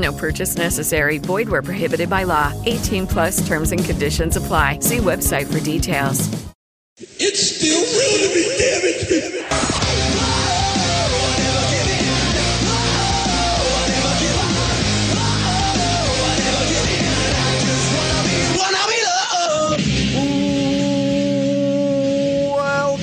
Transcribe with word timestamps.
No 0.00 0.12
purchase 0.12 0.56
necessary. 0.56 1.18
Void 1.18 1.48
where 1.50 1.62
prohibited 1.62 2.08
by 2.08 2.24
law. 2.24 2.52
18 2.64 3.06
plus 3.06 3.46
terms 3.46 3.72
and 3.72 3.84
conditions 3.84 4.36
apply. 4.36 4.78
See 4.80 4.98
website 4.98 5.52
for 5.52 5.60
details. 5.60 6.28
It's 6.98 7.40
still 7.40 7.80
real 7.80 8.18
to 8.18 8.34
me, 8.34 8.44
damn 8.58 8.80
it. 8.84 9.00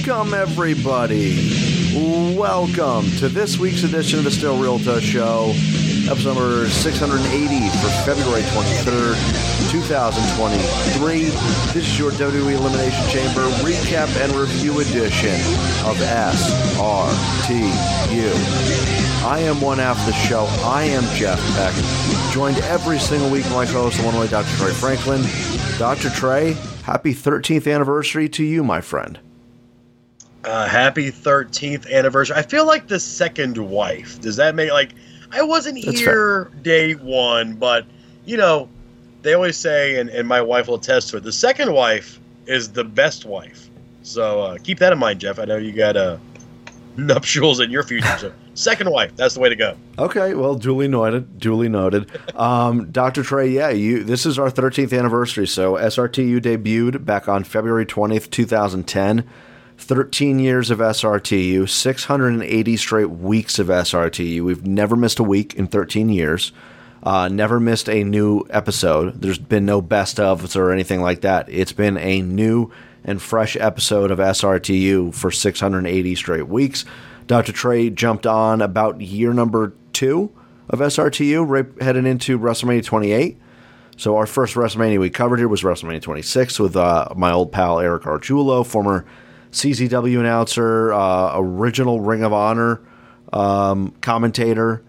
Welcome, 0.07 0.33
everybody. 0.33 1.35
Welcome 2.38 3.11
to 3.17 3.29
this 3.29 3.57
week's 3.57 3.83
edition 3.83 4.19
of 4.19 4.25
the 4.25 4.31
Still 4.31 4.57
Real 4.57 4.79
to 4.79 4.94
Us 4.94 5.03
Show, 5.03 5.53
episode 6.09 6.36
number 6.36 6.69
680 6.69 7.69
for 7.80 7.89
February 8.05 8.41
23rd, 8.44 9.72
2023. 9.72 11.23
This 11.73 11.75
is 11.75 12.00
your 12.00 12.11
WWE 12.11 12.53
Elimination 12.53 13.09
Chamber 13.09 13.41
recap 13.59 14.08
and 14.23 14.33
review 14.33 14.80
edition 14.80 15.35
of 15.85 15.97
SRTU. 15.97 16.47
I 19.25 19.39
am 19.39 19.59
one 19.59 19.80
half 19.80 20.00
of 20.00 20.05
the 20.05 20.13
show. 20.13 20.45
I 20.63 20.83
am 20.83 21.03
Jeff 21.16 21.39
Peck, 21.55 21.73
joined 22.33 22.58
every 22.66 23.00
single 23.00 23.30
week 23.30 23.44
by 23.45 23.52
my 23.52 23.66
co-host, 23.66 23.97
the 23.97 24.05
one 24.05 24.17
way 24.17 24.28
Dr. 24.28 24.55
Trey 24.58 24.72
Franklin. 24.72 25.25
Dr. 25.78 26.09
Trey, 26.11 26.53
happy 26.83 27.13
13th 27.13 27.73
anniversary 27.73 28.30
to 28.30 28.45
you, 28.45 28.63
my 28.63 28.80
friend. 28.80 29.19
Uh, 30.45 30.67
happy 30.67 31.11
13th 31.11 31.91
anniversary. 31.91 32.38
I 32.38 32.44
feel 32.44 32.66
like 32.66 32.88
the 32.88 33.02
second 33.02 33.58
wife. 33.58 34.22
Does 34.22 34.38
that 34.38 34.55
make 34.55 34.72
like 34.72 34.94
I 35.31 35.42
wasn't 35.42 35.83
That's 35.83 36.00
here 36.00 36.52
day 36.61 36.94
one, 36.94 37.56
but 37.56 37.86
you 38.25 38.38
know, 38.38 38.70
they 39.22 39.34
always 39.34 39.58
say, 39.58 40.00
and, 40.00 40.09
and 40.09 40.28
my 40.28 40.42
wife 40.42 40.67
will 40.67 40.75
attest 40.75 41.09
to 41.09 41.17
it, 41.17 41.23
the 41.23 41.31
second 41.31 41.73
wife 41.73 42.19
is 42.45 42.72
the 42.72 42.84
best 42.84 43.25
wife. 43.25 43.69
So 44.03 44.42
uh, 44.42 44.58
keep 44.64 44.80
that 44.80 44.94
in 44.94 45.00
mind, 45.00 45.19
Jeff. 45.19 45.39
I 45.39 45.45
know 45.45 45.58
you 45.58 45.73
got 45.73 45.97
uh, 45.97 46.17
nuptials 46.97 47.59
in 47.59 47.72
your 47.72 47.84
future. 47.84 48.17
So 48.19 48.34
second 48.53 48.89
wife, 48.89 49.16
that's 49.16 49.34
the 49.34 49.39
way 49.39 49.50
to 49.50 49.56
go. 49.56 49.78
Okay, 50.00 50.34
well, 50.34 50.56
duly 50.56 50.88
noted. 50.88 51.40
Duly 51.40 51.69
noted. 51.69 52.09
Um, 52.38 52.91
Dr. 52.91 53.24
Trey, 53.24 53.50
yeah, 53.50 53.69
you. 53.69 54.03
This 54.03 54.24
is 54.28 54.38
our 54.38 54.51
13th 54.51 54.96
anniversary. 54.96 55.47
So 55.47 55.74
SRTU 55.74 56.40
debuted 56.40 57.03
back 57.03 57.28
on 57.28 57.44
February 57.44 57.84
20th, 57.84 58.30
2010. 58.30 59.28
13 59.77 60.39
years 60.39 60.71
of 60.71 60.79
SRTU, 60.79 61.69
680 61.69 62.77
straight 62.77 63.09
weeks 63.09 63.59
of 63.59 63.67
SRTU. 63.67 64.43
We've 64.43 64.65
never 64.65 64.95
missed 64.95 65.19
a 65.19 65.23
week 65.23 65.53
in 65.53 65.67
13 65.67 66.09
years. 66.09 66.51
Uh, 67.03 67.27
never 67.27 67.59
missed 67.59 67.88
a 67.88 68.03
new 68.03 68.43
episode. 68.49 69.21
There's 69.21 69.38
been 69.38 69.65
no 69.65 69.81
best 69.81 70.17
ofs 70.17 70.55
or 70.55 70.71
anything 70.71 71.01
like 71.01 71.21
that. 71.21 71.47
It's 71.47 71.71
been 71.71 71.97
a 71.97 72.21
new 72.21 72.71
and 73.03 73.21
fresh 73.21 73.55
episode 73.55 74.11
of 74.11 74.19
SRTU 74.19 75.13
for 75.13 75.31
680 75.31 76.15
straight 76.15 76.47
weeks. 76.47 76.83
Dr. 77.27 77.51
Trey 77.51 77.89
jumped 77.89 78.25
on 78.25 78.61
about 78.61 78.99
year 78.99 79.31
number 79.31 79.73
two 79.94 80.31
of 80.69 80.79
SRTU, 80.79 81.47
right 81.47 81.81
heading 81.81 82.05
into 82.05 82.38
WrestleMania 82.39 82.83
28. 82.83 83.38
So 83.95 84.17
our 84.17 84.25
first 84.25 84.55
WrestleMania 84.55 84.99
we 84.99 85.09
covered 85.09 85.39
here 85.39 85.47
was 85.47 85.61
WrestleMania 85.61 86.01
26 86.01 86.59
with 86.59 86.75
uh, 86.75 87.09
my 87.15 87.31
old 87.31 87.51
pal 87.51 87.79
Eric 87.79 88.03
Archulo, 88.03 88.65
former 88.65 89.05
CZW 89.52 90.19
announcer, 90.19 90.94
uh, 90.94 91.31
original 91.35 92.02
Ring 92.02 92.24
of 92.24 92.34
Honor 92.34 92.81
um, 93.34 93.94
commentator. 94.02 94.84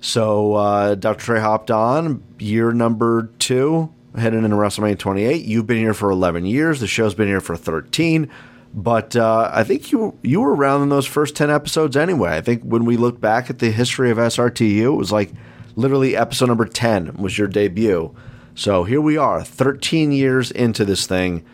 So 0.00 0.54
uh, 0.54 0.94
Dr. 0.94 1.24
Trey 1.24 1.40
hopped 1.40 1.70
on 1.70 2.22
year 2.38 2.72
number 2.72 3.30
two, 3.38 3.92
heading 4.16 4.44
into 4.44 4.56
WrestleMania 4.56 4.98
28. 4.98 5.44
You've 5.44 5.66
been 5.66 5.78
here 5.78 5.94
for 5.94 6.10
11 6.10 6.44
years. 6.44 6.80
The 6.80 6.86
show's 6.86 7.14
been 7.14 7.28
here 7.28 7.40
for 7.40 7.56
13. 7.56 8.30
But 8.74 9.16
uh, 9.16 9.50
I 9.52 9.64
think 9.64 9.90
you 9.90 10.18
you 10.22 10.42
were 10.42 10.54
around 10.54 10.82
in 10.82 10.90
those 10.90 11.06
first 11.06 11.34
10 11.34 11.50
episodes 11.50 11.96
anyway. 11.96 12.36
I 12.36 12.42
think 12.42 12.62
when 12.62 12.84
we 12.84 12.98
look 12.98 13.20
back 13.20 13.48
at 13.48 13.58
the 13.58 13.70
history 13.70 14.10
of 14.10 14.18
SRTU, 14.18 14.82
it 14.82 14.90
was 14.90 15.10
like 15.10 15.32
literally 15.76 16.14
episode 16.14 16.48
number 16.48 16.66
10 16.66 17.14
was 17.16 17.38
your 17.38 17.48
debut. 17.48 18.14
So 18.54 18.84
here 18.84 19.00
we 19.00 19.16
are, 19.16 19.42
13 19.42 20.12
years 20.12 20.50
into 20.50 20.84
this 20.84 21.06
thing. 21.06 21.44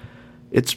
It's 0.51 0.77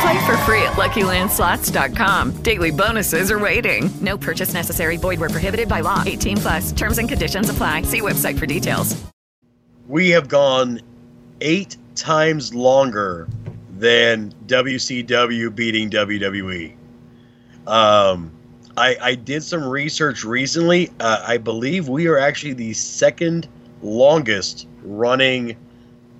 Play 0.00 0.24
for 0.24 0.36
free 0.38 0.62
at 0.62 0.72
LuckyLandSlots.com. 0.72 2.42
Daily 2.42 2.70
bonuses 2.70 3.30
are 3.30 3.38
waiting. 3.38 3.90
No 4.00 4.16
purchase 4.16 4.54
necessary. 4.54 4.96
Void 4.96 5.20
where 5.20 5.28
prohibited 5.28 5.68
by 5.68 5.80
law. 5.80 6.02
18 6.06 6.36
plus. 6.38 6.72
Terms 6.72 6.96
and 6.96 7.08
conditions 7.08 7.50
apply. 7.50 7.82
See 7.82 8.00
website 8.00 8.38
for 8.38 8.46
details. 8.46 8.96
We 9.88 10.08
have 10.10 10.28
gone 10.28 10.80
eight 11.42 11.76
times 11.96 12.54
longer 12.54 13.28
than 13.76 14.32
WCW 14.46 15.54
beating 15.54 15.90
WWE. 15.90 16.74
Um, 17.66 18.30
I, 18.76 18.96
I 19.02 19.14
did 19.14 19.42
some 19.42 19.64
research 19.64 20.24
recently. 20.24 20.90
Uh, 21.00 21.22
I 21.26 21.36
believe 21.36 21.88
we 21.88 22.06
are 22.06 22.18
actually 22.18 22.54
the 22.54 22.72
second 22.72 23.48
longest 23.82 24.66
running 24.82 25.56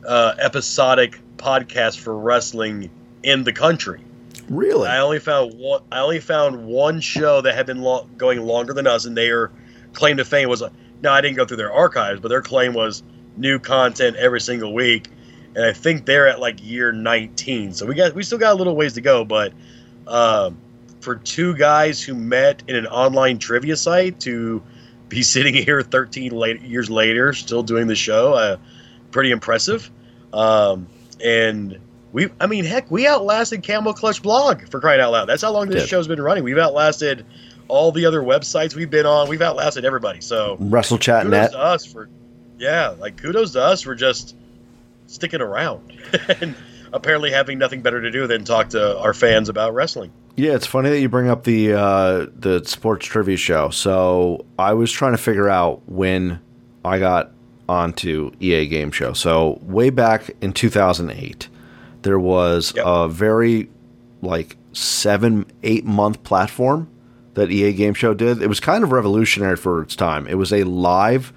uh, 0.06 0.34
episodic 0.38 1.18
podcast 1.38 1.98
for 1.98 2.18
wrestling 2.18 2.90
in 3.22 3.44
the 3.44 3.52
country. 3.52 4.00
Really? 4.48 4.88
I 4.88 4.98
only 4.98 5.20
found 5.20 5.54
one. 5.54 5.82
I 5.92 6.00
only 6.00 6.20
found 6.20 6.66
one 6.66 7.00
show 7.00 7.40
that 7.40 7.54
had 7.54 7.66
been 7.66 7.82
lo- 7.82 8.08
going 8.16 8.40
longer 8.40 8.72
than 8.72 8.86
us, 8.86 9.04
and 9.04 9.16
their 9.16 9.50
claim 9.92 10.16
to 10.16 10.24
fame 10.24 10.48
was. 10.48 10.62
Now 11.02 11.12
I 11.14 11.20
didn't 11.20 11.36
go 11.36 11.46
through 11.46 11.56
their 11.58 11.72
archives, 11.72 12.20
but 12.20 12.28
their 12.28 12.42
claim 12.42 12.74
was 12.74 13.02
new 13.36 13.58
content 13.58 14.16
every 14.16 14.40
single 14.40 14.74
week, 14.74 15.08
and 15.54 15.64
I 15.64 15.72
think 15.72 16.04
they're 16.04 16.28
at 16.28 16.40
like 16.40 16.62
year 16.62 16.92
19. 16.92 17.72
So 17.72 17.86
we 17.86 17.94
got 17.94 18.14
we 18.14 18.22
still 18.22 18.38
got 18.38 18.52
a 18.52 18.56
little 18.56 18.76
ways 18.76 18.94
to 18.94 19.00
go, 19.00 19.24
but 19.24 19.52
um, 20.06 20.58
for 21.00 21.16
two 21.16 21.54
guys 21.54 22.02
who 22.02 22.14
met 22.14 22.62
in 22.68 22.76
an 22.76 22.86
online 22.86 23.38
trivia 23.38 23.76
site 23.76 24.20
to 24.20 24.62
be 25.08 25.22
sitting 25.22 25.54
here 25.54 25.82
13 25.82 26.32
late, 26.32 26.60
years 26.62 26.90
later, 26.90 27.32
still 27.32 27.62
doing 27.62 27.86
the 27.86 27.94
show, 27.94 28.34
uh, 28.34 28.56
pretty 29.10 29.30
impressive. 29.30 29.90
Um, 30.32 30.86
and 31.22 31.78
we, 32.12 32.28
I 32.40 32.46
mean, 32.46 32.64
heck, 32.64 32.90
we 32.90 33.06
outlasted 33.06 33.62
Camel 33.62 33.94
Clutch 33.94 34.22
Blog 34.22 34.68
for 34.68 34.80
crying 34.80 35.00
out 35.00 35.12
loud. 35.12 35.26
That's 35.26 35.42
how 35.42 35.52
long 35.52 35.68
this 35.68 35.82
Did. 35.82 35.88
show's 35.88 36.08
been 36.08 36.20
running. 36.20 36.44
We've 36.44 36.58
outlasted 36.58 37.24
all 37.68 37.92
the 37.92 38.06
other 38.06 38.20
websites 38.20 38.74
we've 38.74 38.90
been 38.90 39.06
on. 39.06 39.28
We've 39.28 39.42
outlasted 39.42 39.84
everybody. 39.84 40.20
So 40.20 40.56
kudos 40.56 40.90
WrestleChat.net. 40.90 41.52
to 41.52 41.58
us 41.58 41.86
for, 41.86 42.08
yeah, 42.58 42.88
like 42.98 43.16
kudos 43.16 43.52
to 43.52 43.62
us 43.62 43.82
for 43.82 43.94
just 43.94 44.34
sticking 45.06 45.40
around 45.40 45.92
and 46.40 46.54
apparently 46.92 47.30
having 47.30 47.58
nothing 47.58 47.82
better 47.82 48.00
to 48.00 48.10
do 48.10 48.26
than 48.26 48.44
talk 48.44 48.70
to 48.70 48.98
our 48.98 49.14
fans 49.14 49.48
about 49.48 49.74
wrestling. 49.74 50.12
Yeah, 50.36 50.54
it's 50.54 50.66
funny 50.66 50.90
that 50.90 51.00
you 51.00 51.08
bring 51.08 51.28
up 51.28 51.44
the 51.44 51.74
uh, 51.74 52.26
the 52.34 52.62
sports 52.64 53.06
trivia 53.06 53.36
show. 53.36 53.70
So 53.70 54.46
I 54.58 54.72
was 54.74 54.90
trying 54.90 55.12
to 55.12 55.18
figure 55.18 55.48
out 55.48 55.82
when 55.86 56.40
I 56.84 56.98
got 56.98 57.32
onto 57.68 58.32
EA 58.40 58.66
Game 58.66 58.90
Show. 58.90 59.12
So 59.12 59.58
way 59.62 59.90
back 59.90 60.30
in 60.40 60.52
2008, 60.52 61.48
there 62.02 62.18
was 62.18 62.72
Yep. 62.76 62.84
a 62.86 63.08
very 63.08 63.70
like 64.22 64.56
seven 64.72 65.46
eight 65.62 65.84
month 65.84 66.22
platform 66.22 66.88
that 67.34 67.50
EA 67.50 67.72
Game 67.72 67.94
Show 67.94 68.12
did. 68.14 68.42
It 68.42 68.48
was 68.48 68.60
kind 68.60 68.82
of 68.84 68.92
revolutionary 68.92 69.56
for 69.56 69.82
its 69.82 69.94
time. 69.96 70.26
It 70.26 70.34
was 70.34 70.52
a 70.52 70.64
live 70.64 71.32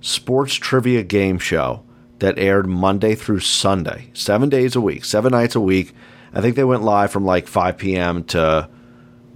sports 0.00 0.54
trivia 0.54 1.02
game 1.02 1.38
show 1.38 1.82
that 2.18 2.38
aired 2.38 2.66
Monday 2.66 3.14
through 3.14 3.40
Sunday, 3.40 4.10
seven 4.12 4.48
days 4.48 4.76
a 4.76 4.80
week, 4.80 5.04
seven 5.04 5.30
nights 5.32 5.54
a 5.54 5.60
week. 5.60 5.94
I 6.34 6.40
think 6.40 6.56
they 6.56 6.64
went 6.64 6.82
live 6.82 7.10
from 7.10 7.24
like 7.24 7.46
5 7.48 7.76
p.m. 7.78 8.24
to 8.24 8.68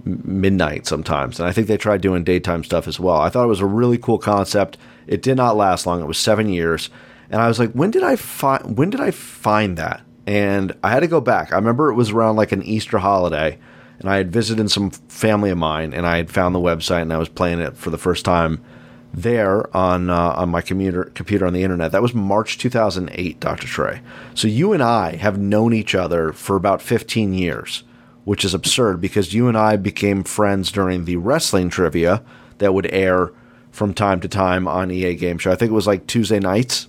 midnight 0.05 0.85
sometimes. 0.85 1.39
And 1.39 1.47
I 1.47 1.51
think 1.51 1.67
they 1.67 1.77
tried 1.77 2.01
doing 2.01 2.23
daytime 2.23 2.63
stuff 2.63 2.87
as 2.87 2.99
well. 2.99 3.17
I 3.17 3.29
thought 3.29 3.43
it 3.45 3.47
was 3.47 3.59
a 3.61 3.65
really 3.65 3.97
cool 3.97 4.17
concept. 4.19 4.77
It 5.07 5.21
did 5.21 5.35
not 5.37 5.57
last 5.57 5.85
long. 5.85 6.01
It 6.01 6.05
was 6.07 6.17
seven 6.17 6.49
years. 6.49 6.89
And 7.29 7.41
I 7.41 7.47
was 7.47 7.59
like, 7.59 7.71
when 7.71 7.91
did 7.91 8.03
I 8.03 8.15
find 8.15 8.77
when 8.77 8.89
did 8.91 9.01
I 9.01 9.11
find 9.11 9.77
that? 9.77 10.01
And 10.27 10.73
I 10.83 10.89
had 10.89 11.01
to 11.01 11.07
go 11.07 11.21
back. 11.21 11.51
I 11.51 11.55
remember 11.55 11.89
it 11.89 11.95
was 11.95 12.11
around 12.11 12.35
like 12.35 12.51
an 12.51 12.63
Easter 12.63 12.97
holiday, 12.97 13.59
and 13.99 14.09
I 14.09 14.17
had 14.17 14.31
visited 14.31 14.71
some 14.71 14.89
family 14.89 15.51
of 15.51 15.57
mine, 15.57 15.93
and 15.93 16.05
I 16.05 16.17
had 16.17 16.31
found 16.31 16.55
the 16.55 16.59
website, 16.59 17.03
and 17.03 17.13
I 17.13 17.17
was 17.17 17.29
playing 17.29 17.59
it 17.59 17.77
for 17.77 17.89
the 17.89 17.97
first 17.97 18.25
time 18.25 18.63
there 19.13 19.75
on 19.75 20.09
uh, 20.09 20.33
on 20.35 20.49
my 20.49 20.61
computer 20.61 21.05
computer 21.15 21.45
on 21.45 21.53
the 21.53 21.63
internet. 21.63 21.91
That 21.91 22.01
was 22.01 22.13
March 22.13 22.57
2008, 22.57 23.39
Dr. 23.39 23.67
Trey. 23.67 24.01
So 24.33 24.47
you 24.47 24.73
and 24.73 24.83
I 24.83 25.15
have 25.15 25.39
known 25.39 25.73
each 25.73 25.95
other 25.95 26.33
for 26.33 26.55
about 26.55 26.81
15 26.81 27.33
years, 27.33 27.83
which 28.25 28.43
is 28.43 28.53
absurd 28.53 28.99
because 28.99 29.33
you 29.33 29.47
and 29.47 29.57
I 29.57 29.77
became 29.77 30.23
friends 30.23 30.71
during 30.71 31.05
the 31.05 31.15
wrestling 31.15 31.69
trivia 31.69 32.23
that 32.57 32.73
would 32.73 32.91
air 32.91 33.31
from 33.71 33.93
time 33.93 34.19
to 34.21 34.27
time 34.27 34.67
on 34.67 34.91
EA 34.91 35.15
Game 35.15 35.37
Show. 35.37 35.51
I 35.51 35.55
think 35.55 35.71
it 35.71 35.75
was 35.75 35.87
like 35.87 36.07
Tuesday 36.07 36.39
nights 36.39 36.87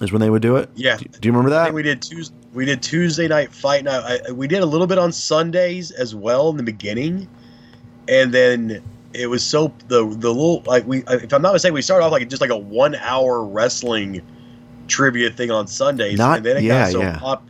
is 0.00 0.12
when 0.12 0.20
they 0.20 0.30
would 0.30 0.42
do 0.42 0.56
it. 0.56 0.70
Yeah. 0.74 0.96
Do, 0.96 1.04
do 1.04 1.28
you 1.28 1.32
remember 1.32 1.50
that? 1.50 1.72
we 1.72 1.82
did 1.82 2.02
Tuesday. 2.02 2.34
We 2.52 2.64
did 2.64 2.82
Tuesday 2.82 3.28
night 3.28 3.52
fight 3.52 3.84
night. 3.84 4.20
I, 4.28 4.32
we 4.32 4.48
did 4.48 4.62
a 4.62 4.66
little 4.66 4.86
bit 4.86 4.98
on 4.98 5.12
Sundays 5.12 5.90
as 5.90 6.14
well 6.14 6.50
in 6.50 6.56
the 6.56 6.62
beginning, 6.62 7.28
and 8.08 8.32
then 8.32 8.82
it 9.12 9.26
was 9.26 9.42
so 9.44 9.72
the 9.88 10.04
the 10.04 10.32
little 10.32 10.62
like 10.66 10.86
we 10.86 11.02
if 11.08 11.32
I'm 11.32 11.42
not 11.42 11.52
mistaken 11.52 11.74
we 11.74 11.82
started 11.82 12.04
off 12.04 12.12
like 12.12 12.28
just 12.28 12.40
like 12.40 12.50
a 12.50 12.56
one 12.56 12.94
hour 12.96 13.44
wrestling 13.44 14.22
trivia 14.86 15.30
thing 15.30 15.50
on 15.50 15.66
Sundays, 15.66 16.18
Not- 16.18 16.38
and 16.38 16.46
then 16.46 16.56
it 16.58 16.62
yeah, 16.62 16.84
got 16.84 16.92
so 16.92 17.00
yeah. 17.00 17.18
pop, 17.18 17.42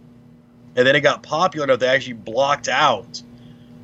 and 0.77 0.87
then 0.87 0.97
it 0.97 1.01
got 1.01 1.23
popular 1.23 1.65
enough 1.65 1.81
they 1.81 1.89
actually 1.89 2.15
blocked 2.15 2.69
out 2.69 3.23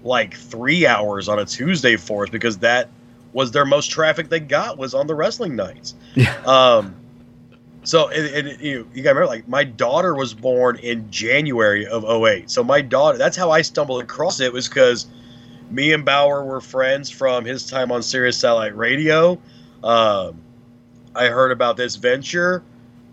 like 0.03 0.35
three 0.35 0.87
hours 0.87 1.29
on 1.29 1.39
a 1.39 1.45
Tuesday 1.45 1.97
for 1.97 2.25
us 2.25 2.31
because 2.31 2.59
that 2.59 2.91
was 3.33 3.51
their 3.53 3.65
most 3.65 3.91
traffic 3.91 4.29
they 4.29 4.41
got 4.41 4.79
was 4.79 4.95
on 4.95 5.07
the 5.07 5.15
wrestling 5.15 5.57
nights. 5.57 5.95
Yeah. 6.15 6.35
Um, 6.47 6.95
so 7.85 8.09
and, 8.09 8.61
you, 8.61 8.89
you 8.95 9.03
gotta 9.03 9.15
remember, 9.15 9.27
like 9.27 9.47
my 9.49 9.65
daughter 9.65 10.15
was 10.15 10.35
born 10.35 10.79
in 10.79 11.11
January 11.11 11.87
of 11.87 12.05
08. 12.05 12.51
So 12.51 12.65
my 12.65 12.81
daughter, 12.81 13.19
that's 13.19 13.37
how 13.37 13.51
I 13.51 13.63
stumbled 13.63 14.03
across 14.03 14.41
it 14.41 14.53
was 14.53 14.69
because 14.69 15.07
me 15.71 15.93
and 15.93 16.05
Bauer 16.05 16.45
were 16.45 16.61
friends 16.61 17.11
from 17.11 17.45
his 17.45 17.67
time 17.67 17.93
on 17.93 18.03
Sirius 18.03 18.39
Satellite 18.39 18.77
Radio. 18.77 19.39
Um, 19.83 20.41
I 21.15 21.27
heard 21.27 21.53
about 21.53 21.77
this 21.77 21.97
venture, 21.97 22.63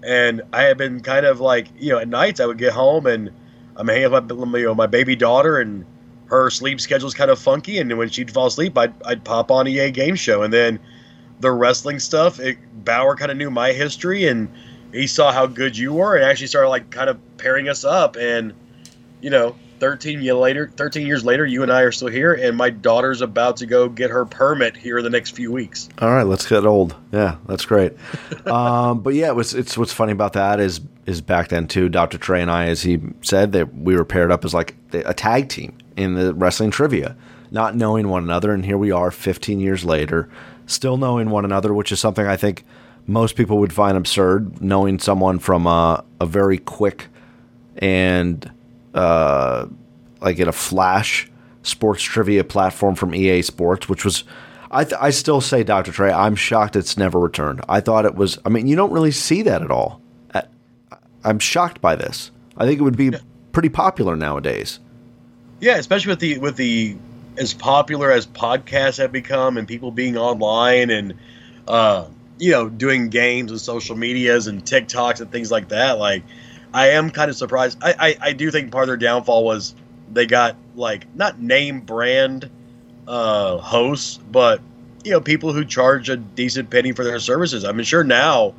and 0.04 0.42
I 0.54 0.64
had 0.64 0.78
been 0.78 1.02
kind 1.02 1.26
of 1.26 1.40
like, 1.40 1.68
you 1.78 1.90
know, 1.90 2.00
at 2.00 2.08
nights 2.08 2.40
I 2.40 2.46
would 2.46 2.58
get 2.58 2.74
home 2.74 3.06
and 3.06 3.32
I'm 3.76 3.88
hanging 3.88 4.12
with 4.12 4.30
my, 4.30 4.58
you 4.58 4.66
know, 4.66 4.76
my 4.76 4.88
baby 4.88 5.16
daughter, 5.16 5.60
and 5.60 5.86
her 6.26 6.50
sleep 6.50 6.80
schedule's 6.80 7.14
kind 7.14 7.32
of 7.32 7.40
funky. 7.40 7.78
And 7.78 7.98
when 7.98 8.10
she'd 8.10 8.32
fall 8.32 8.48
asleep, 8.48 8.78
I'd, 8.78 8.94
I'd 9.04 9.24
pop 9.24 9.52
on 9.52 9.68
EA 9.68 9.92
Game 9.92 10.16
Show, 10.16 10.44
and 10.44 10.54
then 10.54 10.80
the 11.42 11.52
wrestling 11.52 12.00
stuff. 12.00 12.40
It, 12.40 12.58
Bauer 12.86 13.16
kind 13.16 13.32
of 13.32 13.38
knew 13.38 13.52
my 13.52 13.72
history, 13.72 14.28
and 14.28 14.50
he 14.94 15.08
saw 15.08 15.32
how 15.32 15.48
good 15.48 15.78
you 15.78 15.94
were, 15.94 16.16
and 16.16 16.26
actually 16.26 16.48
started 16.48 16.70
like 16.70 16.90
kind 16.90 17.10
of 17.10 17.20
pairing 17.38 17.70
us 17.70 17.84
up. 17.84 18.16
And 18.16 18.54
you 19.22 19.30
know, 19.30 19.56
13 19.82 20.22
year 20.22 20.36
later, 20.36 20.72
13 20.78 21.08
years 21.08 21.26
later, 21.26 21.44
you 21.44 21.64
and 21.64 21.72
I 21.72 21.82
are 21.82 21.92
still 21.92 22.08
here, 22.08 22.34
and 22.34 22.56
my 22.56 22.70
daughter's 22.70 23.22
about 23.22 23.58
to 23.58 23.66
go 23.66 23.90
get 23.90 24.12
her 24.12 24.26
permit 24.26 24.78
here 24.78 25.00
in 25.00 25.04
the 25.04 25.10
next 25.10 25.32
few 25.32 25.52
weeks. 25.52 25.90
All 25.98 26.12
right, 26.12 26.24
let's 26.24 26.48
get 26.48 26.66
old. 26.66 26.96
Yeah, 27.12 27.38
that's 27.48 27.66
great. 27.66 27.94
um, 28.46 29.02
but 29.02 29.16
yeah, 29.16 29.30
it 29.30 29.36
was, 29.36 29.56
it's 29.56 29.76
what's 29.78 29.92
funny 29.92 30.12
about 30.12 30.34
that 30.34 30.60
is 30.60 30.82
is 31.08 31.20
back 31.20 31.48
then 31.48 31.68
too. 31.68 31.90
Dr. 31.90 32.20
Trey 32.20 32.44
and 32.44 32.52
I, 32.52 32.68
as 32.68 32.84
he 32.84 33.00
said, 33.22 33.54
that 33.54 33.74
we 33.76 33.96
were 33.96 34.06
paired 34.06 34.32
up 34.32 34.46
as 34.46 34.54
like 34.54 34.76
a 34.94 35.16
tag 35.16 35.50
team 35.50 35.76
in 35.98 36.14
the 36.14 36.34
wrestling 36.36 36.70
trivia, 36.70 37.16
not 37.50 37.76
knowing 37.76 38.08
one 38.08 38.24
another, 38.24 38.54
and 38.54 38.64
here 38.64 38.78
we 38.78 38.92
are, 38.92 39.10
15 39.10 39.60
years 39.60 39.84
later, 39.84 40.30
still 40.66 40.98
knowing 40.98 41.30
one 41.30 41.46
another, 41.46 41.74
which 41.74 41.92
is 41.92 42.00
something 42.00 42.26
I 42.26 42.38
think 42.38 42.64
most 43.08 43.36
people 43.36 43.58
would 43.60 43.74
find 43.74 43.98
absurd. 43.98 44.62
Knowing 44.62 45.00
someone 45.00 45.40
from 45.40 45.68
a, 45.68 46.04
a 46.20 46.26
very 46.26 46.58
quick 46.58 47.08
and 47.78 48.50
uh, 48.94 49.68
like 50.22 50.40
in 50.40 50.48
a 50.48 50.54
flash 50.54 51.30
sports 51.64 52.04
trivia 52.04 52.44
platform 52.44 52.96
from 52.96 53.14
EA 53.14 53.42
Sports, 53.42 53.88
which 53.88 54.04
was, 54.04 54.24
I, 54.70 54.84
th- 54.84 54.98
I 55.00 55.10
still 55.12 55.42
say, 55.42 55.64
Dr. 55.64 55.92
Trey, 55.92 56.12
I'm 56.12 56.36
shocked 56.36 56.76
it's 56.76 56.98
never 56.98 57.20
returned. 57.20 57.62
I 57.70 57.82
thought 57.82 58.06
it 58.06 58.16
was, 58.16 58.40
I 58.46 58.50
mean, 58.50 58.68
you 58.68 58.76
don't 58.76 58.92
really 58.92 59.12
see 59.12 59.42
that 59.44 59.62
at 59.62 59.72
all. 59.72 60.02
I'm 61.24 61.40
shocked 61.40 61.82
by 61.82 61.96
this. 61.96 62.32
I 62.58 62.66
think 62.66 62.80
it 62.80 62.84
would 62.84 62.98
be 62.98 63.12
pretty 63.52 63.70
popular 63.70 64.16
nowadays. 64.16 64.80
Yeah, 65.60 65.78
especially 65.78 66.10
with 66.10 66.20
the 66.20 66.38
with 66.40 66.56
the 66.56 66.96
as 67.38 67.54
popular 67.54 68.12
as 68.12 68.28
podcasts 68.28 68.98
have 68.98 69.12
become, 69.12 69.58
and 69.58 69.68
people 69.68 69.92
being 69.92 70.18
online 70.18 70.90
and 70.90 71.16
uh, 71.68 72.06
you 72.38 72.52
know 72.52 72.70
doing 72.70 73.10
games 73.10 73.52
and 73.52 73.60
social 73.60 73.96
medias 73.96 74.48
and 74.48 74.64
TikToks 74.64 75.22
and 75.22 75.32
things 75.32 75.52
like 75.52 75.70
that. 75.70 75.98
Like, 75.98 76.24
I 76.74 76.90
am 76.90 77.10
kind 77.10 77.30
of 77.30 77.38
surprised. 77.38 77.78
I, 77.82 77.96
I 78.00 78.18
I 78.30 78.34
do 78.34 78.52
think 78.52 78.72
part 78.72 78.84
of 78.84 78.88
their 78.88 78.98
downfall 78.98 79.44
was 79.44 79.76
they 80.12 80.26
got 80.26 80.56
like 80.76 81.14
not 81.16 81.40
name 81.40 81.82
brand 81.82 82.50
uh, 83.08 83.58
hosts, 83.58 84.20
but 84.32 84.62
you 85.04 85.12
know 85.12 85.22
people 85.22 85.54
who 85.54 85.66
charge 85.66 86.10
a 86.10 86.18
decent 86.18 86.70
penny 86.70 86.92
for 86.92 87.04
their 87.04 87.20
services. 87.20 87.64
I'm 87.64 87.82
sure 87.84 88.04
now 88.04 88.54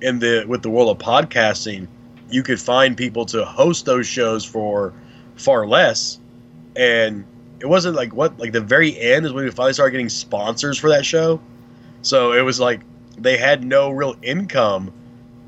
in 0.00 0.18
the 0.18 0.44
with 0.46 0.62
the 0.62 0.70
world 0.70 0.90
of 0.90 0.98
podcasting, 0.98 1.88
you 2.30 2.42
could 2.42 2.60
find 2.60 2.96
people 2.96 3.26
to 3.26 3.44
host 3.44 3.84
those 3.84 4.06
shows 4.06 4.44
for 4.44 4.92
far 5.36 5.66
less. 5.66 6.18
And 6.76 7.24
it 7.60 7.66
wasn't 7.66 7.96
like 7.96 8.14
what 8.14 8.38
like 8.38 8.52
the 8.52 8.60
very 8.60 8.98
end 8.98 9.26
is 9.26 9.32
when 9.32 9.44
we 9.44 9.50
finally 9.50 9.72
started 9.72 9.92
getting 9.92 10.08
sponsors 10.08 10.78
for 10.78 10.88
that 10.90 11.04
show. 11.04 11.40
So 12.02 12.32
it 12.32 12.42
was 12.42 12.60
like 12.60 12.80
they 13.16 13.36
had 13.36 13.64
no 13.64 13.90
real 13.90 14.16
income 14.22 14.92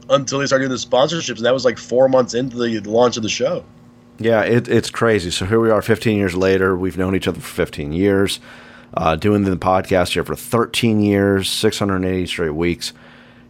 until 0.08 0.40
they 0.40 0.46
started 0.46 0.66
doing 0.66 0.76
the 0.76 0.84
sponsorships, 0.84 1.36
and 1.36 1.46
that 1.46 1.54
was 1.54 1.64
like 1.64 1.78
four 1.78 2.08
months 2.08 2.34
into 2.34 2.56
the 2.56 2.80
launch 2.80 3.16
of 3.16 3.22
the 3.22 3.28
show. 3.28 3.64
Yeah, 4.18 4.42
it, 4.42 4.68
it's 4.68 4.90
crazy. 4.90 5.30
So 5.30 5.46
here 5.46 5.60
we 5.60 5.70
are 5.70 5.80
15 5.80 6.16
years 6.16 6.34
later. 6.34 6.76
We've 6.76 6.98
known 6.98 7.16
each 7.16 7.26
other 7.26 7.40
for 7.40 7.48
15 7.48 7.92
years, 7.92 8.38
uh, 8.92 9.16
doing 9.16 9.44
the 9.44 9.56
podcast 9.56 10.12
here 10.12 10.24
for 10.24 10.34
13 10.34 11.00
years, 11.00 11.48
680 11.48 12.26
straight 12.26 12.50
weeks. 12.50 12.92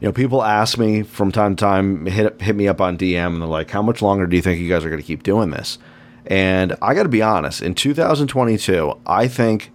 You 0.00 0.08
know, 0.08 0.12
people 0.12 0.44
ask 0.44 0.78
me 0.78 1.02
from 1.02 1.32
time 1.32 1.56
to 1.56 1.61
time, 1.61 2.06
hit, 2.06 2.40
hit 2.40 2.54
me 2.54 2.68
up 2.68 2.80
on 2.80 2.96
DM, 2.96 3.26
and 3.26 3.42
they're 3.42 3.49
like, 3.49 3.70
how 3.70 3.82
much 3.82 4.00
longer 4.00 4.26
do 4.26 4.37
you 4.37 4.42
think 4.42 4.61
you 4.61 4.68
guys 4.68 4.84
are 4.84 4.90
going 4.90 5.00
to 5.00 5.06
keep 5.06 5.25
doing 5.25 5.50
this? 5.50 5.78
And 6.26 6.76
I 6.82 6.94
got 6.94 7.04
to 7.04 7.08
be 7.08 7.22
honest, 7.22 7.62
in 7.62 7.74
2022, 7.74 8.98
I 9.06 9.26
think 9.28 9.72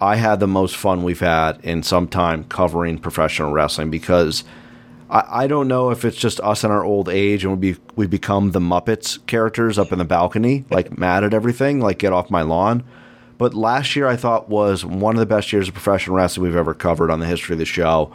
I 0.00 0.16
had 0.16 0.40
the 0.40 0.46
most 0.46 0.76
fun 0.76 1.02
we've 1.02 1.20
had 1.20 1.60
in 1.62 1.82
some 1.82 2.08
time 2.08 2.44
covering 2.44 2.98
professional 2.98 3.52
wrestling 3.52 3.90
because 3.90 4.44
I, 5.08 5.44
I 5.44 5.46
don't 5.46 5.68
know 5.68 5.90
if 5.90 6.04
it's 6.04 6.16
just 6.16 6.40
us 6.40 6.64
in 6.64 6.70
our 6.70 6.84
old 6.84 7.08
age 7.08 7.44
and 7.44 7.58
we 7.58 7.72
be, 7.72 7.80
we 7.96 8.06
become 8.06 8.50
the 8.50 8.60
Muppets 8.60 9.24
characters 9.26 9.78
up 9.78 9.92
in 9.92 9.98
the 9.98 10.04
balcony, 10.04 10.64
like 10.70 10.98
mad 10.98 11.24
at 11.24 11.32
everything, 11.32 11.80
like 11.80 11.98
get 11.98 12.12
off 12.12 12.30
my 12.30 12.42
lawn. 12.42 12.84
But 13.38 13.54
last 13.54 13.96
year 13.96 14.06
I 14.06 14.16
thought 14.16 14.48
was 14.48 14.84
one 14.84 15.14
of 15.14 15.20
the 15.20 15.26
best 15.26 15.52
years 15.52 15.68
of 15.68 15.74
professional 15.74 16.16
wrestling 16.16 16.44
we've 16.44 16.56
ever 16.56 16.74
covered 16.74 17.10
on 17.10 17.20
the 17.20 17.26
history 17.26 17.54
of 17.54 17.58
the 17.58 17.64
show, 17.64 18.12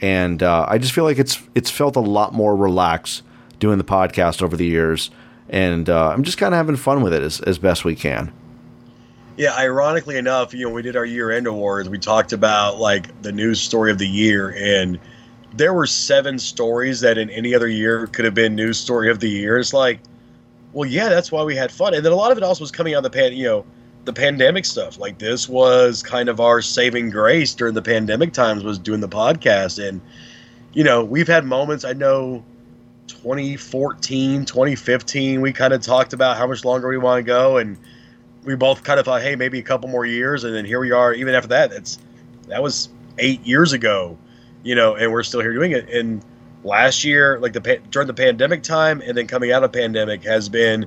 and 0.00 0.42
uh, 0.42 0.64
I 0.68 0.78
just 0.78 0.92
feel 0.92 1.04
like 1.04 1.18
it's 1.18 1.42
it's 1.54 1.70
felt 1.70 1.96
a 1.96 2.00
lot 2.00 2.32
more 2.32 2.56
relaxed 2.56 3.22
doing 3.58 3.78
the 3.78 3.84
podcast 3.84 4.42
over 4.42 4.56
the 4.56 4.64
years, 4.64 5.10
and 5.50 5.90
uh, 5.90 6.08
I'm 6.08 6.22
just 6.22 6.38
kind 6.38 6.54
of 6.54 6.58
having 6.58 6.76
fun 6.76 7.02
with 7.02 7.12
it 7.12 7.22
as, 7.22 7.40
as 7.40 7.58
best 7.58 7.84
we 7.84 7.94
can. 7.94 8.32
Yeah, 9.36 9.54
ironically 9.56 10.16
enough, 10.16 10.54
you 10.54 10.66
know, 10.66 10.72
we 10.72 10.82
did 10.82 10.96
our 10.96 11.04
year 11.04 11.30
end 11.30 11.46
awards. 11.46 11.88
We 11.88 11.98
talked 11.98 12.32
about 12.32 12.78
like 12.78 13.22
the 13.22 13.32
news 13.32 13.60
story 13.60 13.90
of 13.90 13.98
the 13.98 14.06
year, 14.06 14.54
and 14.56 14.98
there 15.54 15.74
were 15.74 15.86
seven 15.86 16.38
stories 16.38 17.00
that 17.00 17.18
in 17.18 17.30
any 17.30 17.54
other 17.54 17.68
year 17.68 18.06
could 18.06 18.24
have 18.24 18.34
been 18.34 18.54
news 18.54 18.78
story 18.78 19.10
of 19.10 19.20
the 19.20 19.28
year. 19.28 19.58
It's 19.58 19.72
like, 19.72 20.00
well, 20.72 20.88
yeah, 20.88 21.08
that's 21.08 21.32
why 21.32 21.42
we 21.42 21.56
had 21.56 21.72
fun, 21.72 21.94
and 21.94 22.04
then 22.04 22.12
a 22.12 22.16
lot 22.16 22.32
of 22.32 22.38
it 22.38 22.44
also 22.44 22.62
was 22.62 22.70
coming 22.70 22.94
out 22.94 22.98
of 22.98 23.04
the 23.04 23.18
pan, 23.18 23.32
you 23.32 23.44
know, 23.44 23.64
the 24.04 24.12
pandemic 24.12 24.64
stuff. 24.64 24.98
Like 24.98 25.18
this 25.18 25.48
was 25.48 26.02
kind 26.02 26.28
of 26.28 26.38
our 26.38 26.62
saving 26.62 27.10
grace 27.10 27.54
during 27.54 27.74
the 27.74 27.82
pandemic 27.82 28.32
times 28.32 28.62
was 28.62 28.78
doing 28.78 29.00
the 29.00 29.08
podcast, 29.08 29.82
and 29.84 30.00
you 30.74 30.84
know, 30.84 31.02
we've 31.02 31.28
had 31.28 31.44
moments. 31.44 31.84
I 31.84 31.92
know. 31.92 32.44
2014 33.10 34.44
2015 34.44 35.40
we 35.40 35.52
kind 35.52 35.72
of 35.72 35.82
talked 35.82 36.12
about 36.12 36.36
how 36.36 36.46
much 36.46 36.64
longer 36.64 36.88
we 36.88 36.98
want 36.98 37.18
to 37.18 37.22
go 37.22 37.58
and 37.58 37.78
we 38.44 38.54
both 38.56 38.82
kind 38.82 38.98
of 38.98 39.04
thought, 39.04 39.22
hey, 39.22 39.36
maybe 39.36 39.58
a 39.58 39.62
couple 39.62 39.88
more 39.88 40.06
years, 40.06 40.44
and 40.44 40.54
then 40.54 40.64
here 40.64 40.80
we 40.80 40.90
are. 40.92 41.12
Even 41.12 41.34
after 41.34 41.48
that, 41.48 41.72
it's 41.72 41.98
that 42.48 42.62
was 42.62 42.88
eight 43.18 43.44
years 43.46 43.72
ago, 43.72 44.16
you 44.62 44.74
know, 44.74 44.94
and 44.94 45.12
we're 45.12 45.22
still 45.22 45.40
here 45.40 45.52
doing 45.52 45.72
it. 45.72 45.88
And 45.90 46.24
last 46.64 47.04
year, 47.04 47.38
like 47.38 47.52
the 47.52 47.80
during 47.90 48.06
the 48.06 48.14
pandemic 48.14 48.62
time, 48.62 49.02
and 49.04 49.16
then 49.16 49.26
coming 49.26 49.52
out 49.52 49.62
of 49.62 49.72
pandemic 49.72 50.24
has 50.24 50.48
been 50.48 50.86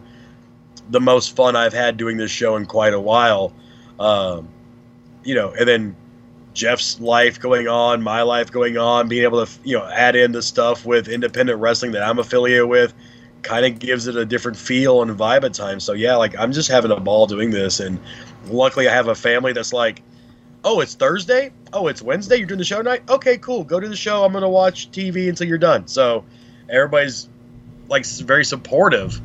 the 0.89 0.99
most 0.99 1.35
fun 1.35 1.55
I've 1.55 1.73
had 1.73 1.97
doing 1.97 2.17
this 2.17 2.31
show 2.31 2.55
in 2.55 2.65
quite 2.65 2.93
a 2.93 2.99
while. 2.99 3.53
Um, 3.99 4.49
you 5.23 5.35
know, 5.35 5.51
and 5.51 5.67
then 5.67 5.95
Jeff's 6.53 6.99
life 6.99 7.39
going 7.39 7.67
on, 7.67 8.01
my 8.01 8.21
life 8.21 8.51
going 8.51 8.77
on, 8.77 9.07
being 9.07 9.23
able 9.23 9.45
to 9.45 9.51
you 9.63 9.77
know 9.77 9.85
add 9.85 10.15
in 10.15 10.31
the 10.31 10.41
stuff 10.41 10.85
with 10.85 11.07
independent 11.07 11.59
wrestling 11.59 11.91
that 11.93 12.03
I'm 12.03 12.19
affiliated 12.19 12.67
with, 12.67 12.93
kind 13.41 13.65
of 13.65 13.79
gives 13.79 14.07
it 14.07 14.15
a 14.15 14.25
different 14.25 14.57
feel 14.57 15.01
and 15.01 15.11
vibe 15.17 15.43
at 15.43 15.53
times. 15.53 15.83
So 15.83 15.93
yeah, 15.93 16.15
like 16.15 16.37
I'm 16.37 16.51
just 16.51 16.69
having 16.69 16.91
a 16.91 16.99
ball 16.99 17.27
doing 17.27 17.49
this, 17.49 17.79
and 17.79 17.99
luckily 18.47 18.87
I 18.87 18.93
have 18.93 19.07
a 19.07 19.15
family 19.15 19.53
that's 19.53 19.73
like, 19.73 20.01
oh, 20.63 20.79
it's 20.79 20.93
Thursday, 20.93 21.51
oh, 21.73 21.87
it's 21.87 22.01
Wednesday, 22.01 22.37
you're 22.37 22.47
doing 22.47 22.59
the 22.59 22.65
show 22.65 22.77
tonight. 22.77 23.03
Okay, 23.09 23.37
cool, 23.37 23.63
go 23.63 23.79
to 23.79 23.89
the 23.89 23.95
show. 23.95 24.23
I'm 24.23 24.33
gonna 24.33 24.49
watch 24.49 24.91
TV 24.91 25.29
until 25.29 25.47
you're 25.47 25.57
done. 25.57 25.87
So 25.87 26.23
everybody's 26.69 27.29
like 27.89 28.05
very 28.05 28.45
supportive 28.45 29.19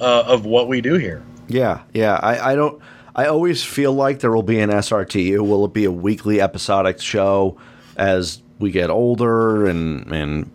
uh, 0.00 0.24
of 0.26 0.44
what 0.44 0.68
we 0.68 0.80
do 0.80 0.94
here. 0.94 1.22
Yeah, 1.48 1.82
yeah. 1.92 2.18
I, 2.22 2.52
I 2.52 2.54
don't. 2.54 2.80
I 3.14 3.26
always 3.26 3.62
feel 3.62 3.92
like 3.92 4.20
there 4.20 4.32
will 4.32 4.42
be 4.42 4.58
an 4.60 4.70
SRT. 4.70 5.12
SRTU. 5.12 5.40
Will 5.40 5.64
it 5.64 5.72
be 5.72 5.84
a 5.84 5.90
weekly 5.90 6.40
episodic 6.40 7.00
show 7.00 7.58
as 7.96 8.42
we 8.58 8.70
get 8.70 8.90
older 8.90 9.66
and 9.66 10.10
and 10.12 10.50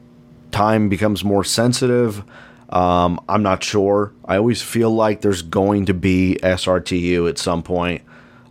time 0.52 0.90
becomes 0.90 1.24
more 1.24 1.44
sensitive? 1.44 2.24
Um, 2.70 3.20
I'm 3.30 3.44
not 3.44 3.64
sure. 3.64 4.12
I 4.26 4.38
always 4.38 4.62
feel 4.62 4.92
like 4.92 5.22
there's 5.22 5.42
going 5.42 5.86
to 5.86 5.94
be 5.94 6.38
SRTU 6.44 7.30
at 7.30 7.38
some 7.38 7.64
point 7.64 8.02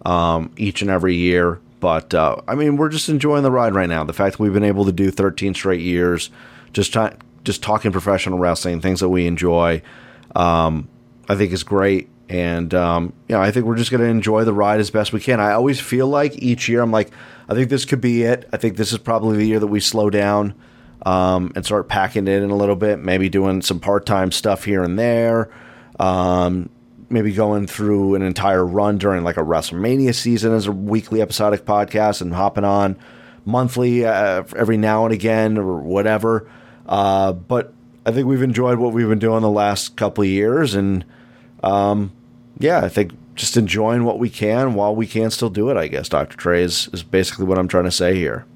um, 0.06 0.52
each 0.56 0.80
and 0.80 0.90
every 0.90 1.16
year. 1.16 1.60
But 1.80 2.14
uh, 2.14 2.36
I 2.48 2.54
mean, 2.54 2.76
we're 2.76 2.88
just 2.88 3.08
enjoying 3.08 3.42
the 3.42 3.50
ride 3.50 3.74
right 3.74 3.88
now. 3.88 4.04
The 4.04 4.14
fact 4.14 4.36
that 4.36 4.42
we've 4.42 4.54
been 4.54 4.64
able 4.64 4.86
to 4.86 4.92
do 4.92 5.10
13 5.10 5.52
straight 5.54 5.82
years, 5.82 6.30
just 6.72 6.96
just 7.44 7.62
talking 7.62 7.92
professional 7.92 8.38
wrestling, 8.38 8.80
things 8.80 9.00
that 9.00 9.08
we 9.08 9.26
enjoy, 9.26 9.82
um, 10.34 10.88
I 11.28 11.34
think 11.34 11.52
is 11.52 11.62
great. 11.62 12.08
And 12.28 12.74
um, 12.74 13.12
you 13.28 13.36
know, 13.36 13.42
I 13.42 13.50
think 13.50 13.66
we're 13.66 13.76
just 13.76 13.90
going 13.90 14.00
to 14.00 14.08
enjoy 14.08 14.44
the 14.44 14.52
ride 14.52 14.80
as 14.80 14.90
best 14.90 15.12
we 15.12 15.20
can. 15.20 15.40
I 15.40 15.52
always 15.52 15.80
feel 15.80 16.08
like 16.08 16.42
each 16.42 16.68
year 16.68 16.82
I'm 16.82 16.90
like, 16.90 17.12
I 17.48 17.54
think 17.54 17.70
this 17.70 17.84
could 17.84 18.00
be 18.00 18.24
it. 18.24 18.48
I 18.52 18.56
think 18.56 18.76
this 18.76 18.92
is 18.92 18.98
probably 18.98 19.36
the 19.36 19.46
year 19.46 19.60
that 19.60 19.66
we 19.68 19.80
slow 19.80 20.10
down 20.10 20.54
um, 21.04 21.52
and 21.54 21.64
start 21.64 21.88
packing 21.88 22.26
it 22.26 22.42
in 22.42 22.50
a 22.50 22.56
little 22.56 22.74
bit. 22.74 22.98
Maybe 22.98 23.28
doing 23.28 23.62
some 23.62 23.78
part 23.78 24.06
time 24.06 24.32
stuff 24.32 24.64
here 24.64 24.82
and 24.82 24.98
there. 24.98 25.50
Um, 26.00 26.68
maybe 27.08 27.32
going 27.32 27.68
through 27.68 28.16
an 28.16 28.22
entire 28.22 28.66
run 28.66 28.98
during 28.98 29.22
like 29.22 29.36
a 29.36 29.42
WrestleMania 29.42 30.14
season 30.14 30.52
as 30.52 30.66
a 30.66 30.72
weekly 30.72 31.22
episodic 31.22 31.64
podcast 31.64 32.20
and 32.20 32.34
hopping 32.34 32.64
on 32.64 32.96
monthly 33.44 34.04
uh, 34.04 34.42
every 34.56 34.76
now 34.76 35.04
and 35.04 35.14
again 35.14 35.56
or 35.56 35.78
whatever. 35.78 36.50
Uh, 36.86 37.32
but 37.32 37.72
I 38.04 38.10
think 38.10 38.26
we've 38.26 38.42
enjoyed 38.42 38.78
what 38.78 38.92
we've 38.92 39.08
been 39.08 39.20
doing 39.20 39.42
the 39.42 39.50
last 39.50 39.96
couple 39.96 40.22
of 40.22 40.28
years 40.28 40.74
and 40.74 41.04
um, 41.62 42.12
yeah, 42.58 42.80
I 42.80 42.88
think 42.88 43.12
just 43.34 43.56
enjoying 43.56 44.04
what 44.04 44.18
we 44.18 44.30
can 44.30 44.74
while 44.74 44.94
we 44.94 45.06
can 45.06 45.30
still 45.30 45.50
do 45.50 45.70
it. 45.70 45.76
I 45.76 45.88
guess 45.88 46.08
Dr. 46.08 46.36
Trey 46.36 46.62
is, 46.62 46.88
is 46.92 47.02
basically 47.02 47.44
what 47.44 47.58
I'm 47.58 47.68
trying 47.68 47.84
to 47.84 47.90
say 47.90 48.14
here. 48.14 48.46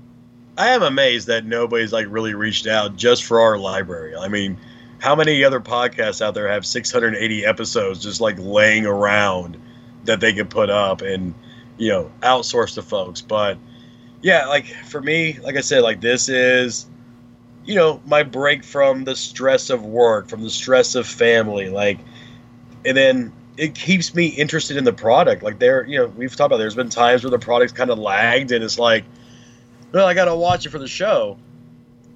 I 0.56 0.68
am 0.68 0.82
amazed 0.82 1.26
that 1.28 1.44
nobody's 1.44 1.92
like 1.92 2.06
really 2.08 2.34
reached 2.34 2.66
out 2.66 2.96
just 2.96 3.24
for 3.24 3.40
our 3.40 3.58
library. 3.58 4.16
I 4.16 4.28
mean, 4.28 4.58
how 4.98 5.14
many 5.14 5.44
other 5.44 5.60
podcasts 5.60 6.20
out 6.20 6.34
there 6.34 6.48
have 6.48 6.66
680 6.66 7.44
episodes 7.44 8.02
just 8.02 8.20
like 8.20 8.36
laying 8.38 8.86
around 8.86 9.58
that 10.04 10.20
they 10.20 10.32
could 10.32 10.50
put 10.50 10.70
up 10.70 11.02
and 11.02 11.34
you 11.78 11.88
know 11.88 12.10
outsource 12.20 12.74
to 12.74 12.82
folks? 12.82 13.20
But 13.20 13.58
yeah, 14.22 14.46
like 14.46 14.66
for 14.66 15.00
me, 15.00 15.38
like 15.40 15.56
I 15.56 15.60
said, 15.60 15.82
like 15.82 16.00
this 16.00 16.28
is 16.28 16.86
you 17.64 17.74
know 17.74 18.02
my 18.06 18.22
break 18.22 18.64
from 18.64 19.04
the 19.04 19.16
stress 19.16 19.70
of 19.70 19.84
work, 19.84 20.28
from 20.28 20.42
the 20.42 20.50
stress 20.50 20.94
of 20.94 21.06
family, 21.06 21.70
like 21.70 21.98
and 22.84 22.96
then 22.96 23.32
it 23.60 23.74
keeps 23.74 24.14
me 24.14 24.28
interested 24.28 24.78
in 24.78 24.84
the 24.84 24.92
product. 24.92 25.42
Like 25.42 25.58
there, 25.58 25.84
you 25.84 25.98
know, 25.98 26.06
we've 26.06 26.34
talked 26.34 26.46
about 26.46 26.56
there's 26.56 26.74
been 26.74 26.88
times 26.88 27.22
where 27.22 27.30
the 27.30 27.38
product's 27.38 27.74
kind 27.74 27.90
of 27.90 27.98
lagged, 27.98 28.52
and 28.52 28.64
it's 28.64 28.78
like, 28.78 29.04
well, 29.92 30.06
I 30.06 30.14
got 30.14 30.24
to 30.24 30.34
watch 30.34 30.64
it 30.64 30.70
for 30.70 30.78
the 30.78 30.88
show. 30.88 31.36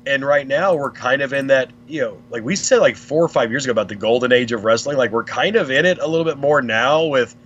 And 0.07 0.25
right 0.25 0.47
now, 0.47 0.75
we're 0.75 0.91
kind 0.91 1.21
of 1.21 1.35
in 1.35 1.49
that, 1.49 1.71
you 1.87 2.01
know, 2.01 2.19
like 2.31 2.45
we 2.45 2.57
said 2.57 2.79
like 2.79 2.97
four 2.97 3.23
or 3.23 3.29
five 3.29 3.51
years 3.51 3.67
ago 3.67 3.73
about 3.73 3.89
the 3.89 3.95
golden 3.95 4.33
age 4.33 4.53
of 4.53 4.65
wrestling. 4.65 4.97
Like 4.97 5.11
we're 5.11 5.25
kind 5.25 5.57
of 5.57 5.71
in 5.71 5.85
it 5.85 5.99
a 5.99 6.07
little 6.07 6.25
bit 6.25 6.39
more 6.39 6.63
now 6.63 7.05
with 7.05 7.37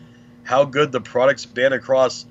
how 0.44 0.64
good 0.64 0.92
the 0.92 1.00
product's 1.00 1.44
been 1.44 1.72
across 1.72 2.24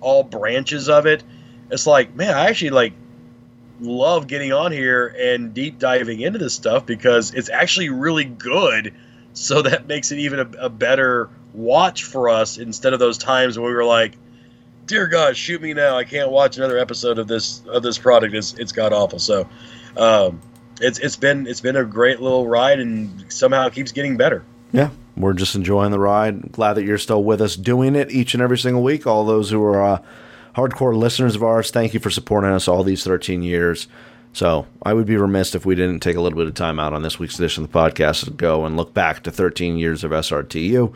all 0.00 0.22
branches 0.22 0.88
of 0.88 1.04
it. 1.04 1.22
It's 1.70 1.86
like, 1.86 2.14
man, 2.14 2.34
I 2.34 2.46
actually 2.46 2.70
like 2.70 2.94
love 3.78 4.26
getting 4.26 4.54
on 4.54 4.72
here 4.72 5.14
and 5.18 5.52
deep 5.52 5.78
diving 5.78 6.20
into 6.20 6.38
this 6.38 6.54
stuff 6.54 6.86
because 6.86 7.34
it's 7.34 7.50
actually 7.50 7.90
really 7.90 8.24
good 8.24 8.94
so 9.40 9.62
that 9.62 9.86
makes 9.86 10.12
it 10.12 10.18
even 10.18 10.40
a, 10.40 10.66
a, 10.66 10.68
better 10.68 11.28
watch 11.54 12.04
for 12.04 12.28
us 12.28 12.58
instead 12.58 12.92
of 12.92 12.98
those 12.98 13.18
times 13.18 13.58
when 13.58 13.66
we 13.66 13.74
were 13.74 13.84
like, 13.84 14.16
"Dear 14.86 15.06
God, 15.06 15.36
shoot 15.36 15.60
me 15.60 15.74
now! 15.74 15.96
I 15.96 16.04
can't 16.04 16.30
watch 16.30 16.56
another 16.56 16.78
episode 16.78 17.18
of 17.18 17.26
this 17.26 17.62
of 17.66 17.82
this 17.82 17.98
product. 17.98 18.34
It's 18.34 18.54
it's 18.54 18.72
got 18.72 18.92
awful." 18.92 19.18
So, 19.18 19.48
um, 19.96 20.40
it's 20.80 20.98
it's 20.98 21.16
been 21.16 21.46
it's 21.46 21.60
been 21.60 21.76
a 21.76 21.84
great 21.84 22.20
little 22.20 22.46
ride, 22.46 22.80
and 22.80 23.32
somehow 23.32 23.66
it 23.66 23.72
keeps 23.72 23.92
getting 23.92 24.16
better. 24.16 24.44
Yeah, 24.72 24.90
we're 25.16 25.32
just 25.32 25.54
enjoying 25.54 25.90
the 25.90 25.98
ride. 25.98 26.52
Glad 26.52 26.74
that 26.74 26.84
you're 26.84 26.98
still 26.98 27.24
with 27.24 27.40
us 27.40 27.56
doing 27.56 27.96
it 27.96 28.10
each 28.10 28.34
and 28.34 28.42
every 28.42 28.58
single 28.58 28.82
week. 28.82 29.06
All 29.06 29.24
those 29.24 29.50
who 29.50 29.62
are 29.64 29.82
uh, 29.82 30.02
hardcore 30.54 30.94
listeners 30.94 31.34
of 31.34 31.42
ours, 31.42 31.70
thank 31.70 31.94
you 31.94 32.00
for 32.00 32.10
supporting 32.10 32.50
us 32.50 32.68
all 32.68 32.84
these 32.84 33.02
13 33.02 33.42
years. 33.42 33.88
So 34.32 34.66
I 34.82 34.92
would 34.92 35.06
be 35.06 35.16
remiss 35.16 35.54
if 35.54 35.66
we 35.66 35.74
didn't 35.74 36.00
take 36.00 36.16
a 36.16 36.20
little 36.20 36.38
bit 36.38 36.46
of 36.46 36.54
time 36.54 36.78
out 36.78 36.92
on 36.92 37.02
this 37.02 37.18
week's 37.18 37.38
edition 37.38 37.64
of 37.64 37.72
the 37.72 37.78
podcast 37.78 38.24
to 38.24 38.30
go 38.30 38.64
and 38.64 38.76
look 38.76 38.94
back 38.94 39.22
to 39.24 39.30
13 39.30 39.76
years 39.76 40.04
of 40.04 40.12
SRTU. 40.12 40.94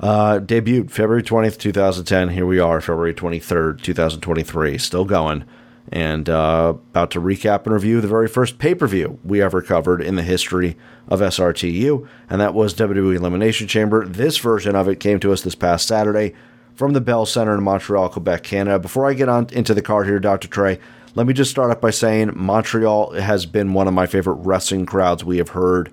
Uh, 0.00 0.38
debuted 0.38 0.90
February 0.90 1.22
20th, 1.22 1.58
2010. 1.58 2.30
Here 2.30 2.46
we 2.46 2.58
are, 2.58 2.80
February 2.80 3.12
23rd, 3.12 3.82
2023, 3.82 4.78
still 4.78 5.04
going. 5.04 5.44
And 5.92 6.30
uh, 6.30 6.74
about 6.90 7.10
to 7.12 7.20
recap 7.20 7.64
and 7.64 7.74
review 7.74 8.00
the 8.00 8.08
very 8.08 8.28
first 8.28 8.58
pay 8.58 8.74
per 8.74 8.86
view 8.86 9.18
we 9.24 9.42
ever 9.42 9.60
covered 9.60 10.00
in 10.00 10.14
the 10.14 10.22
history 10.22 10.76
of 11.08 11.20
SRTU, 11.20 12.06
and 12.28 12.40
that 12.40 12.54
was 12.54 12.74
WWE 12.74 13.16
Elimination 13.16 13.66
Chamber. 13.66 14.06
This 14.06 14.38
version 14.38 14.76
of 14.76 14.88
it 14.88 15.00
came 15.00 15.18
to 15.20 15.32
us 15.32 15.42
this 15.42 15.56
past 15.56 15.88
Saturday 15.88 16.32
from 16.74 16.92
the 16.92 17.00
Bell 17.00 17.26
Center 17.26 17.54
in 17.54 17.62
Montreal, 17.62 18.08
Quebec, 18.08 18.44
Canada. 18.44 18.78
Before 18.78 19.06
I 19.06 19.14
get 19.14 19.28
on 19.28 19.48
into 19.52 19.74
the 19.74 19.82
card 19.82 20.06
here, 20.06 20.20
Dr. 20.20 20.48
Trey, 20.48 20.78
let 21.14 21.26
me 21.26 21.32
just 21.32 21.50
start 21.50 21.70
off 21.70 21.80
by 21.80 21.90
saying 21.90 22.32
Montreal 22.34 23.12
has 23.12 23.46
been 23.46 23.72
one 23.72 23.88
of 23.88 23.94
my 23.94 24.06
favorite 24.06 24.34
wrestling 24.34 24.86
crowds 24.86 25.24
we 25.24 25.38
have 25.38 25.50
heard 25.50 25.92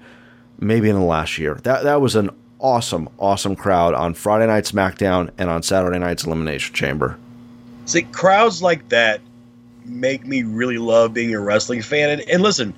maybe 0.59 0.89
in 0.89 0.95
the 0.95 1.05
last 1.05 1.37
year. 1.37 1.55
That 1.63 1.83
that 1.83 2.01
was 2.01 2.15
an 2.15 2.29
awesome, 2.59 3.09
awesome 3.19 3.55
crowd 3.55 3.93
on 3.93 4.13
Friday 4.13 4.47
night 4.47 4.65
SmackDown 4.65 5.29
and 5.37 5.49
on 5.49 5.63
Saturday 5.63 5.99
night's 5.99 6.23
Elimination 6.23 6.73
Chamber. 6.73 7.17
See, 7.85 8.03
crowds 8.03 8.61
like 8.61 8.89
that 8.89 9.21
make 9.85 10.25
me 10.25 10.43
really 10.43 10.77
love 10.77 11.13
being 11.13 11.33
a 11.33 11.39
wrestling 11.39 11.81
fan. 11.81 12.09
And, 12.09 12.21
and 12.29 12.43
listen, 12.43 12.73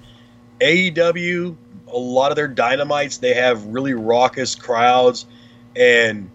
AEW, 0.60 1.56
a 1.92 1.98
lot 1.98 2.32
of 2.32 2.36
their 2.36 2.48
dynamites, 2.48 3.20
they 3.20 3.34
have 3.34 3.66
really 3.66 3.94
raucous 3.94 4.56
crowds 4.56 5.26
and 5.76 6.30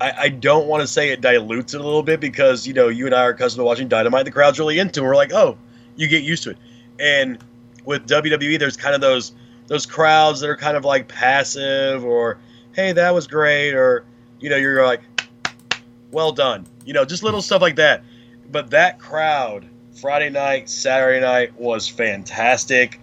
I, 0.00 0.12
I 0.18 0.28
don't 0.28 0.66
want 0.66 0.82
to 0.82 0.86
say 0.86 1.10
it 1.10 1.20
dilutes 1.20 1.74
it 1.74 1.80
a 1.80 1.84
little 1.84 2.02
bit 2.02 2.20
because 2.20 2.66
you 2.66 2.74
know 2.74 2.88
you 2.88 3.06
and 3.06 3.14
I 3.14 3.22
are 3.22 3.30
accustomed 3.30 3.60
to 3.60 3.64
watching 3.64 3.88
Dynamite. 3.88 4.24
The 4.24 4.30
crowd's 4.30 4.58
really 4.58 4.78
into. 4.78 5.00
It. 5.00 5.04
We're 5.04 5.16
like, 5.16 5.32
oh, 5.32 5.56
you 5.96 6.08
get 6.08 6.22
used 6.22 6.42
to 6.44 6.50
it. 6.50 6.58
And 6.98 7.38
with 7.84 8.06
WWE, 8.06 8.58
there's 8.58 8.76
kind 8.76 8.94
of 8.94 9.00
those 9.00 9.32
those 9.68 9.86
crowds 9.86 10.40
that 10.40 10.50
are 10.50 10.56
kind 10.56 10.76
of 10.76 10.84
like 10.84 11.08
passive 11.08 12.04
or 12.04 12.38
hey, 12.72 12.92
that 12.92 13.14
was 13.14 13.26
great, 13.26 13.72
or 13.72 14.04
you 14.38 14.50
know, 14.50 14.56
you're 14.56 14.84
like, 14.84 15.00
well 16.10 16.32
done. 16.32 16.66
You 16.84 16.92
know, 16.92 17.04
just 17.04 17.22
little 17.22 17.42
stuff 17.42 17.62
like 17.62 17.76
that. 17.76 18.04
But 18.50 18.70
that 18.70 18.98
crowd, 18.98 19.66
Friday 19.94 20.30
night, 20.30 20.68
Saturday 20.68 21.20
night, 21.20 21.58
was 21.58 21.88
fantastic. 21.88 23.00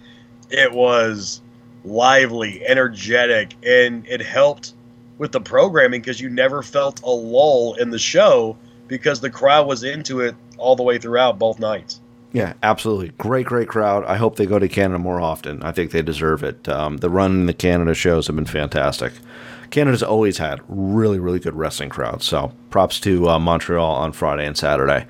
It 0.48 0.72
was 0.72 1.42
lively, 1.84 2.64
energetic, 2.64 3.54
and 3.64 4.06
it 4.06 4.20
helped 4.20 4.73
with 5.18 5.32
the 5.32 5.40
programming 5.40 6.00
because 6.00 6.20
you 6.20 6.28
never 6.28 6.62
felt 6.62 7.02
a 7.02 7.10
lull 7.10 7.74
in 7.74 7.90
the 7.90 7.98
show 7.98 8.56
because 8.88 9.20
the 9.20 9.30
crowd 9.30 9.66
was 9.66 9.82
into 9.84 10.20
it 10.20 10.34
all 10.58 10.76
the 10.76 10.82
way 10.82 10.98
throughout 10.98 11.38
both 11.38 11.58
nights. 11.58 12.00
Yeah, 12.32 12.54
absolutely. 12.64 13.10
Great, 13.10 13.46
great 13.46 13.68
crowd. 13.68 14.04
I 14.06 14.16
hope 14.16 14.36
they 14.36 14.46
go 14.46 14.58
to 14.58 14.68
Canada 14.68 14.98
more 14.98 15.20
often. 15.20 15.62
I 15.62 15.70
think 15.70 15.92
they 15.92 16.02
deserve 16.02 16.42
it. 16.42 16.68
Um, 16.68 16.96
the 16.96 17.08
run 17.08 17.30
in 17.32 17.46
the 17.46 17.54
Canada 17.54 17.94
shows 17.94 18.26
have 18.26 18.34
been 18.34 18.44
fantastic. 18.44 19.12
Canada's 19.70 20.02
always 20.02 20.38
had 20.38 20.60
really, 20.68 21.20
really 21.20 21.38
good 21.38 21.54
wrestling 21.54 21.90
crowds. 21.90 22.24
So 22.24 22.52
props 22.70 22.98
to 23.00 23.28
uh, 23.28 23.38
Montreal 23.38 23.88
on 23.88 24.12
Friday 24.12 24.46
and 24.46 24.56
Saturday. 24.56 25.06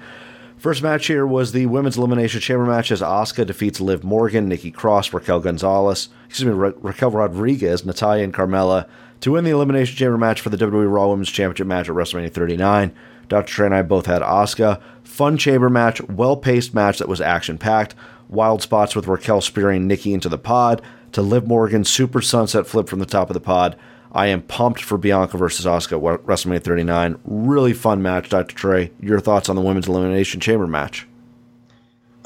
First 0.59 0.83
match 0.83 1.07
here 1.07 1.27
was 1.27 1.53
the 1.53 1.67
women's 1.67 1.99
elimination 1.99 2.41
chamber 2.41 2.65
match 2.65 2.91
as 2.91 3.03
Asuka 3.03 3.47
defeats 3.47 3.81
Liv 3.81 4.05
Morgan, 4.05 4.49
Nikki 4.49 4.71
Cross, 4.71 5.13
Raquel 5.13 5.41
Gonzalez, 5.41 6.09
excuse 6.27 6.47
me, 6.47 6.53
Ra- 6.53 6.73
Raquel 6.77 7.11
Rodriguez, 7.11 7.85
Natalya 7.85 8.25
and 8.25 8.33
Carmella 8.33 8.89
to 9.25 9.33
win 9.33 9.45
the 9.45 9.51
Elimination 9.51 9.97
Chamber 9.97 10.19
match 10.19 10.43
for 10.43 10.51
the 10.51 10.57
WWE 10.59 10.93
Raw 10.93 11.09
Women's 11.09 11.31
Championship 11.31 11.67
match 11.67 11.89
at 11.89 11.95
WrestleMania 11.95 12.31
39. 12.31 12.95
Dr. 13.31 13.51
Trey 13.51 13.65
and 13.65 13.75
I 13.75 13.81
both 13.81 14.05
had 14.05 14.21
Asuka. 14.21 14.83
Fun 15.03 15.39
chamber 15.39 15.71
match, 15.71 16.03
well 16.03 16.37
paced 16.37 16.75
match 16.75 16.99
that 16.99 17.09
was 17.09 17.23
action 17.23 17.57
packed. 17.57 17.95
Wild 18.29 18.61
spots 18.61 18.95
with 18.95 19.07
Raquel 19.07 19.41
spearing 19.41 19.87
Nikki 19.87 20.13
into 20.13 20.29
the 20.29 20.37
pod. 20.37 20.83
To 21.13 21.23
Liv 21.23 21.47
Morgan, 21.47 21.85
super 21.85 22.21
sunset 22.21 22.67
flip 22.67 22.87
from 22.87 22.99
the 22.99 23.07
top 23.07 23.31
of 23.31 23.35
the 23.35 23.41
pod. 23.41 23.79
I 24.13 24.27
am 24.27 24.43
pumped 24.43 24.83
for 24.83 24.99
Bianca 24.99 25.39
versus 25.39 25.65
Asuka 25.65 25.97
at 26.13 26.21
WrestleMania 26.27 26.63
39. 26.63 27.19
Really 27.25 27.73
fun 27.73 28.03
match, 28.03 28.29
Dr. 28.29 28.55
Trey. 28.55 28.91
Your 29.01 29.21
thoughts 29.21 29.49
on 29.49 29.57
the 29.57 29.63
Women's 29.63 29.89
Elimination 29.89 30.39
Chamber 30.39 30.67
match? 30.67 31.09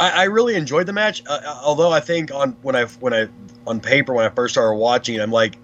I, 0.00 0.24
really 0.24 0.56
enjoyed 0.56 0.86
the 0.86 0.92
match, 0.92 1.22
uh, 1.28 1.40
uh 1.44 1.60
although 1.62 1.92
I 1.92 2.00
think 2.00 2.34
on 2.34 2.56
when 2.62 2.74
I 2.74 2.86
when 2.86 3.14
I 3.14 3.28
on 3.68 3.78
paper 3.78 4.14
when 4.14 4.26
I 4.26 4.30
first 4.30 4.54
started 4.54 4.74
watching, 4.74 5.20
I'm 5.20 5.30
like, 5.30 5.58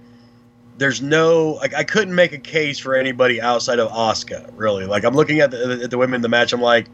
there's 0.79 1.01
no 1.01 1.53
like 1.61 1.75
I 1.75 1.85
couldn't 1.85 2.15
make 2.15 2.33
a 2.33 2.39
case 2.39 2.79
for 2.79 2.95
anybody 2.95 3.41
outside 3.41 3.79
of 3.79 3.91
Asuka 3.91 4.51
really. 4.57 4.87
Like 4.87 5.05
I'm 5.05 5.15
looking 5.15 5.41
at 5.41 5.51
the, 5.51 5.81
at 5.85 5.91
the 5.91 5.99
women 5.99 6.17
in 6.17 6.23
the 6.23 6.29
match, 6.29 6.53
I'm 6.53 6.61
like, 6.61 6.89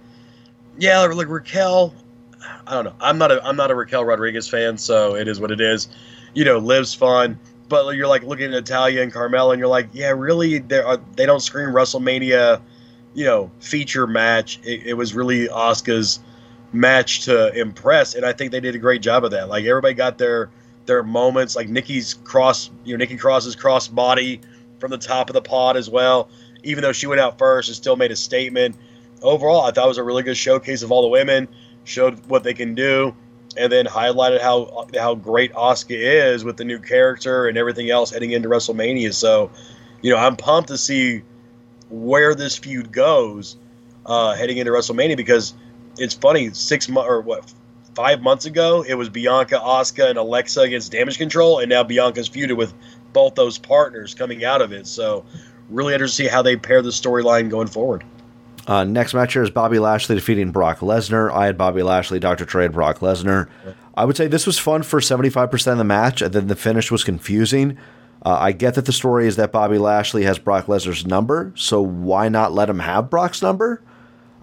yeah, 0.79 1.01
like 1.01 1.29
Raquel. 1.29 1.95
I 2.67 2.75
don't 2.75 2.85
know. 2.85 2.95
I'm 3.01 3.19
not 3.19 3.31
a 3.31 3.45
I'm 3.45 3.57
not 3.57 3.71
a 3.71 3.75
Raquel 3.75 4.05
Rodriguez 4.05 4.49
fan, 4.49 4.79
so 4.79 5.15
it 5.15 5.29
is 5.29 5.41
what 5.41 5.51
it 5.51 5.61
is. 5.61 5.89
You 6.35 6.45
know, 6.45 6.59
Liv's 6.59 6.95
fun, 6.95 7.39
but 7.69 7.97
you're 7.97 8.07
like 8.07 8.23
looking 8.23 8.47
at 8.47 8.51
Natalya 8.51 9.03
and 9.03 9.13
Carmella, 9.13 9.53
and 9.53 9.59
you're 9.59 9.69
like, 9.69 9.89
yeah, 9.93 10.11
really, 10.11 10.59
they 10.59 10.83
they 11.17 11.27
don't 11.27 11.41
scream 11.41 11.71
WrestleMania, 11.71 12.61
you 13.15 13.25
know, 13.25 13.51
feature 13.61 14.07
match. 14.07 14.61
It, 14.63 14.87
it 14.87 14.95
was 14.95 15.15
really 15.15 15.49
Asuka's 15.49 16.21
match 16.73 17.23
to 17.25 17.53
impress, 17.59 18.15
and 18.15 18.25
I 18.25 18.33
think 18.33 18.53
they 18.53 18.61
did 18.61 18.75
a 18.75 18.79
great 18.79 19.03
job 19.03 19.25
of 19.25 19.33
that. 19.33 19.49
Like 19.49 19.65
everybody 19.65 19.95
got 19.95 20.19
their 20.19 20.51
their 20.91 21.03
moments, 21.05 21.55
like 21.55 21.69
Nikki's 21.69 22.15
cross, 22.15 22.69
you 22.85 22.93
know, 22.93 22.99
Nikki 22.99 23.17
Cross's 23.17 23.55
cross 23.55 23.87
body 23.87 24.41
from 24.81 24.91
the 24.91 24.99
top 24.99 25.31
of 25.31 25.35
the 25.35 25.41
pod 25.41 25.77
as 25.77 25.89
well. 25.89 26.29
Even 26.65 26.83
though 26.83 26.93
she 26.93 27.07
went 27.07 27.21
out 27.21 27.39
first, 27.39 27.69
and 27.69 27.77
still 27.77 27.95
made 27.97 28.11
a 28.11 28.17
statement. 28.17 28.77
Overall, 29.23 29.63
I 29.63 29.71
thought 29.71 29.85
it 29.85 29.89
was 29.89 29.99
a 29.99 30.03
really 30.03 30.25
good 30.25 30.37
showcase 30.37 30.83
of 30.83 30.91
all 30.91 31.03
the 31.03 31.09
women. 31.09 31.47
Showed 31.85 32.27
what 32.27 32.43
they 32.43 32.55
can 32.55 32.75
do, 32.75 33.15
and 33.57 33.71
then 33.73 33.87
highlighted 33.87 34.41
how 34.41 34.89
how 34.99 35.15
great 35.15 35.55
Asuka 35.55 35.97
is 35.97 36.45
with 36.45 36.57
the 36.57 36.65
new 36.65 36.81
character 36.81 37.47
and 37.47 37.57
everything 37.57 37.89
else 37.89 38.11
heading 38.11 38.33
into 38.33 38.49
WrestleMania. 38.49 39.15
So, 39.15 39.51
you 40.03 40.11
know, 40.11 40.19
I'm 40.19 40.37
pumped 40.37 40.69
to 40.69 40.77
see 40.77 41.23
where 41.89 42.35
this 42.35 42.59
feud 42.59 42.93
goes 42.93 43.57
uh, 44.07 44.35
heading 44.35 44.59
into 44.59 44.73
WrestleMania 44.73 45.17
because 45.17 45.55
it's 45.99 46.15
funny 46.15 46.51
six 46.51 46.89
months 46.89 47.09
or 47.09 47.21
what 47.21 47.53
five 47.95 48.23
months 48.23 48.47
ago 48.47 48.83
it 48.87 48.95
was 48.95 49.09
Bianca, 49.09 49.57
Asuka, 49.57 50.09
and 50.09 50.19
Alexa 50.19 50.61
against 50.61 50.93
Damage 50.93 51.19
Control, 51.19 51.59
and 51.59 51.69
now 51.69 51.83
Bianca's 51.83 52.29
feuded 52.29 52.57
with 52.57 52.75
both 53.13 53.35
those 53.35 53.59
partners 53.59 54.15
coming 54.15 54.45
out 54.45 54.63
of 54.63 54.73
it. 54.73 54.87
So 54.87 55.25
really 55.69 55.95
interested 55.95 56.25
to 56.25 56.29
see 56.29 56.33
how 56.33 56.43
they 56.43 56.57
pair 56.57 56.83
the 56.83 56.91
storyline 56.91 57.51
going 57.51 57.69
forward. 57.69 58.05
Uh, 58.67 58.85
next 58.85 59.15
match 59.15 59.33
here 59.33 59.43
is 59.43 59.51
Bobby 59.51 59.79
Lashley 59.79 60.15
defeating 60.15 60.53
Brock 60.53 60.79
Lesnar. 60.79 61.33
I 61.33 61.47
had 61.47 61.57
Bobby 61.57 61.83
Lashley, 61.83 62.21
Dr. 62.21 62.45
Trey 62.45 62.65
had 62.65 62.73
Brock 62.73 62.99
Lesnar. 63.01 63.49
I 63.97 64.05
would 64.05 64.17
say 64.17 64.29
this 64.29 64.47
was 64.47 64.59
fun 64.59 64.83
for 64.83 65.01
75% 65.01 65.73
of 65.73 65.79
the 65.79 65.85
match, 65.85 66.23
and 66.23 66.33
then 66.33 66.47
the 66.47 66.57
finish 66.57 66.91
was 66.91 67.03
confusing. 67.03 67.77
Uh, 68.25 68.37
I 68.39 68.53
get 68.53 68.75
that 68.75 68.85
the 68.85 68.93
story 68.93 69.27
is 69.27 69.37
that 69.37 69.51
Bobby 69.51 69.79
Lashley 69.79 70.25
has 70.25 70.39
Brock 70.39 70.67
Lesnar's 70.67 71.07
number, 71.07 71.53
so 71.57 71.81
why 71.81 72.29
not 72.29 72.53
let 72.53 72.69
him 72.69 72.81
have 72.81 73.11
Brock's 73.11 73.43
number? 73.43 73.83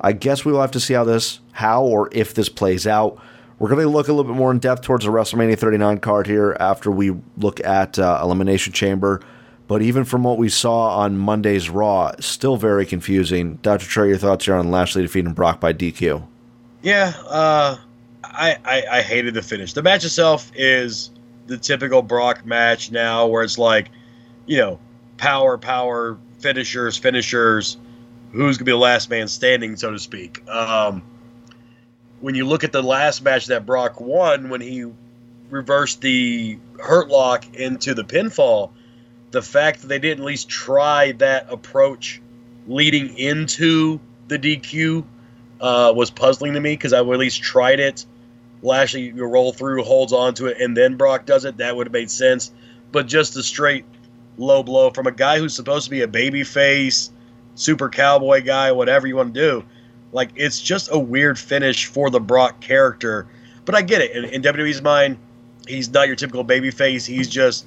I 0.01 0.13
guess 0.13 0.43
we 0.43 0.51
will 0.51 0.61
have 0.61 0.71
to 0.71 0.79
see 0.79 0.93
how 0.93 1.03
this, 1.03 1.39
how 1.53 1.83
or 1.83 2.09
if 2.11 2.33
this 2.33 2.49
plays 2.49 2.85
out. 2.85 3.19
We're 3.59 3.69
going 3.69 3.81
to 3.81 3.89
look 3.89 4.07
a 4.07 4.13
little 4.13 4.31
bit 4.31 4.37
more 4.37 4.51
in 4.51 4.59
depth 4.59 4.83
towards 4.83 5.05
the 5.05 5.11
WrestleMania 5.11 5.57
39 5.57 5.99
card 5.99 6.27
here 6.27 6.55
after 6.59 6.91
we 6.91 7.15
look 7.37 7.59
at 7.61 7.97
uh, 7.97 8.19
Elimination 8.21 8.71
Chamber. 8.71 9.21
But 9.67 9.81
even 9.81 10.05
from 10.05 10.23
what 10.23 10.37
we 10.37 10.47
saw 10.47 10.99
on 10.99 11.17
Monday's 11.17 11.69
Raw, 11.69 12.11
still 12.19 12.55
very 12.55 12.85
confusing. 12.85 13.55
Dr. 13.63 13.85
Trey, 13.85 14.09
your 14.09 14.17
thoughts 14.17 14.45
here 14.45 14.55
on 14.55 14.69
Lashley 14.69 15.01
defeating 15.01 15.33
Brock 15.33 15.59
by 15.59 15.73
DQ? 15.73 16.25
Yeah, 16.83 17.13
uh, 17.27 17.77
I, 18.23 18.57
I, 18.63 18.83
I 18.91 19.01
hated 19.01 19.33
the 19.33 19.41
finish. 19.41 19.73
The 19.73 19.81
match 19.81 20.05
itself 20.05 20.51
is 20.55 21.09
the 21.47 21.57
typical 21.57 22.01
Brock 22.01 22.45
match 22.45 22.91
now, 22.91 23.25
where 23.25 23.43
it's 23.43 23.57
like, 23.57 23.89
you 24.45 24.57
know, 24.57 24.79
power, 25.17 25.57
power, 25.57 26.17
finishers, 26.39 26.97
finishers 26.97 27.77
who's 28.31 28.57
going 28.57 28.59
to 28.59 28.63
be 28.65 28.71
the 28.71 28.77
last 28.77 29.09
man 29.09 29.27
standing, 29.27 29.75
so 29.75 29.91
to 29.91 29.99
speak. 29.99 30.47
Um, 30.47 31.01
when 32.19 32.35
you 32.35 32.45
look 32.45 32.63
at 32.63 32.71
the 32.71 32.81
last 32.81 33.21
match 33.21 33.47
that 33.47 33.65
Brock 33.65 33.99
won, 33.99 34.49
when 34.49 34.61
he 34.61 34.85
reversed 35.49 36.01
the 36.01 36.57
hurt 36.79 37.09
lock 37.09 37.55
into 37.55 37.93
the 37.93 38.03
pinfall, 38.03 38.71
the 39.31 39.41
fact 39.41 39.81
that 39.81 39.87
they 39.87 39.99
didn't 39.99 40.23
at 40.23 40.25
least 40.25 40.49
try 40.49 41.11
that 41.13 41.47
approach 41.51 42.21
leading 42.67 43.17
into 43.17 43.99
the 44.27 44.37
DQ 44.37 45.03
uh, 45.61 45.93
was 45.95 46.09
puzzling 46.09 46.53
to 46.53 46.59
me 46.59 46.73
because 46.73 46.93
I 46.93 47.01
would 47.01 47.13
at 47.13 47.19
least 47.19 47.41
tried 47.41 47.79
it. 47.79 48.05
Lashley 48.61 49.01
you 49.01 49.25
roll 49.25 49.53
through, 49.53 49.83
holds 49.83 50.13
on 50.13 50.33
to 50.35 50.47
it, 50.47 50.59
and 50.59 50.75
then 50.75 50.97
Brock 50.97 51.25
does 51.25 51.45
it. 51.45 51.57
That 51.57 51.75
would 51.75 51.87
have 51.87 51.93
made 51.93 52.09
sense. 52.09 52.51
But 52.91 53.07
just 53.07 53.35
a 53.35 53.43
straight 53.43 53.85
low 54.37 54.63
blow 54.63 54.89
from 54.89 55.07
a 55.07 55.11
guy 55.11 55.39
who's 55.39 55.55
supposed 55.55 55.85
to 55.85 55.91
be 55.91 56.01
a 56.01 56.07
baby 56.07 56.43
face 56.43 57.11
super 57.57 57.89
cowboy 57.89 58.43
guy, 58.43 58.71
whatever 58.71 59.07
you 59.07 59.15
want 59.15 59.33
to 59.33 59.39
do. 59.39 59.65
Like 60.11 60.29
it's 60.35 60.61
just 60.61 60.89
a 60.91 60.99
weird 60.99 61.37
finish 61.37 61.85
for 61.85 62.09
the 62.09 62.19
Brock 62.19 62.59
character. 62.61 63.27
But 63.65 63.75
I 63.75 63.81
get 63.81 64.01
it. 64.01 64.11
In, 64.11 64.25
in 64.25 64.41
WWE's 64.41 64.81
mind, 64.81 65.17
he's 65.67 65.89
not 65.89 66.07
your 66.07 66.15
typical 66.15 66.43
baby 66.43 66.71
face. 66.71 67.05
He's 67.05 67.27
just 67.27 67.65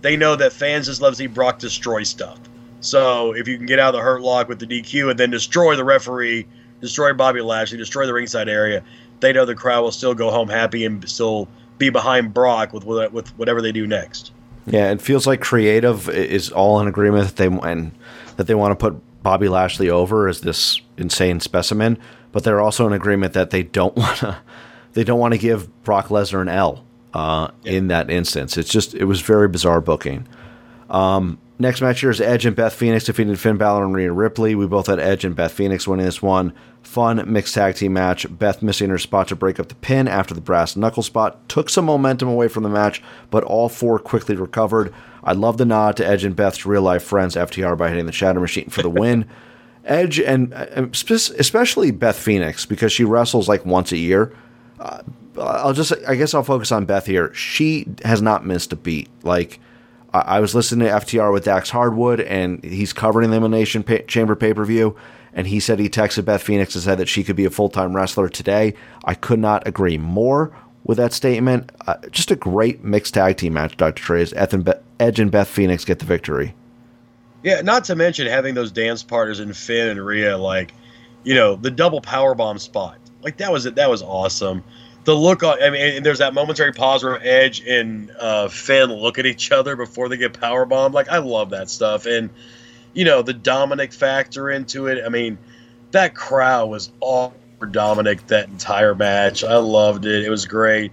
they 0.00 0.16
know 0.16 0.36
that 0.36 0.52
fans 0.52 0.86
just 0.86 1.00
love 1.00 1.12
to 1.12 1.16
see 1.16 1.26
Brock 1.26 1.58
destroy 1.58 2.02
stuff. 2.02 2.38
So 2.80 3.32
if 3.34 3.46
you 3.46 3.56
can 3.56 3.66
get 3.66 3.78
out 3.78 3.94
of 3.94 3.98
the 3.98 4.04
hurt 4.04 4.22
lock 4.22 4.48
with 4.48 4.58
the 4.58 4.66
DQ 4.66 5.10
and 5.10 5.18
then 5.18 5.30
destroy 5.30 5.76
the 5.76 5.84
referee, 5.84 6.46
destroy 6.80 7.12
Bobby 7.12 7.40
Lashley, 7.40 7.78
destroy 7.78 8.06
the 8.06 8.12
ringside 8.12 8.48
area, 8.48 8.82
they 9.20 9.32
know 9.32 9.44
the 9.44 9.54
crowd 9.54 9.82
will 9.82 9.92
still 9.92 10.14
go 10.14 10.30
home 10.30 10.48
happy 10.48 10.84
and 10.84 11.08
still 11.08 11.48
be 11.78 11.90
behind 11.90 12.34
Brock 12.34 12.72
with 12.72 12.84
with 12.84 13.28
whatever 13.38 13.62
they 13.62 13.72
do 13.72 13.86
next. 13.86 14.32
Yeah, 14.66 14.90
it 14.90 15.00
feels 15.00 15.26
like 15.26 15.40
creative 15.40 16.08
is 16.08 16.50
all 16.50 16.80
in 16.80 16.88
agreement 16.88 17.26
that 17.26 17.36
they 17.36 17.46
and 17.46 17.92
that 18.36 18.46
they 18.46 18.54
want 18.54 18.72
to 18.72 18.76
put 18.76 19.22
Bobby 19.22 19.48
Lashley 19.48 19.88
over 19.88 20.28
as 20.28 20.40
this 20.40 20.80
insane 21.02 21.40
specimen, 21.40 21.98
but 22.32 22.44
they're 22.44 22.60
also 22.60 22.86
in 22.86 22.94
agreement 22.94 23.34
that 23.34 23.50
they 23.50 23.62
don't 23.62 23.96
want 23.96 24.18
to 24.18 24.38
they 24.94 25.04
don't 25.04 25.18
want 25.18 25.34
to 25.34 25.38
give 25.38 25.82
Brock 25.84 26.08
Lesnar 26.08 26.40
an 26.40 26.48
L 26.48 26.84
uh, 27.14 27.48
yeah. 27.62 27.72
in 27.72 27.88
that 27.88 28.10
instance. 28.10 28.56
It's 28.56 28.70
just 28.70 28.94
it 28.94 29.04
was 29.04 29.20
very 29.20 29.48
bizarre 29.48 29.80
booking. 29.80 30.26
Um, 30.88 31.38
next 31.58 31.80
match 31.80 32.00
here 32.00 32.10
is 32.10 32.20
Edge 32.20 32.44
and 32.44 32.54
Beth 32.54 32.74
Phoenix 32.74 33.04
defeated 33.04 33.40
Finn 33.40 33.56
Balor 33.56 33.84
and 33.84 33.94
Rhea 33.94 34.12
Ripley. 34.12 34.54
We 34.54 34.66
both 34.66 34.88
had 34.88 35.00
Edge 35.00 35.24
and 35.24 35.34
Beth 35.34 35.52
Phoenix 35.52 35.88
winning 35.88 36.04
this 36.04 36.20
one. 36.20 36.52
Fun 36.82 37.22
mixed 37.32 37.54
tag 37.54 37.76
team 37.76 37.94
match. 37.94 38.26
Beth 38.38 38.62
missing 38.62 38.90
her 38.90 38.98
spot 38.98 39.28
to 39.28 39.36
break 39.36 39.58
up 39.58 39.68
the 39.68 39.74
pin 39.76 40.08
after 40.08 40.34
the 40.34 40.40
brass 40.40 40.76
knuckle 40.76 41.02
spot 41.02 41.48
took 41.48 41.70
some 41.70 41.86
momentum 41.86 42.28
away 42.28 42.48
from 42.48 42.62
the 42.62 42.68
match, 42.68 43.02
but 43.30 43.44
all 43.44 43.68
four 43.68 43.98
quickly 43.98 44.36
recovered. 44.36 44.92
I 45.24 45.32
love 45.32 45.56
the 45.56 45.64
nod 45.64 45.96
to 45.96 46.06
Edge 46.06 46.24
and 46.24 46.36
Beth's 46.36 46.66
real 46.66 46.82
life 46.82 47.04
friends, 47.04 47.36
FTR, 47.36 47.78
by 47.78 47.88
hitting 47.88 48.06
the 48.06 48.12
Shatter 48.12 48.40
Machine 48.40 48.68
for 48.68 48.82
the 48.82 48.90
win. 48.90 49.26
Edge 49.84 50.20
and 50.20 50.54
uh, 50.54 50.86
especially 50.92 51.90
Beth 51.90 52.18
Phoenix 52.18 52.66
because 52.66 52.92
she 52.92 53.04
wrestles 53.04 53.48
like 53.48 53.66
once 53.66 53.92
a 53.92 53.96
year. 53.96 54.32
Uh, 54.78 55.02
I'll 55.38 55.72
just, 55.72 55.92
I 56.06 56.14
guess 56.14 56.34
I'll 56.34 56.42
focus 56.42 56.70
on 56.72 56.84
Beth 56.84 57.06
here. 57.06 57.32
She 57.34 57.86
has 58.04 58.20
not 58.20 58.44
missed 58.44 58.72
a 58.72 58.76
beat. 58.76 59.08
Like, 59.22 59.60
I, 60.14 60.40
was 60.40 60.54
listening 60.54 60.86
to 60.86 60.94
FTR 60.94 61.32
with 61.32 61.44
Dax 61.44 61.70
Harwood, 61.70 62.20
and 62.20 62.62
he's 62.62 62.92
covering 62.92 63.30
the 63.30 63.36
Elimination 63.36 63.82
pa- 63.82 64.04
Chamber 64.06 64.36
pay 64.36 64.52
per 64.52 64.64
view, 64.64 64.94
and 65.32 65.46
he 65.46 65.58
said 65.58 65.78
he 65.78 65.88
texted 65.88 66.26
Beth 66.26 66.42
Phoenix 66.42 66.74
and 66.74 66.84
said 66.84 66.98
that 66.98 67.08
she 67.08 67.24
could 67.24 67.36
be 67.36 67.46
a 67.46 67.50
full 67.50 67.70
time 67.70 67.96
wrestler 67.96 68.28
today. 68.28 68.74
I 69.04 69.14
could 69.14 69.38
not 69.38 69.66
agree 69.66 69.96
more 69.96 70.54
with 70.84 70.98
that 70.98 71.14
statement. 71.14 71.72
Uh, 71.86 71.96
just 72.10 72.30
a 72.30 72.36
great 72.36 72.84
mixed 72.84 73.14
tag 73.14 73.38
team 73.38 73.54
match, 73.54 73.76
Dr. 73.76 74.02
Trey, 74.02 74.22
as 74.22 74.34
Edge 74.34 75.20
and 75.20 75.30
Beth 75.30 75.48
Phoenix 75.48 75.84
get 75.84 75.98
the 75.98 76.04
victory. 76.04 76.54
Yeah, 77.42 77.60
not 77.62 77.84
to 77.84 77.96
mention 77.96 78.26
having 78.26 78.54
those 78.54 78.70
dance 78.70 79.02
partners 79.02 79.40
in 79.40 79.52
Finn 79.52 79.88
and 79.88 80.04
Rhea, 80.04 80.38
like, 80.38 80.72
you 81.24 81.34
know, 81.34 81.56
the 81.56 81.70
double 81.70 82.00
power 82.00 82.34
bomb 82.34 82.58
spot. 82.58 82.98
Like 83.22 83.36
that 83.38 83.52
was 83.52 83.66
it. 83.66 83.76
That 83.76 83.90
was 83.90 84.02
awesome. 84.02 84.62
The 85.04 85.14
look 85.14 85.42
on, 85.42 85.60
I 85.60 85.70
mean, 85.70 86.02
there's 86.02 86.18
that 86.18 86.34
momentary 86.34 86.72
pause 86.72 87.02
where 87.02 87.18
Edge 87.20 87.60
and 87.60 88.12
uh, 88.20 88.48
Finn 88.48 88.92
look 88.92 89.18
at 89.18 89.26
each 89.26 89.50
other 89.50 89.74
before 89.74 90.08
they 90.08 90.16
get 90.16 90.38
power 90.38 90.64
bombed. 90.64 90.94
Like 90.94 91.08
I 91.08 91.18
love 91.18 91.50
that 91.50 91.68
stuff, 91.68 92.06
and 92.06 92.30
you 92.92 93.04
know 93.04 93.22
the 93.22 93.32
Dominic 93.32 93.92
factor 93.92 94.50
into 94.50 94.86
it. 94.86 95.04
I 95.04 95.08
mean, 95.08 95.38
that 95.90 96.14
crowd 96.14 96.70
was 96.70 96.92
all 97.00 97.34
for 97.58 97.66
Dominic 97.66 98.26
that 98.28 98.48
entire 98.48 98.94
match. 98.94 99.42
I 99.42 99.56
loved 99.56 100.04
it. 100.04 100.24
It 100.24 100.30
was 100.30 100.46
great. 100.46 100.92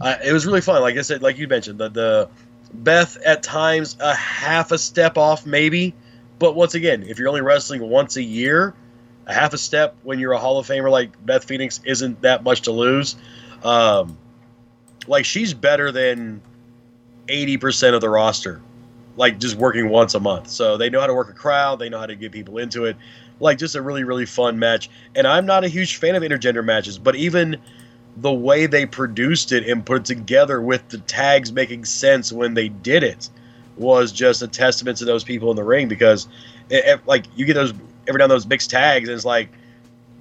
Uh, 0.00 0.16
it 0.24 0.32
was 0.32 0.46
really 0.46 0.60
fun. 0.60 0.80
Like 0.80 0.96
I 0.96 1.02
said, 1.02 1.22
like 1.22 1.38
you 1.38 1.48
mentioned, 1.48 1.78
the 1.78 1.88
the 1.88 2.28
Beth 2.72 3.16
at 3.24 3.42
times 3.42 3.96
a 4.00 4.14
half 4.14 4.72
a 4.72 4.78
step 4.78 5.16
off 5.16 5.46
maybe, 5.46 5.94
but 6.38 6.54
once 6.54 6.74
again, 6.74 7.02
if 7.02 7.18
you're 7.18 7.28
only 7.28 7.40
wrestling 7.40 7.88
once 7.88 8.16
a 8.16 8.22
year, 8.22 8.74
a 9.26 9.32
half 9.32 9.52
a 9.52 9.58
step 9.58 9.96
when 10.02 10.18
you're 10.18 10.32
a 10.32 10.38
Hall 10.38 10.58
of 10.58 10.66
Famer 10.66 10.90
like 10.90 11.24
Beth 11.24 11.44
Phoenix 11.44 11.80
isn't 11.84 12.20
that 12.22 12.42
much 12.42 12.62
to 12.62 12.72
lose. 12.72 13.16
Um, 13.62 14.16
like 15.06 15.24
she's 15.24 15.54
better 15.54 15.90
than 15.90 16.42
eighty 17.28 17.56
percent 17.56 17.94
of 17.94 18.00
the 18.00 18.08
roster 18.08 18.60
like 19.18 19.38
just 19.38 19.56
working 19.56 19.88
once 19.90 20.14
a 20.14 20.20
month. 20.20 20.48
So 20.48 20.76
they 20.76 20.88
know 20.88 21.00
how 21.00 21.08
to 21.08 21.14
work 21.14 21.28
a 21.28 21.32
crowd, 21.34 21.80
they 21.80 21.88
know 21.88 21.98
how 21.98 22.06
to 22.06 22.14
get 22.14 22.32
people 22.32 22.58
into 22.58 22.84
it. 22.84 22.96
Like 23.40 23.58
just 23.58 23.74
a 23.74 23.82
really 23.82 24.04
really 24.04 24.24
fun 24.24 24.58
match. 24.58 24.88
And 25.14 25.26
I'm 25.26 25.44
not 25.44 25.64
a 25.64 25.68
huge 25.68 25.96
fan 25.96 26.14
of 26.14 26.22
intergender 26.22 26.64
matches, 26.64 26.98
but 26.98 27.16
even 27.16 27.58
the 28.20 28.32
way 28.32 28.66
they 28.66 28.86
produced 28.86 29.52
it 29.52 29.68
and 29.68 29.84
put 29.84 29.98
it 29.98 30.04
together 30.04 30.60
with 30.60 30.88
the 30.88 30.98
tags 30.98 31.52
making 31.52 31.84
sense 31.84 32.32
when 32.32 32.54
they 32.54 32.68
did 32.68 33.02
it 33.02 33.28
was 33.76 34.10
just 34.12 34.42
a 34.42 34.48
testament 34.48 34.98
to 34.98 35.04
those 35.04 35.22
people 35.22 35.50
in 35.50 35.56
the 35.56 35.64
ring 35.64 35.88
because 35.88 36.26
it, 36.68 36.84
it, 36.84 37.06
like 37.06 37.26
you 37.36 37.44
get 37.44 37.54
those 37.54 37.72
every 38.06 38.18
now 38.18 38.24
and 38.24 38.30
those 38.30 38.46
mixed 38.46 38.70
tags 38.70 39.08
and 39.08 39.14
it's 39.14 39.24
like 39.24 39.48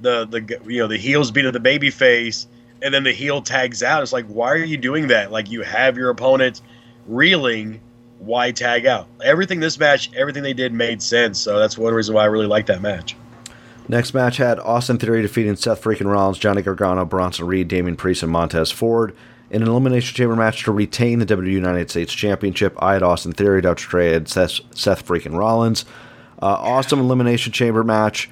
the 0.02 0.26
the 0.26 0.60
you 0.72 0.80
know 0.80 0.88
the 0.88 0.98
heels 0.98 1.32
beat 1.32 1.52
the 1.52 1.60
baby 1.60 1.90
face 1.90 2.48
and 2.84 2.94
then 2.94 3.04
the 3.04 3.12
heel 3.12 3.42
tags 3.42 3.82
out. 3.82 4.04
It's 4.04 4.14
like 4.14 4.28
why 4.28 4.52
are 4.52 4.58
you 4.58 4.78
doing 4.78 5.08
that? 5.08 5.32
Like 5.32 5.50
you 5.50 5.64
have 5.64 5.98
your 5.98 6.10
opponent 6.10 6.62
reeling 7.08 7.80
why 8.20 8.52
tag 8.52 8.86
out? 8.86 9.08
Everything 9.24 9.60
this 9.60 9.80
match 9.80 10.12
everything 10.16 10.44
they 10.44 10.54
did 10.54 10.74
made 10.74 11.02
sense. 11.02 11.40
So 11.40 11.58
that's 11.60 11.78
one 11.78 11.94
reason 11.94 12.14
why 12.14 12.24
i 12.24 12.26
really 12.26 12.48
like 12.48 12.68
that 12.68 12.82
match 12.82 13.16
Next 13.90 14.14
match 14.14 14.38
had 14.38 14.60
Austin 14.60 14.98
Theory 14.98 15.22
defeating 15.22 15.56
Seth 15.56 15.82
freaking 15.82 16.12
Rollins, 16.12 16.38
Johnny 16.38 16.62
Gargano, 16.62 17.06
Bronson 17.06 17.48
Reed, 17.48 17.68
Damian 17.68 17.96
Priest, 17.96 18.22
and 18.24 18.32
Montez 18.32 18.72
Ford 18.72 19.16
in 19.50 19.62
an 19.62 19.70
Elimination 19.70 20.16
Chamber 20.16 20.36
match 20.36 20.64
to 20.64 20.72
retain 20.72 21.20
the 21.20 21.26
WWE 21.26 21.52
United 21.52 21.90
States 21.90 22.14
Championship. 22.14 22.76
I 22.80 22.94
had 22.94 23.04
Austin 23.04 23.32
Theory, 23.32 23.62
Dr. 23.62 24.00
Had 24.00 24.28
Seth, 24.28 24.60
Seth 24.76 25.06
freaking 25.06 25.38
Rollins. 25.38 25.86
Uh, 26.42 26.48
awesome 26.48 27.00
Elimination 27.00 27.54
Chamber 27.54 27.84
match. 27.84 28.30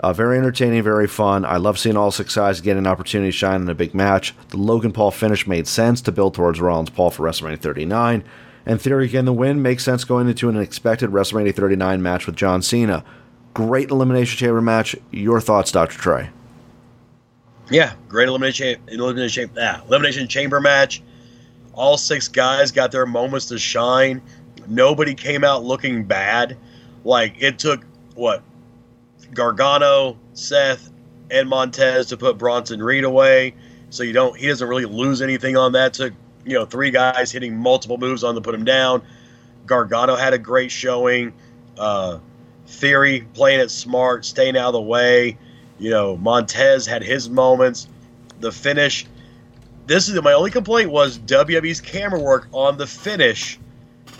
Uh, 0.00 0.12
very 0.12 0.38
entertaining, 0.38 0.82
very 0.82 1.08
fun. 1.08 1.44
I 1.44 1.56
love 1.56 1.78
seeing 1.78 1.96
all 1.96 2.12
six 2.12 2.36
guys 2.36 2.60
get 2.60 2.76
an 2.76 2.86
opportunity 2.86 3.32
to 3.32 3.36
shine 3.36 3.62
in 3.62 3.68
a 3.68 3.74
big 3.74 3.94
match. 3.94 4.32
The 4.50 4.56
Logan 4.56 4.92
Paul 4.92 5.10
finish 5.10 5.46
made 5.46 5.66
sense 5.66 6.00
to 6.02 6.12
build 6.12 6.34
towards 6.34 6.60
Rollins 6.60 6.90
Paul 6.90 7.10
for 7.10 7.24
WrestleMania 7.24 7.58
39. 7.58 8.22
And 8.64 8.80
Theory 8.80 9.08
getting 9.08 9.24
the 9.24 9.32
win 9.32 9.60
makes 9.60 9.82
sense 9.82 10.04
going 10.04 10.28
into 10.28 10.48
an 10.48 10.56
expected 10.56 11.10
WrestleMania 11.10 11.54
39 11.54 12.00
match 12.00 12.26
with 12.26 12.36
John 12.36 12.62
Cena. 12.62 13.04
Great 13.58 13.90
Elimination 13.90 14.38
Chamber 14.38 14.60
match. 14.60 14.94
Your 15.10 15.40
thoughts, 15.40 15.72
Dr. 15.72 15.98
Trey? 15.98 16.30
Yeah, 17.70 17.94
great 18.08 18.28
elimination 18.28 18.80
elimination 18.86 19.50
ah, 19.60 19.82
elimination 19.88 20.28
chamber 20.28 20.60
match. 20.60 21.02
All 21.74 21.98
six 21.98 22.28
guys 22.28 22.70
got 22.70 22.92
their 22.92 23.04
moments 23.04 23.46
to 23.46 23.58
shine. 23.58 24.22
Nobody 24.68 25.12
came 25.12 25.42
out 25.42 25.64
looking 25.64 26.04
bad. 26.04 26.56
Like 27.02 27.34
it 27.42 27.58
took 27.58 27.84
what 28.14 28.44
Gargano, 29.34 30.16
Seth, 30.34 30.92
and 31.32 31.48
Montez 31.48 32.06
to 32.06 32.16
put 32.16 32.38
Bronson 32.38 32.80
Reed 32.80 33.02
away. 33.02 33.56
So 33.90 34.04
you 34.04 34.12
don't 34.12 34.36
he 34.36 34.46
doesn't 34.46 34.68
really 34.68 34.84
lose 34.84 35.20
anything 35.20 35.56
on 35.56 35.72
that. 35.72 35.94
Took 35.94 36.14
you 36.44 36.54
know 36.54 36.64
three 36.64 36.92
guys 36.92 37.32
hitting 37.32 37.56
multiple 37.56 37.98
moves 37.98 38.22
on 38.22 38.36
to 38.36 38.40
put 38.40 38.54
him 38.54 38.64
down. 38.64 39.02
Gargano 39.66 40.14
had 40.14 40.32
a 40.32 40.38
great 40.38 40.70
showing. 40.70 41.32
Uh, 41.76 42.20
Theory 42.68 43.26
playing 43.34 43.60
it 43.60 43.70
smart, 43.70 44.24
staying 44.24 44.56
out 44.56 44.68
of 44.68 44.72
the 44.74 44.80
way. 44.82 45.36
You 45.78 45.90
know, 45.90 46.16
Montez 46.18 46.86
had 46.86 47.02
his 47.02 47.28
moments. 47.28 47.88
The 48.40 48.52
finish. 48.52 49.06
This 49.86 50.08
is 50.08 50.20
my 50.22 50.34
only 50.34 50.50
complaint 50.50 50.90
was 50.90 51.18
WWE's 51.18 51.80
camera 51.80 52.20
work 52.20 52.46
on 52.52 52.76
the 52.76 52.86
finish. 52.86 53.58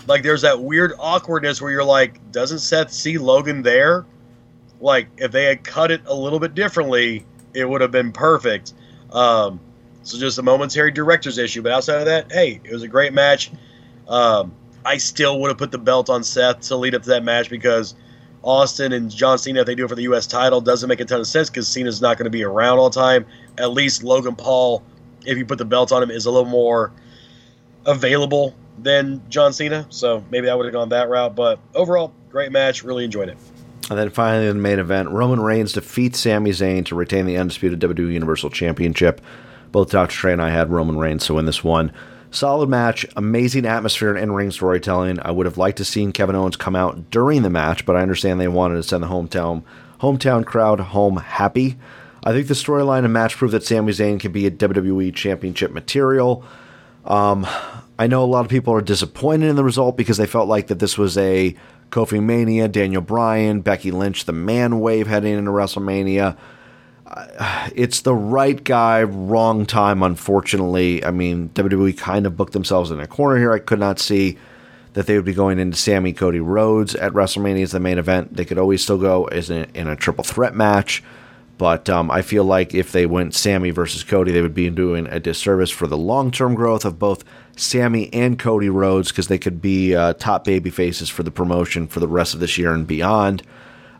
Like 0.07 0.23
there's 0.23 0.41
that 0.41 0.61
weird 0.61 0.93
awkwardness 0.99 1.61
where 1.61 1.71
you're 1.71 1.83
like, 1.83 2.19
doesn't 2.31 2.59
Seth 2.59 2.91
see 2.91 3.17
Logan 3.17 3.61
there? 3.61 4.05
Like 4.81 5.07
if 5.17 5.31
they 5.31 5.45
had 5.45 5.63
cut 5.63 5.91
it 5.91 6.01
a 6.05 6.13
little 6.13 6.39
bit 6.39 6.55
differently, 6.55 7.25
it 7.53 7.69
would 7.69 7.81
have 7.81 7.91
been 7.91 8.11
perfect. 8.11 8.73
Um, 9.11 9.59
so 10.03 10.17
just 10.17 10.39
a 10.39 10.41
momentary 10.41 10.91
director's 10.91 11.37
issue. 11.37 11.61
But 11.61 11.71
outside 11.71 11.99
of 11.99 12.05
that, 12.05 12.31
hey, 12.31 12.59
it 12.63 12.73
was 12.73 12.83
a 12.83 12.87
great 12.87 13.13
match. 13.13 13.51
Um, 14.07 14.51
I 14.83 14.97
still 14.97 15.39
would 15.39 15.49
have 15.49 15.57
put 15.57 15.71
the 15.71 15.77
belt 15.77 16.09
on 16.09 16.23
Seth 16.23 16.61
to 16.61 16.75
lead 16.75 16.95
up 16.95 17.03
to 17.03 17.09
that 17.09 17.23
match 17.23 17.49
because 17.49 17.93
Austin 18.41 18.93
and 18.93 19.11
John 19.11 19.37
Cena, 19.37 19.61
if 19.61 19.65
they 19.65 19.75
do 19.75 19.85
it 19.85 19.89
for 19.89 19.95
the 19.95 20.03
U.S. 20.03 20.25
title, 20.25 20.61
doesn't 20.61 20.87
make 20.87 20.99
a 20.99 21.05
ton 21.05 21.19
of 21.19 21.27
sense 21.27 21.49
because 21.49 21.67
Cena's 21.67 22.01
not 22.01 22.17
going 22.17 22.25
to 22.25 22.29
be 22.29 22.43
around 22.43 22.79
all 22.79 22.89
the 22.89 22.99
time. 22.99 23.25
At 23.57 23.71
least 23.71 24.03
Logan 24.03 24.35
Paul, 24.35 24.83
if 25.25 25.37
you 25.37 25.45
put 25.45 25.57
the 25.57 25.65
belt 25.65 25.91
on 25.91 26.01
him, 26.01 26.09
is 26.09 26.25
a 26.25 26.31
little 26.31 26.49
more 26.49 26.91
available 27.85 28.55
than 28.77 29.21
John 29.29 29.51
Cena. 29.51 29.85
So 29.89 30.23
maybe 30.29 30.49
I 30.49 30.55
would 30.55 30.65
have 30.65 30.73
gone 30.73 30.89
that 30.89 31.09
route. 31.09 31.35
But 31.35 31.59
overall, 31.75 32.13
great 32.29 32.51
match. 32.51 32.83
Really 32.83 33.03
enjoyed 33.03 33.29
it. 33.29 33.37
And 33.89 33.97
then 33.97 34.09
finally, 34.09 34.47
in 34.47 34.57
the 34.57 34.61
main 34.61 34.79
event, 34.79 35.09
Roman 35.09 35.41
Reigns 35.41 35.73
defeats 35.73 36.19
Sami 36.19 36.51
Zayn 36.51 36.85
to 36.85 36.95
retain 36.95 37.25
the 37.25 37.37
undisputed 37.37 37.79
WWE 37.79 38.13
Universal 38.13 38.51
Championship. 38.51 39.19
Both 39.71 39.91
Dr. 39.91 40.11
Trey 40.11 40.33
and 40.33 40.41
I 40.41 40.51
had 40.51 40.69
Roman 40.69 40.97
Reigns 40.97 41.25
to 41.25 41.33
win 41.33 41.45
this 41.45 41.63
one. 41.63 41.91
Solid 42.31 42.69
match, 42.69 43.07
amazing 43.15 43.65
atmosphere 43.65 44.13
and 44.13 44.19
in-ring 44.19 44.51
storytelling. 44.51 45.19
I 45.21 45.31
would 45.31 45.47
have 45.47 45.57
liked 45.57 45.77
to 45.77 45.85
seen 45.85 46.11
Kevin 46.11 46.35
Owens 46.35 46.55
come 46.55 46.75
out 46.75 47.09
during 47.09 47.41
the 47.41 47.49
match, 47.49 47.85
but 47.85 47.95
I 47.95 48.01
understand 48.01 48.39
they 48.39 48.47
wanted 48.47 48.75
to 48.75 48.83
send 48.83 49.01
the 49.01 49.07
hometown 49.07 49.63
hometown 49.99 50.45
crowd 50.45 50.79
home 50.79 51.17
happy. 51.17 51.77
I 52.23 52.31
think 52.31 52.47
the 52.47 52.53
storyline 52.53 53.03
and 53.03 53.13
match 53.13 53.35
proved 53.35 53.53
that 53.53 53.63
Sami 53.63 53.91
Zayn 53.91 54.19
can 54.19 54.31
be 54.31 54.45
a 54.45 54.51
WWE 54.51 55.13
Championship 55.13 55.71
material. 55.71 56.43
Um, 57.03 57.47
I 57.97 58.07
know 58.07 58.23
a 58.23 58.25
lot 58.25 58.45
of 58.45 58.51
people 58.51 58.73
are 58.73 58.81
disappointed 58.81 59.49
in 59.49 59.55
the 59.55 59.63
result 59.63 59.97
because 59.97 60.17
they 60.17 60.27
felt 60.27 60.47
like 60.47 60.67
that 60.67 60.79
this 60.79 60.97
was 60.97 61.17
a 61.17 61.55
Kofi 61.89 62.21
Mania, 62.21 62.67
Daniel 62.67 63.01
Bryan, 63.01 63.61
Becky 63.61 63.91
Lynch, 63.91 64.25
the 64.25 64.33
man 64.33 64.79
wave 64.79 65.07
heading 65.07 65.37
into 65.37 65.51
WrestleMania 65.51 66.37
it's 67.75 68.01
the 68.01 68.15
right 68.15 68.63
guy, 68.63 69.03
wrong 69.03 69.65
time, 69.65 70.03
unfortunately. 70.03 71.03
I 71.03 71.11
mean, 71.11 71.49
WWE 71.49 71.97
kind 71.97 72.25
of 72.25 72.37
booked 72.37 72.53
themselves 72.53 72.91
in 72.91 72.99
a 72.99 73.07
corner 73.07 73.37
here. 73.37 73.53
I 73.53 73.59
could 73.59 73.79
not 73.79 73.99
see 73.99 74.37
that 74.93 75.05
they 75.05 75.15
would 75.15 75.25
be 75.25 75.33
going 75.33 75.59
into 75.59 75.77
Sami 75.77 76.13
Cody 76.13 76.39
Rhodes 76.39 76.95
at 76.95 77.13
WrestleMania 77.13 77.63
as 77.63 77.71
the 77.71 77.79
main 77.79 77.97
event. 77.97 78.35
They 78.35 78.45
could 78.45 78.57
always 78.57 78.81
still 78.81 78.97
go 78.97 79.25
as 79.25 79.49
in, 79.49 79.69
in 79.73 79.87
a 79.87 79.95
triple 79.95 80.23
threat 80.23 80.55
match. 80.55 81.03
But 81.57 81.89
um, 81.89 82.09
I 82.09 82.21
feel 82.21 82.45
like 82.45 82.73
if 82.73 82.93
they 82.93 83.05
went 83.05 83.35
Sami 83.35 83.71
versus 83.71 84.01
Cody, 84.01 84.31
they 84.31 84.41
would 84.41 84.53
be 84.53 84.69
doing 84.69 85.07
a 85.07 85.19
disservice 85.19 85.69
for 85.69 85.87
the 85.87 85.97
long 85.97 86.31
term 86.31 86.55
growth 86.55 86.85
of 86.85 86.97
both 86.97 87.25
Sami 87.57 88.11
and 88.13 88.39
Cody 88.39 88.69
Rhodes 88.69 89.09
because 89.09 89.27
they 89.27 89.37
could 89.37 89.61
be 89.61 89.93
uh, 89.93 90.13
top 90.13 90.45
baby 90.45 90.69
faces 90.69 91.09
for 91.09 91.23
the 91.23 91.31
promotion 91.31 91.85
for 91.85 91.99
the 91.99 92.07
rest 92.07 92.33
of 92.33 92.39
this 92.39 92.57
year 92.57 92.73
and 92.73 92.87
beyond. 92.87 93.43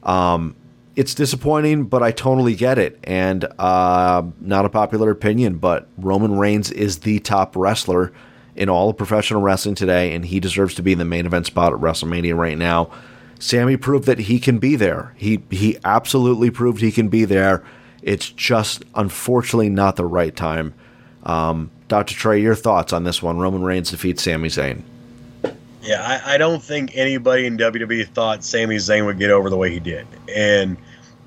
Um, 0.03 0.55
it's 0.95 1.13
disappointing, 1.13 1.85
but 1.85 2.03
I 2.03 2.11
totally 2.11 2.55
get 2.55 2.77
it. 2.77 2.99
And 3.03 3.45
uh, 3.57 4.23
not 4.41 4.65
a 4.65 4.69
popular 4.69 5.11
opinion, 5.11 5.57
but 5.57 5.87
Roman 5.97 6.37
Reigns 6.37 6.71
is 6.71 6.99
the 6.99 7.19
top 7.19 7.55
wrestler 7.55 8.11
in 8.55 8.67
all 8.69 8.89
of 8.89 8.97
professional 8.97 9.41
wrestling 9.41 9.75
today, 9.75 10.13
and 10.13 10.25
he 10.25 10.39
deserves 10.39 10.75
to 10.75 10.81
be 10.81 10.91
in 10.91 10.99
the 10.99 11.05
main 11.05 11.25
event 11.25 11.45
spot 11.45 11.73
at 11.73 11.79
WrestleMania 11.79 12.35
right 12.35 12.57
now. 12.57 12.91
Sami 13.39 13.77
proved 13.77 14.05
that 14.05 14.19
he 14.19 14.39
can 14.39 14.59
be 14.59 14.75
there. 14.75 15.13
He 15.15 15.41
he 15.49 15.77
absolutely 15.85 16.51
proved 16.51 16.81
he 16.81 16.91
can 16.91 17.07
be 17.07 17.23
there. 17.23 17.63
It's 18.01 18.29
just 18.29 18.83
unfortunately 18.95 19.69
not 19.69 19.95
the 19.95 20.05
right 20.05 20.35
time. 20.35 20.73
Um, 21.23 21.71
Dr. 21.87 22.15
Trey, 22.15 22.41
your 22.41 22.55
thoughts 22.55 22.91
on 22.91 23.03
this 23.03 23.23
one? 23.23 23.39
Roman 23.39 23.63
Reigns 23.63 23.91
defeats 23.91 24.23
Sami 24.23 24.49
Zayn. 24.49 24.83
Yeah, 25.81 26.01
I, 26.01 26.35
I, 26.35 26.37
don't 26.37 26.61
think 26.61 26.91
anybody 26.93 27.45
in 27.45 27.57
WWE 27.57 28.07
thought 28.09 28.43
Sami 28.43 28.75
Zayn 28.75 29.05
would 29.05 29.17
get 29.17 29.31
over 29.31 29.49
the 29.49 29.55
way 29.55 29.71
he 29.71 29.79
did. 29.79 30.05
And 30.33 30.77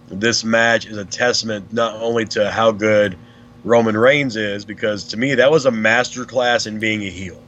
this 0.09 0.45
match 0.45 0.85
is 0.87 0.99
a 0.99 1.07
testament 1.07 1.73
not 1.73 1.95
only 1.95 2.27
to 2.27 2.51
how 2.51 2.71
good 2.71 3.17
Roman 3.65 3.97
Reigns 3.97 4.37
is, 4.37 4.65
because 4.65 5.05
to 5.05 5.17
me, 5.17 5.37
that 5.37 5.51
was 5.51 5.65
a 5.65 5.71
masterclass 5.71 6.67
in 6.67 6.79
being 6.79 7.03
a 7.03 7.11
heel. 7.11 7.41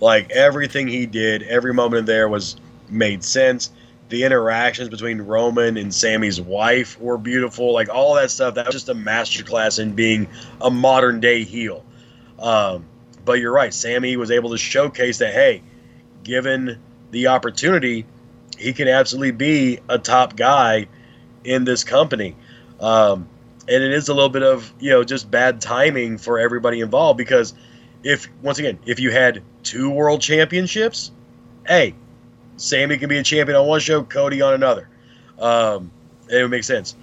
Like 0.00 0.30
everything 0.32 0.86
he 0.86 1.06
did, 1.06 1.42
every 1.44 1.72
moment 1.72 2.06
there 2.06 2.28
was 2.28 2.56
made 2.90 3.24
sense. 3.24 3.70
The 4.10 4.24
interactions 4.24 4.90
between 4.90 5.22
Roman 5.22 5.78
and 5.78 5.94
Sami's 5.94 6.40
wife 6.40 7.00
were 7.00 7.16
beautiful. 7.16 7.72
Like 7.72 7.88
all 7.88 8.14
that 8.16 8.30
stuff, 8.30 8.56
that 8.56 8.66
was 8.66 8.74
just 8.74 8.90
a 8.90 8.94
masterclass 8.94 9.78
in 9.78 9.94
being 9.94 10.28
a 10.60 10.70
modern 10.70 11.20
day 11.20 11.42
heel. 11.42 11.84
Um, 12.38 12.84
but 13.24 13.40
you're 13.40 13.52
right, 13.52 13.72
Sammy 13.72 14.18
was 14.18 14.30
able 14.30 14.50
to 14.50 14.58
showcase 14.58 15.18
that, 15.18 15.32
hey, 15.32 15.62
given 16.24 16.78
the 17.10 17.28
opportunity, 17.28 18.06
he 18.58 18.72
can 18.72 18.88
absolutely 18.88 19.32
be 19.32 19.78
a 19.88 19.98
top 19.98 20.36
guy 20.36 20.88
in 21.44 21.64
this 21.64 21.84
company. 21.84 22.34
Um, 22.80 23.28
and 23.68 23.82
it 23.82 23.92
is 23.92 24.08
a 24.08 24.14
little 24.14 24.28
bit 24.28 24.42
of 24.42 24.72
you 24.78 24.90
know 24.90 25.04
just 25.04 25.30
bad 25.30 25.60
timing 25.60 26.18
for 26.18 26.38
everybody 26.38 26.80
involved 26.80 27.16
because 27.16 27.54
if 28.02 28.28
once 28.42 28.58
again 28.58 28.78
if 28.84 29.00
you 29.00 29.10
had 29.10 29.42
two 29.62 29.90
world 29.90 30.20
championships, 30.20 31.12
hey, 31.66 31.94
Sami 32.56 32.98
can 32.98 33.08
be 33.08 33.18
a 33.18 33.22
champion 33.22 33.56
on 33.56 33.66
one 33.66 33.80
show, 33.80 34.02
Cody 34.02 34.42
on 34.42 34.54
another. 34.54 34.88
Um, 35.38 35.90
it 36.28 36.42
would 36.42 36.50
make 36.50 36.64
sense. 36.64 36.94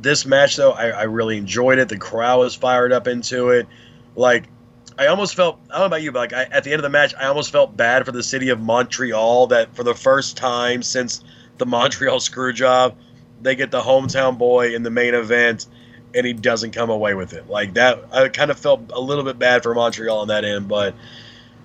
This 0.00 0.26
match 0.26 0.56
though, 0.56 0.72
I, 0.72 0.88
I 0.88 1.02
really 1.04 1.38
enjoyed 1.38 1.78
it. 1.78 1.88
The 1.88 1.98
crowd 1.98 2.38
was 2.38 2.54
fired 2.54 2.92
up 2.92 3.06
into 3.06 3.48
it. 3.50 3.66
Like 4.14 4.48
I 4.98 5.06
almost 5.06 5.36
felt 5.36 5.60
I 5.70 5.74
don't 5.74 5.80
know 5.82 5.86
about 5.86 6.02
you, 6.02 6.10
but 6.10 6.18
like 6.18 6.32
I, 6.32 6.42
at 6.52 6.64
the 6.64 6.72
end 6.72 6.80
of 6.80 6.82
the 6.82 6.90
match, 6.90 7.14
I 7.14 7.26
almost 7.26 7.52
felt 7.52 7.76
bad 7.76 8.04
for 8.04 8.10
the 8.10 8.22
city 8.22 8.48
of 8.48 8.60
Montreal 8.60 9.46
that 9.48 9.74
for 9.76 9.84
the 9.84 9.94
first 9.94 10.36
time 10.36 10.82
since 10.82 11.22
the 11.58 11.66
Montreal 11.66 12.18
screw 12.28 12.52
job, 12.52 12.96
they 13.40 13.54
get 13.54 13.70
the 13.70 13.80
hometown 13.80 14.36
boy 14.36 14.74
in 14.74 14.82
the 14.82 14.90
main 14.90 15.14
event, 15.14 15.66
and 16.14 16.26
he 16.26 16.32
doesn't 16.32 16.72
come 16.72 16.90
away 16.90 17.14
with 17.14 17.32
it. 17.32 17.48
Like 17.48 17.74
that, 17.74 18.04
I 18.12 18.28
kind 18.28 18.50
of 18.50 18.58
felt 18.58 18.90
a 18.92 19.00
little 19.00 19.22
bit 19.22 19.38
bad 19.38 19.62
for 19.62 19.72
Montreal 19.72 20.18
on 20.18 20.28
that 20.28 20.44
end, 20.44 20.66
but 20.66 20.94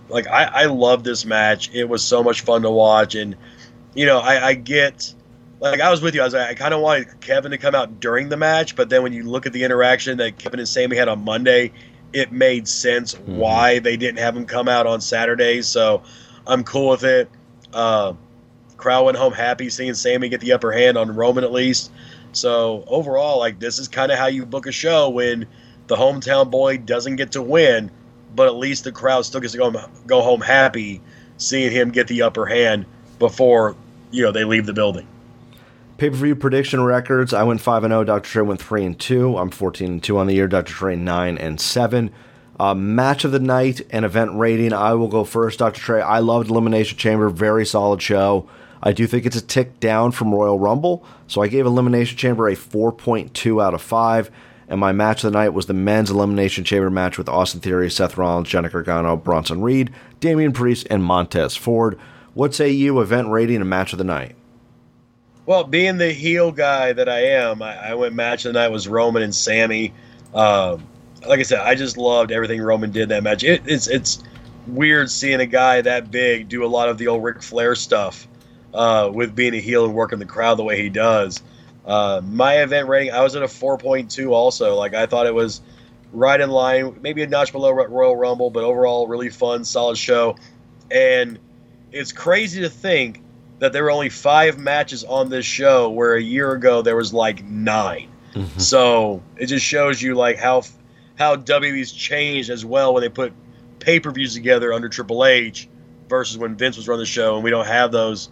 like 0.10 0.28
I, 0.28 0.44
I 0.44 0.66
love 0.66 1.04
this 1.04 1.26
match. 1.26 1.72
It 1.74 1.86
was 1.86 2.04
so 2.04 2.24
much 2.24 2.42
fun 2.42 2.62
to 2.62 2.70
watch, 2.70 3.16
and 3.16 3.36
you 3.96 4.06
know 4.06 4.20
I, 4.20 4.50
I 4.50 4.54
get 4.54 5.12
like 5.60 5.82
I 5.82 5.90
was 5.90 6.02
with 6.02 6.14
you. 6.14 6.22
I 6.22 6.26
was 6.26 6.36
like, 6.36 6.50
I 6.50 6.54
kind 6.54 6.76
of 6.76 6.82
wanted 6.82 7.20
Kevin 7.20 7.50
to 7.50 7.58
come 7.58 7.74
out 7.74 8.00
during 8.00 8.30
the 8.30 8.38
match, 8.38 8.76
but 8.76 8.90
then 8.90 9.02
when 9.02 9.12
you 9.12 9.24
look 9.24 9.48
at 9.48 9.54
the 9.54 9.64
interaction 9.64 10.20
that 10.20 10.38
Kevin 10.38 10.60
and 10.60 10.70
Sami 10.70 10.98
had 10.98 11.08
on 11.08 11.24
Monday, 11.24 11.72
it 12.14 12.32
made 12.32 12.68
sense 12.68 13.16
mm-hmm. 13.16 13.38
why 13.38 13.80
they 13.80 13.98
didn't 13.98 14.20
have 14.20 14.38
him 14.38 14.46
come 14.46 14.70
out 14.70 14.88
on 14.88 15.02
Saturday. 15.02 15.62
So 15.62 16.04
I'm 16.48 16.64
cool 16.64 16.90
with 16.90 17.04
it. 17.04 17.30
Uh, 17.74 18.14
crowd 18.78 19.06
went 19.06 19.18
home 19.18 19.34
happy 19.34 19.70
seeing 19.70 19.94
Sami 19.94 20.30
get 20.30 20.42
the 20.42 20.54
upper 20.54 20.72
hand 20.72 20.98
on 20.98 21.14
Roman 21.16 21.44
at 21.44 21.52
least. 21.52 21.92
So 22.34 22.84
overall, 22.88 23.40
like 23.40 23.60
this 23.60 23.80
is 23.80 23.88
kind 23.88 24.12
of 24.12 24.18
how 24.18 24.28
you 24.28 24.46
book 24.46 24.66
a 24.66 24.72
show 24.72 25.10
when 25.10 25.48
the 25.88 25.96
hometown 25.96 26.50
boy 26.50 26.78
doesn't 26.78 27.16
get 27.16 27.32
to 27.34 27.42
win, 27.42 27.92
but 28.36 28.48
at 28.48 28.56
least 28.56 28.84
the 28.84 28.92
crowd 28.92 29.26
still 29.26 29.42
gets 29.42 29.54
to 29.54 29.60
go 29.60 29.72
go 30.08 30.22
home 30.22 30.42
happy 30.42 31.02
seeing 31.38 31.72
him 31.72 31.92
get 31.92 32.08
the 32.08 32.22
upper 32.22 32.46
hand 32.46 32.86
before 33.20 33.76
you 34.12 34.24
know 34.24 34.32
they 34.32 34.44
leave 34.44 34.66
the 34.66 34.74
building. 34.74 35.08
Pay 36.04 36.10
per 36.10 36.18
view 36.18 36.36
prediction 36.36 36.84
records. 36.84 37.34
I 37.34 37.44
went 37.44 37.62
five 37.62 37.86
and 37.86 37.92
zero. 37.92 38.02
Oh. 38.02 38.04
Dr. 38.04 38.30
Trey 38.30 38.42
went 38.42 38.62
three 38.62 38.84
and 38.84 39.00
two. 39.00 39.38
I'm 39.38 39.50
fourteen 39.50 39.90
and 39.94 40.04
two 40.04 40.18
on 40.18 40.28
the 40.28 40.34
year. 40.34 40.50
Dr. 40.50 40.74
Trey 40.74 40.98
nine 40.98 41.38
and 41.38 41.62
seven. 41.62 42.12
Uh, 42.60 42.74
match 42.74 43.24
of 43.24 43.32
the 43.32 43.40
night 43.40 43.80
and 43.90 44.04
event 44.04 44.38
rating. 44.38 44.74
I 44.74 44.96
will 44.96 45.08
go 45.08 45.24
first. 45.24 45.60
Dr. 45.60 45.80
Trey. 45.80 46.02
I 46.02 46.20
loved 46.20 46.50
Elimination 46.50 46.98
Chamber. 46.98 47.30
Very 47.30 47.66
solid 47.66 48.02
show. 48.02 48.50
I 48.82 48.92
do 48.92 49.08
think 49.08 49.26
it's 49.26 49.38
a 49.38 49.42
tick 49.42 49.80
down 49.80 50.12
from 50.12 50.36
Royal 50.36 50.60
Rumble, 50.60 51.06
so 51.28 51.42
I 51.42 51.48
gave 51.48 51.66
Elimination 51.66 52.18
Chamber 52.18 52.50
a 52.50 52.56
4.2 52.58 53.64
out 53.64 53.74
of 53.74 53.82
5. 53.82 54.30
And 54.68 54.82
my 54.82 54.92
match 54.92 55.24
of 55.24 55.32
the 55.32 55.38
night 55.40 55.54
was 55.54 55.68
the 55.68 55.74
men's 55.74 56.12
Elimination 56.12 56.66
Chamber 56.66 56.90
match 56.90 57.18
with 57.18 57.30
Austin 57.30 57.62
Theory, 57.62 57.90
Seth 57.90 58.18
Rollins, 58.18 58.50
Johnny 58.50 58.68
Gargano, 58.68 59.16
Bronson 59.16 59.62
Reed, 59.62 59.90
Damian 60.20 60.52
Priest, 60.52 60.86
and 60.90 61.02
Montez 61.02 61.56
Ford. 61.56 61.98
What 62.34 62.54
say 62.54 62.72
you, 62.72 63.00
event 63.00 63.30
rating 63.30 63.62
and 63.62 63.70
match 63.70 63.94
of 63.94 64.00
the 64.00 64.04
night? 64.04 64.36
Well, 65.46 65.66
being 65.66 65.98
the 65.98 66.12
heel 66.12 66.52
guy 66.52 66.94
that 66.94 67.10
I 67.10 67.20
am, 67.32 67.62
I, 67.62 67.90
I 67.90 67.96
went 67.96 68.16
match 68.16 68.46
of 68.46 68.54
the 68.54 68.60
night 68.60 68.70
was 68.70 68.88
Roman 68.88 69.24
and 69.24 69.36
Sami. 69.36 69.94
Um, 70.34 70.88
like 71.28 71.40
I 71.40 71.44
said, 71.44 71.60
I 71.60 71.76
just 71.76 71.98
loved 71.98 72.32
everything 72.32 72.62
Roman 72.62 72.92
did 72.92 73.04
in 73.04 73.10
that 73.10 73.24
match. 73.24 73.44
It, 73.44 73.64
it's 73.66 73.88
it's 73.88 74.24
weird 74.68 75.12
seeing 75.12 75.42
a 75.42 75.46
guy 75.46 75.82
that 75.82 76.12
big 76.12 76.48
do 76.48 76.64
a 76.64 76.68
lot 76.68 76.90
of 76.90 76.98
the 76.98 77.08
old 77.08 77.24
Ric 77.24 77.42
Flair 77.42 77.76
stuff 77.76 78.28
uh, 78.74 79.10
with 79.14 79.36
being 79.36 79.54
a 79.54 79.60
heel 79.60 79.86
and 79.86 79.94
working 79.94 80.20
the 80.20 80.26
crowd 80.26 80.56
the 80.56 80.64
way 80.64 80.82
he 80.82 80.90
does. 80.90 81.42
Uh, 81.86 82.22
my 82.24 82.62
event 82.62 82.88
rating, 82.88 83.14
I 83.14 83.22
was 83.22 83.36
at 83.36 83.44
a 83.44 83.48
4.2 83.48 84.32
also. 84.32 84.76
Like, 84.76 84.94
I 84.94 85.06
thought 85.06 85.28
it 85.28 85.34
was 85.34 85.62
right 86.14 86.40
in 86.40 86.50
line, 86.50 87.00
maybe 87.02 87.22
a 87.24 87.28
notch 87.28 87.52
below 87.52 87.72
Royal 87.72 88.16
Rumble, 88.16 88.50
but 88.50 88.64
overall, 88.64 89.08
really 89.08 89.30
fun, 89.30 89.66
solid 89.66 89.98
show. 89.98 90.38
And 90.90 91.40
it's 91.92 92.12
crazy 92.12 92.62
to 92.62 92.70
think 92.70 93.23
that 93.64 93.74
there 93.74 93.84
were 93.84 93.92
only 93.92 94.10
five 94.10 94.60
matches 94.60 95.04
on 95.04 95.30
this 95.30 95.46
show, 95.46 95.90
where 95.90 96.16
a 96.16 96.22
year 96.22 96.52
ago 96.52 96.82
there 96.82 96.96
was 96.96 97.14
like 97.14 97.44
9 97.44 98.10
mm-hmm. 98.34 98.60
So 98.60 99.24
it 99.38 99.48
just 99.48 99.66
shows 99.66 100.02
you 100.02 100.16
like 100.16 100.38
how 100.38 100.64
how 101.16 101.36
WWE's 101.36 101.92
changed 101.92 102.50
as 102.50 102.66
well 102.66 102.94
when 102.94 103.02
they 103.02 103.10
put 103.10 103.34
pay 103.80 104.00
per 104.00 104.12
views 104.12 104.34
together 104.34 104.74
under 104.74 104.90
Triple 104.90 105.26
H 105.26 105.70
versus 106.10 106.38
when 106.38 106.56
Vince 106.56 106.78
was 106.78 106.88
running 106.88 107.02
the 107.02 107.06
show, 107.06 107.36
and 107.36 107.44
we 107.44 107.50
don't 107.50 107.68
have 107.68 107.92
those 107.92 108.30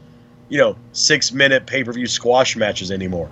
you 0.52 0.58
know, 0.58 0.76
six 0.92 1.32
minute 1.32 1.66
pay 1.66 1.84
per 1.84 1.94
view 1.94 2.06
squash 2.06 2.58
matches 2.58 2.92
anymore. 2.92 3.32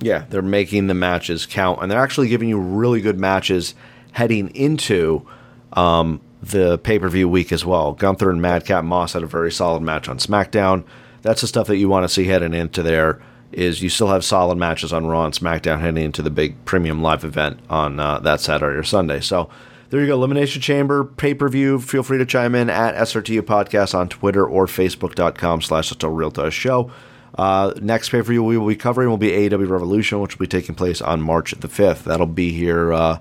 Yeah, 0.00 0.26
they're 0.28 0.42
making 0.42 0.88
the 0.88 0.94
matches 0.94 1.46
count, 1.46 1.82
and 1.82 1.90
they're 1.90 1.98
actually 1.98 2.28
giving 2.28 2.50
you 2.50 2.60
really 2.60 3.00
good 3.00 3.18
matches 3.18 3.74
heading 4.12 4.54
into 4.54 5.26
um, 5.72 6.20
the 6.42 6.76
pay 6.78 6.98
per 6.98 7.08
view 7.08 7.30
week 7.30 7.50
as 7.50 7.64
well. 7.64 7.94
Gunther 7.94 8.30
and 8.30 8.42
Madcap 8.42 8.84
Moss 8.84 9.14
had 9.14 9.22
a 9.22 9.26
very 9.26 9.50
solid 9.50 9.82
match 9.82 10.06
on 10.08 10.18
SmackDown. 10.18 10.84
That's 11.22 11.40
the 11.40 11.46
stuff 11.46 11.66
that 11.66 11.76
you 11.76 11.88
want 11.88 12.04
to 12.04 12.08
see 12.08 12.26
heading 12.26 12.54
into 12.54 12.82
there. 12.82 13.20
Is 13.52 13.82
you 13.82 13.88
still 13.88 14.08
have 14.08 14.24
solid 14.24 14.58
matches 14.58 14.92
on 14.92 15.06
Raw 15.06 15.24
and 15.24 15.34
SmackDown 15.34 15.80
heading 15.80 16.04
into 16.04 16.22
the 16.22 16.30
big 16.30 16.64
premium 16.64 17.02
live 17.02 17.24
event 17.24 17.58
on 17.68 17.98
uh, 17.98 18.20
that 18.20 18.40
Saturday 18.40 18.78
or 18.78 18.84
Sunday. 18.84 19.20
So 19.20 19.50
there 19.90 20.00
you 20.00 20.06
go. 20.06 20.14
Elimination 20.14 20.62
Chamber 20.62 21.02
pay 21.04 21.34
per 21.34 21.48
view. 21.48 21.80
Feel 21.80 22.04
free 22.04 22.18
to 22.18 22.26
chime 22.26 22.54
in 22.54 22.70
at 22.70 22.94
SRTU 22.94 23.42
Podcast 23.42 23.92
on 23.92 24.08
Twitter 24.08 24.46
or 24.46 24.66
Facebook.com 24.66 25.62
slash 25.62 25.90
It's 25.90 26.04
a 26.04 26.08
Real 26.08 26.30
Show. 26.50 26.92
Uh, 27.34 27.72
next 27.80 28.10
pay 28.10 28.18
per 28.18 28.24
view 28.24 28.44
we 28.44 28.56
will 28.56 28.68
be 28.68 28.76
covering 28.76 29.08
will 29.08 29.16
be 29.16 29.30
AEW 29.30 29.68
Revolution, 29.68 30.20
which 30.20 30.38
will 30.38 30.44
be 30.44 30.48
taking 30.48 30.76
place 30.76 31.02
on 31.02 31.20
March 31.20 31.52
the 31.52 31.68
5th. 31.68 32.04
That'll 32.04 32.26
be 32.26 32.52
here 32.52 32.92
uh, 32.92 33.18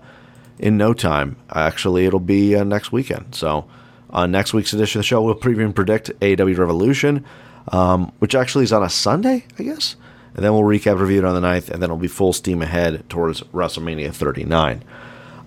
in 0.60 0.78
no 0.78 0.94
time. 0.94 1.38
Actually, 1.52 2.06
it'll 2.06 2.20
be 2.20 2.56
uh, 2.56 2.64
next 2.64 2.92
weekend. 2.92 3.34
So, 3.34 3.66
on 4.10 4.32
next 4.32 4.54
week's 4.54 4.74
edition 4.74 5.00
of 5.00 5.04
the 5.04 5.08
show, 5.08 5.22
we'll 5.22 5.36
preview 5.36 5.66
and 5.66 5.76
predict 5.76 6.10
AEW 6.20 6.58
Revolution, 6.58 7.26
um, 7.70 8.12
which 8.20 8.36
actually 8.36 8.64
is 8.64 8.74
on 8.74 8.84
a 8.84 8.90
Sunday, 8.90 9.46
I 9.58 9.64
guess. 9.64 9.96
And 10.36 10.46
then 10.46 10.54
we'll 10.54 10.64
recap 10.64 11.00
review 11.00 11.20
it 11.20 11.26
on 11.26 11.40
the 11.40 11.46
9th, 11.46 11.70
and 11.70 11.82
then 11.82 11.88
it'll 11.88 11.98
be 11.98 12.08
full 12.08 12.34
steam 12.34 12.62
ahead 12.62 13.08
towards 13.10 13.42
WrestleMania 13.42 14.14
39. 14.14 14.84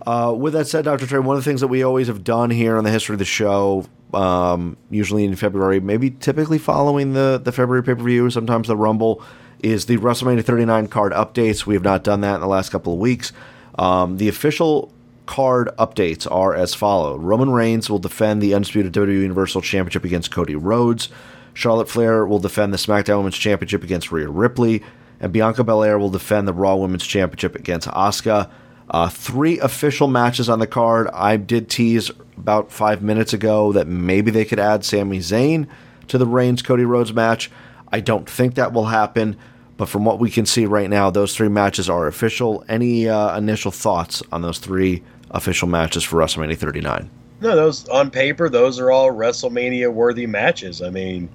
Uh, 0.07 0.35
with 0.37 0.53
that 0.53 0.67
said, 0.67 0.85
Dr. 0.85 1.07
Trey, 1.07 1.21
one 1.21 1.37
of 1.37 1.45
the 1.45 1.49
things 1.49 1.61
that 1.61 1.69
we 1.69 1.83
always 1.83 2.09
have 2.09 2.25
done 2.25 2.51
here 2.51 2.77
on 2.77 2.85
the 2.85 2.91
history 2.91 3.15
of 3.15 3.21
the 3.21 3.25
show, 3.25 3.87
um, 4.13 4.77
usually 4.91 5.25
in 5.25 5.37
February, 5.37 5.81
maybe 5.81 6.11
typically 6.11 6.59
following 6.59 7.13
the, 7.13 7.41
the 7.43 7.53
February 7.53 7.83
pay 7.83 7.95
per 7.95 8.03
view, 8.03 8.29
sometimes 8.29 8.69
the 8.69 8.77
Rumble, 8.77 9.23
is 9.61 9.87
the 9.87 9.97
WrestleMania 9.99 10.45
39 10.45 10.89
card 10.89 11.13
updates. 11.13 11.67
We 11.67 11.75
have 11.75 11.85
not 11.85 12.03
done 12.03 12.21
that 12.23 12.37
in 12.37 12.41
the 12.41 12.49
last 12.49 12.71
couple 12.71 12.93
of 12.93 12.99
weeks. 12.99 13.33
Um, 13.79 14.17
the 14.17 14.29
official 14.29 14.93
card 15.27 15.71
updates 15.79 16.31
are 16.31 16.55
as 16.55 16.75
follow 16.75 17.17
Roman 17.17 17.51
Reigns 17.51 17.89
will 17.89 17.99
defend 17.99 18.43
the 18.43 18.55
undisputed 18.55 18.93
WWE 18.93 19.23
Universal 19.23 19.63
Championship 19.63 20.05
against 20.05 20.31
Cody 20.31 20.55
Rhodes. 20.55 21.09
Charlotte 21.55 21.89
Flair 21.89 22.27
will 22.27 22.39
defend 22.39 22.73
the 22.73 22.79
SmackDown 22.79 23.19
Women's 23.19 23.37
Championship 23.37 23.83
against 23.83 24.11
Rhea 24.11 24.29
Ripley. 24.29 24.83
And 25.21 25.33
Bianca 25.33 25.63
Belair 25.63 25.99
will 25.99 26.11
defend 26.11 26.49
the 26.49 26.53
Raw 26.53 26.75
Women's 26.75 27.07
Championship 27.07 27.55
against 27.55 27.87
Asuka. 27.89 28.51
Uh, 28.91 29.09
three 29.09 29.59
official 29.61 30.09
matches 30.09 30.49
on 30.49 30.59
the 30.59 30.67
card. 30.67 31.09
I 31.15 31.37
did 31.37 31.71
tease 31.71 32.11
about 32.37 32.73
five 32.73 33.03
minutes 33.03 33.33
ago 33.33 33.73
that 33.73 33.87
maybe 33.87 34.31
they 34.31 34.45
could 34.45 34.59
add 34.59 34.85
Sami 34.85 35.19
Zayn 35.19 35.69
to 36.09 36.19
the 36.19 36.27
Reigns 36.27 36.61
Cody 36.61 36.85
Rhodes 36.85 37.13
match. 37.13 37.51
I 37.93 38.01
don't 38.01 38.29
think 38.29 38.57
that 38.57 38.73
will 38.73 38.87
happen, 38.87 39.37
but 39.77 39.89
from 39.89 40.05
what 40.05 40.19
we 40.19 40.31
can 40.31 40.45
see 40.45 40.67
right 40.67 40.91
now, 40.91 41.11
those 41.11 41.37
three 41.37 41.49
matches 41.49 41.89
are 41.89 42.07
official. 42.07 42.65
Any 42.69 43.09
uh, 43.09 43.37
initial 43.39 43.71
thoughts 43.71 44.23
on 44.33 44.43
those 44.43 44.59
three 44.59 45.03
official 45.33 45.69
matches 45.69 46.05
for 46.05 46.17
WrestleMania 46.17 46.57
39? 46.57 47.11
No, 47.41 47.57
those 47.57 47.89
on 47.89 48.11
paper, 48.11 48.49
those 48.49 48.79
are 48.79 48.91
all 48.91 49.11
WrestleMania 49.11 49.93
worthy 49.93 50.27
matches. 50.27 50.81
I 50.81 50.91
mean, 50.91 51.29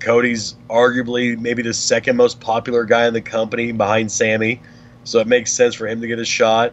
Cody's 0.00 0.56
arguably 0.70 1.38
maybe 1.38 1.62
the 1.62 1.74
second 1.74 2.16
most 2.16 2.40
popular 2.40 2.84
guy 2.84 3.06
in 3.06 3.14
the 3.14 3.20
company 3.20 3.70
behind 3.72 4.10
Sami, 4.10 4.60
so 5.04 5.18
it 5.18 5.26
makes 5.26 5.52
sense 5.52 5.74
for 5.74 5.86
him 5.86 6.00
to 6.00 6.06
get 6.06 6.18
a 6.18 6.24
shot. 6.24 6.72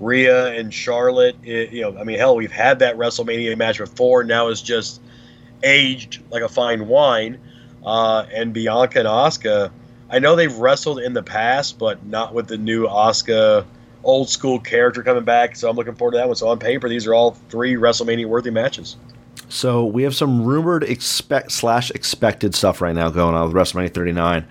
Rhea 0.00 0.46
and 0.58 0.72
Charlotte. 0.72 1.36
It, 1.44 1.72
you 1.72 1.82
know, 1.82 1.96
I 1.98 2.04
mean, 2.04 2.18
hell, 2.18 2.34
we've 2.34 2.50
had 2.50 2.78
that 2.80 2.96
WrestleMania 2.96 3.56
match 3.56 3.78
before. 3.78 4.24
Now 4.24 4.48
it's 4.48 4.62
just 4.62 5.00
aged 5.62 6.22
like 6.30 6.42
a 6.42 6.48
fine 6.48 6.88
wine. 6.88 7.38
Uh, 7.84 8.26
and 8.32 8.52
Bianca 8.52 8.98
and 8.98 9.08
Asuka, 9.08 9.70
I 10.10 10.18
know 10.18 10.36
they've 10.36 10.54
wrestled 10.54 10.98
in 10.98 11.12
the 11.14 11.22
past, 11.22 11.78
but 11.78 12.04
not 12.04 12.34
with 12.34 12.48
the 12.48 12.58
new 12.58 12.86
Asuka 12.86 13.64
old 14.04 14.28
school 14.28 14.58
character 14.58 15.02
coming 15.02 15.24
back. 15.24 15.56
So 15.56 15.68
I'm 15.68 15.76
looking 15.76 15.94
forward 15.94 16.12
to 16.12 16.18
that 16.18 16.26
one. 16.26 16.36
So 16.36 16.48
on 16.48 16.58
paper, 16.58 16.88
these 16.88 17.06
are 17.06 17.14
all 17.14 17.32
three 17.48 17.74
WrestleMania 17.74 18.26
worthy 18.26 18.50
matches. 18.50 18.96
So 19.48 19.84
we 19.84 20.04
have 20.04 20.14
some 20.14 20.44
rumored 20.44 20.84
expect 20.84 21.52
slash 21.52 21.90
expected 21.90 22.54
stuff 22.54 22.80
right 22.80 22.94
now 22.94 23.10
going 23.10 23.34
on 23.34 23.46
with 23.46 23.56
WrestleMania 23.56 23.92
39. 23.92 24.46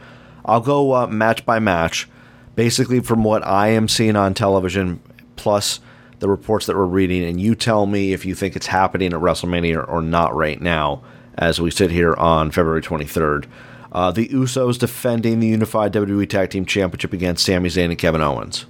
I'll 0.45 0.59
go 0.59 0.93
uh, 0.93 1.07
match 1.07 1.45
by 1.45 1.59
match. 1.59 2.07
Basically, 2.55 2.99
from 2.99 3.23
what 3.23 3.45
I 3.45 3.69
am 3.69 3.87
seeing 3.87 4.17
on 4.17 4.33
television, 4.33 4.99
plus 5.37 5.79
the 6.19 6.27
reports 6.27 6.65
that 6.65 6.75
we're 6.75 6.83
reading, 6.83 7.23
and 7.23 7.39
you 7.39 7.55
tell 7.55 7.85
me 7.85 8.11
if 8.11 8.25
you 8.25 8.35
think 8.35 8.57
it's 8.57 8.67
happening 8.67 9.13
at 9.13 9.19
WrestleMania 9.21 9.87
or 9.87 10.01
not 10.01 10.35
right 10.35 10.59
now, 10.59 11.01
as 11.37 11.61
we 11.61 11.71
sit 11.71 11.89
here 11.91 12.13
on 12.15 12.51
February 12.51 12.81
23rd. 12.81 13.45
Uh, 13.91 14.11
the 14.11 14.27
Usos 14.27 14.77
defending 14.77 15.39
the 15.39 15.47
Unified 15.47 15.93
WWE 15.93 16.29
Tag 16.29 16.49
Team 16.49 16.65
Championship 16.65 17.13
against 17.13 17.45
Sami 17.45 17.69
Zayn 17.69 17.85
and 17.85 17.97
Kevin 17.97 18.21
Owens. 18.21 18.65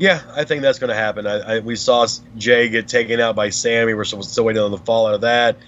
Yeah, 0.00 0.22
I 0.34 0.44
think 0.44 0.62
that's 0.62 0.78
going 0.78 0.88
to 0.88 0.96
happen. 0.96 1.26
I, 1.26 1.56
I, 1.56 1.58
we 1.60 1.76
saw 1.76 2.06
Jay 2.36 2.68
get 2.68 2.88
taken 2.88 3.20
out 3.20 3.36
by 3.36 3.50
Sami. 3.50 3.94
We're 3.94 4.04
still, 4.04 4.22
still 4.22 4.44
waiting 4.44 4.62
on 4.62 4.72
the 4.72 4.78
fallout 4.78 5.14
of 5.14 5.20
that. 5.20 5.58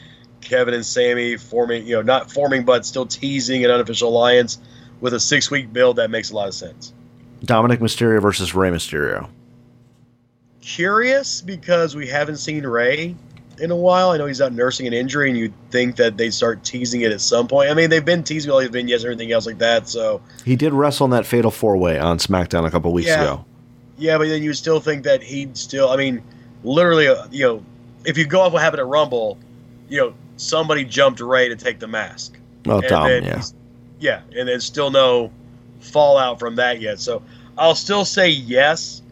Kevin 0.41 0.75
and 0.75 0.85
Sami 0.85 1.37
forming, 1.37 1.87
you 1.87 1.95
know, 1.95 2.03
not 2.03 2.33
forming, 2.33 2.65
but 2.65 2.85
still 2.85 3.07
teasing 3.07 3.65
an 3.65 3.71
unofficial 3.71 4.09
alliance 4.09 4.59
with 5.01 5.15
a 5.15 5.21
six 5.21 5.51
week 5.51 5.73
build. 5.73 5.97
That 5.97 6.11
makes 6.11 6.31
a 6.31 6.35
lot 6.35 6.49
of 6.49 6.55
sense. 6.55 6.93
Dominic 7.45 7.79
Mysterio 7.79 8.21
versus 8.21 8.55
Rey 8.55 8.71
Mysterio 8.71 9.29
curious 10.63 11.43
because 11.43 11.95
we 11.95 12.07
haven't 12.07 12.39
seen 12.39 12.65
Rey 12.65 13.15
in 13.59 13.71
a 13.71 13.77
while. 13.77 14.11
I 14.11 14.17
know 14.17 14.27
he's 14.27 14.41
out 14.41 14.53
nursing 14.53 14.87
an 14.87 14.95
injury, 14.95 15.29
and 15.29 15.39
you'd 15.39 15.53
think 15.71 15.97
that 15.97 16.17
they'd 16.17 16.33
start 16.33 16.65
teasing 16.65 17.03
it 17.03 17.13
at 17.13 17.21
some 17.21 17.47
point. 17.47 17.71
I 17.71 17.75
mean, 17.75 17.91
they've 17.91 18.05
been 18.05 18.25
teasing 18.25 18.51
all 18.51 18.61
these 18.61 18.71
vignettes 18.71 19.05
and 19.05 19.13
everything 19.13 19.33
else 19.33 19.45
like 19.45 19.59
that. 19.59 19.89
So 19.89 20.23
he 20.45 20.57
did 20.57 20.73
wrestle 20.73 21.05
in 21.05 21.11
that 21.11 21.27
Fatal 21.27 21.51
Four 21.51 21.77
Way 21.77 21.99
on 21.99 22.19
SmackDown 22.19 22.67
a 22.67 22.71
couple 22.71 22.93
weeks 22.93 23.09
yeah. 23.09 23.23
ago. 23.23 23.45
Yeah, 24.03 24.19
but 24.19 24.29
then 24.29 24.43
you 24.43 24.53
still 24.53 24.81
think 24.81 25.05
that 25.05 25.23
he'd 25.23 25.57
still. 25.57 25.91
I 25.91 25.97
mean, 25.97 26.23
literally, 26.65 27.07
uh, 27.07 27.27
you 27.31 27.45
know, 27.45 27.65
if 28.05 28.19
you 28.19 28.27
go 28.27 28.41
off 28.41 28.53
what 28.53 28.63
happened 28.63 28.81
at 28.81 28.87
Rumble, 28.87 29.39
you 29.89 29.99
know, 29.99 30.15
somebody 30.37 30.85
jumped 30.85 31.21
Rey 31.21 31.49
to 31.49 31.57
take 31.57 31.79
the 31.79 31.87
mask. 31.87 32.37
Oh, 32.67 32.79
And 32.79 32.89
Dom, 32.89 33.09
then 33.09 33.25
yeah. 33.25 33.43
yeah, 34.01 34.21
and 34.37 34.49
there's 34.49 34.65
still 34.65 34.91
no 34.91 35.31
fallout 35.81 36.39
from 36.39 36.57
that 36.57 36.81
yet. 36.81 36.99
So 36.99 37.23
I'll 37.57 37.75
still 37.75 38.05
say 38.05 38.29
yes, 38.29 39.03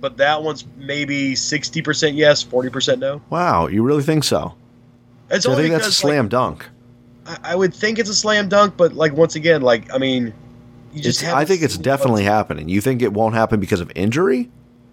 but 0.00 0.16
that 0.18 0.42
one's 0.42 0.64
maybe 0.76 1.34
60% 1.34 2.14
yes, 2.14 2.44
40% 2.44 2.98
no. 2.98 3.20
Wow, 3.30 3.66
you 3.66 3.82
really 3.82 4.02
think 4.02 4.24
so? 4.24 4.54
It's 5.30 5.46
I 5.46 5.56
think 5.56 5.70
that's 5.70 5.84
a 5.84 5.88
because, 5.88 5.96
slam 5.96 6.28
dunk. 6.28 6.68
I, 7.26 7.38
I 7.42 7.54
would 7.56 7.74
think 7.74 7.98
it's 7.98 8.10
a 8.10 8.14
slam 8.14 8.48
dunk, 8.48 8.76
but 8.76 8.94
like 8.94 9.12
once 9.12 9.34
again, 9.34 9.62
like 9.62 9.92
I 9.92 9.98
mean, 9.98 10.32
you 10.96 11.02
just 11.02 11.22
I 11.24 11.44
think 11.44 11.62
it's 11.62 11.76
definitely 11.76 12.24
happening. 12.24 12.70
You 12.70 12.80
think 12.80 13.02
it 13.02 13.12
won't 13.12 13.34
happen 13.34 13.60
because 13.60 13.80
of 13.80 13.92
injury? 13.94 14.50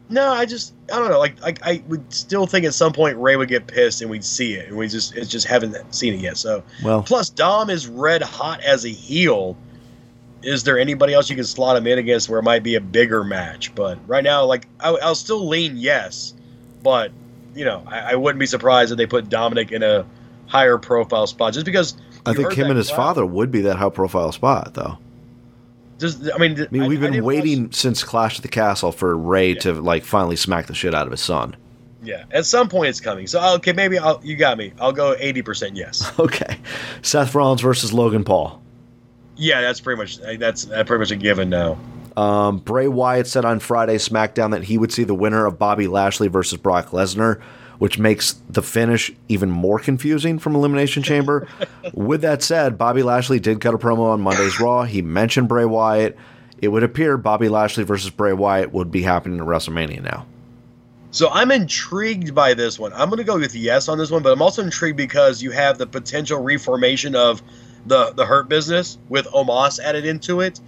No, 0.10 0.32
I 0.32 0.46
just 0.46 0.74
I 0.92 1.00
don't 1.00 1.10
know. 1.10 1.18
Like, 1.18 1.42
like 1.42 1.66
I 1.66 1.82
would 1.88 2.12
still 2.14 2.46
think 2.46 2.66
at 2.66 2.74
some 2.74 2.92
point 2.92 3.18
Rey 3.18 3.38
would 3.38 3.48
get 3.48 3.68
pissed 3.68 4.02
and 4.02 4.12
we'd 4.12 4.26
see 4.26 4.54
it, 4.56 4.68
and 4.68 4.78
we 4.78 4.90
just 4.90 5.16
it's 5.16 5.30
just 5.30 5.48
haven't 5.48 5.96
seen 5.96 6.14
it 6.14 6.20
yet. 6.20 6.36
So 6.36 6.62
Well, 6.84 7.04
plus 7.04 7.30
Dom 7.30 7.70
is 7.70 7.88
red 7.88 8.22
hot 8.22 8.62
as 8.64 8.84
a 8.84 8.90
heel. 8.90 9.56
Is 10.42 10.66
there 10.66 10.78
anybody 10.78 11.14
else 11.14 11.30
you 11.30 11.38
can 11.38 11.46
slot 11.46 11.78
him 11.78 11.88
in 11.88 11.98
against 11.98 12.28
where 12.28 12.40
it 12.40 12.44
might 12.44 12.64
be 12.64 12.76
a 12.76 12.82
bigger 12.82 13.24
match? 13.24 13.74
But 13.74 13.98
right 14.06 14.26
now, 14.26 14.44
like 14.44 14.68
I, 14.82 14.90
I'll 14.90 15.16
still 15.16 15.48
lean 15.48 15.78
yes, 15.78 16.34
but 16.84 17.14
you 17.56 17.64
know 17.64 17.82
I, 17.88 18.12
I 18.12 18.16
wouldn't 18.16 18.42
be 18.42 18.46
surprised 18.46 18.92
if 18.92 18.98
they 18.98 19.08
put 19.08 19.30
Dominic 19.30 19.72
in 19.72 19.84
a 19.84 20.06
higher 20.48 20.78
profile 20.78 21.28
spot 21.28 21.54
just 21.54 21.66
because 21.66 21.96
I 22.26 22.34
think 22.34 22.52
him 22.52 22.68
and 22.68 22.78
his 22.78 22.90
crowd. 22.90 22.98
father 22.98 23.26
would 23.26 23.52
be 23.52 23.62
that 23.62 23.78
high 23.78 23.90
profile 23.90 24.34
spot, 24.34 24.74
though. 24.74 24.98
Just, 26.00 26.30
I 26.34 26.38
mean, 26.38 26.60
I 26.60 26.68
mean, 26.72 26.88
we've 26.88 27.00
been 27.00 27.24
waiting 27.24 27.72
since 27.72 28.04
Clash 28.04 28.38
of 28.38 28.42
the 28.42 28.48
Castle 28.48 28.92
for 28.92 29.16
Rey 29.16 29.54
to 29.56 29.74
like 29.74 30.04
finally 30.04 30.36
smack 30.36 30.68
the 30.68 30.74
shit 30.74 30.94
out 30.94 31.06
of 31.06 31.12
his 31.12 31.22
son. 31.22 31.56
Yeah, 32.04 32.26
at 32.32 32.46
some 32.46 32.68
point 32.68 32.90
it's 32.90 33.00
coming. 33.00 33.28
So 33.28 33.42
okay, 33.56 33.72
maybe 33.72 33.98
I'll, 33.98 34.20
you 34.24 34.36
got 34.36 34.58
me. 34.58 34.74
I'll 34.80 34.92
go 34.92 35.16
eighty 35.20 35.42
percent 35.42 35.76
yes. 35.76 36.12
Okay, 36.20 36.58
Seth 37.02 37.34
Rollins 37.34 37.62
versus 37.62 37.94
Logan 37.94 38.24
Paul. 38.24 38.62
Yeah, 39.36 39.62
that's 39.62 39.80
pretty 39.80 39.98
much 39.98 40.18
that's 40.18 40.66
that's 40.66 40.88
pretty 40.88 41.00
much 41.00 41.12
a 41.12 41.16
given 41.16 41.50
now. 41.50 41.78
Um, 42.18 42.60
Bray 42.60 42.88
Wyatt 42.88 43.26
said 43.28 43.46
on 43.46 43.60
Friday 43.60 43.96
SmackDown 43.96 44.52
that 44.52 44.64
he 44.64 44.78
would 44.78 44.92
see 44.92 45.04
the 45.04 45.16
winner 45.16 45.46
of 45.46 45.58
Bobby 45.58 45.88
Lashley 45.88 46.28
versus 46.28 46.60
Brock 46.60 46.90
Lesnar, 46.90 47.42
which 47.80 48.00
makes 48.00 48.34
the 48.50 48.62
finish 48.62 49.12
even 49.28 49.50
more 49.50 49.80
confusing 49.80 50.40
from 50.40 50.56
Elimination 50.56 51.04
Chamber. 51.04 51.48
With 51.94 52.22
that 52.22 52.44
said, 52.44 52.78
Bobby 52.78 53.04
Lashley 53.04 53.40
did 53.40 53.62
cut 53.62 53.74
a 53.74 53.78
promo 53.78 54.12
on 54.12 54.22
Monday's 54.22 54.60
Raw. 54.60 54.84
He 54.84 55.02
mentioned 55.02 55.48
Bray 55.48 55.66
Wyatt. 55.66 56.18
It 56.62 56.70
would 56.70 56.84
appear 56.84 57.18
Bobby 57.18 57.50
Lashley 57.50 57.84
versus 57.84 58.10
Bray 58.10 58.34
Wyatt 58.34 58.72
would 58.72 58.92
be 58.92 59.02
happening 59.02 59.40
at 59.40 59.46
WrestleMania 59.46 60.02
now. 60.02 60.26
So 61.12 61.30
I'm 61.30 61.52
intrigued 61.52 62.34
by 62.34 62.56
this 62.56 62.80
one. 62.80 62.92
I'm 62.94 63.10
going 63.10 63.20
to 63.20 63.24
go 63.24 63.38
with 63.38 63.54
yes 63.54 63.88
on 63.88 64.00
this 64.00 64.10
one, 64.10 64.24
but 64.24 64.32
I'm 64.32 64.42
also 64.42 64.64
intrigued 64.64 64.98
because 64.98 65.44
you 65.44 65.52
have 65.52 65.78
the 65.78 65.86
potential 65.86 66.42
reformation 66.42 67.16
of 67.16 67.44
the 67.86 68.12
the 68.14 68.26
Hurt 68.26 68.50
Business 68.50 68.98
with 69.10 69.28
Omos 69.28 69.80
added 69.80 70.06
into 70.06 70.42
it, 70.42 70.60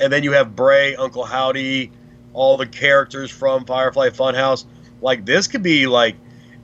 and 0.00 0.12
then 0.12 0.22
you 0.22 0.32
have 0.32 0.54
Bray, 0.54 0.94
Uncle 0.94 1.24
Howdy, 1.24 1.90
all 2.32 2.56
the 2.56 2.66
characters 2.66 3.30
from 3.30 3.64
Firefly 3.64 4.10
Funhouse. 4.10 4.66
Like 5.00 5.26
this 5.26 5.46
could 5.46 5.62
be 5.62 5.86
like 5.86 6.14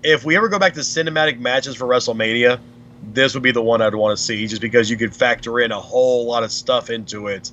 if 0.04 0.24
we 0.24 0.36
ever 0.36 0.48
go 0.48 0.58
back 0.58 0.74
to 0.74 0.80
cinematic 0.80 1.40
matches 1.40 1.74
for 1.74 1.86
WrestleMania, 1.86 2.60
this 3.12 3.34
would 3.34 3.42
be 3.42 3.50
the 3.50 3.62
one 3.62 3.82
I'd 3.82 3.94
want 3.94 4.16
to 4.16 4.22
see, 4.22 4.46
just 4.46 4.62
because 4.62 4.90
you 4.90 4.96
could 4.96 5.14
factor 5.14 5.60
in 5.60 5.72
a 5.72 5.80
whole 5.80 6.26
lot 6.26 6.42
of 6.42 6.52
stuff 6.52 6.90
into 6.90 7.26
it, 7.26 7.50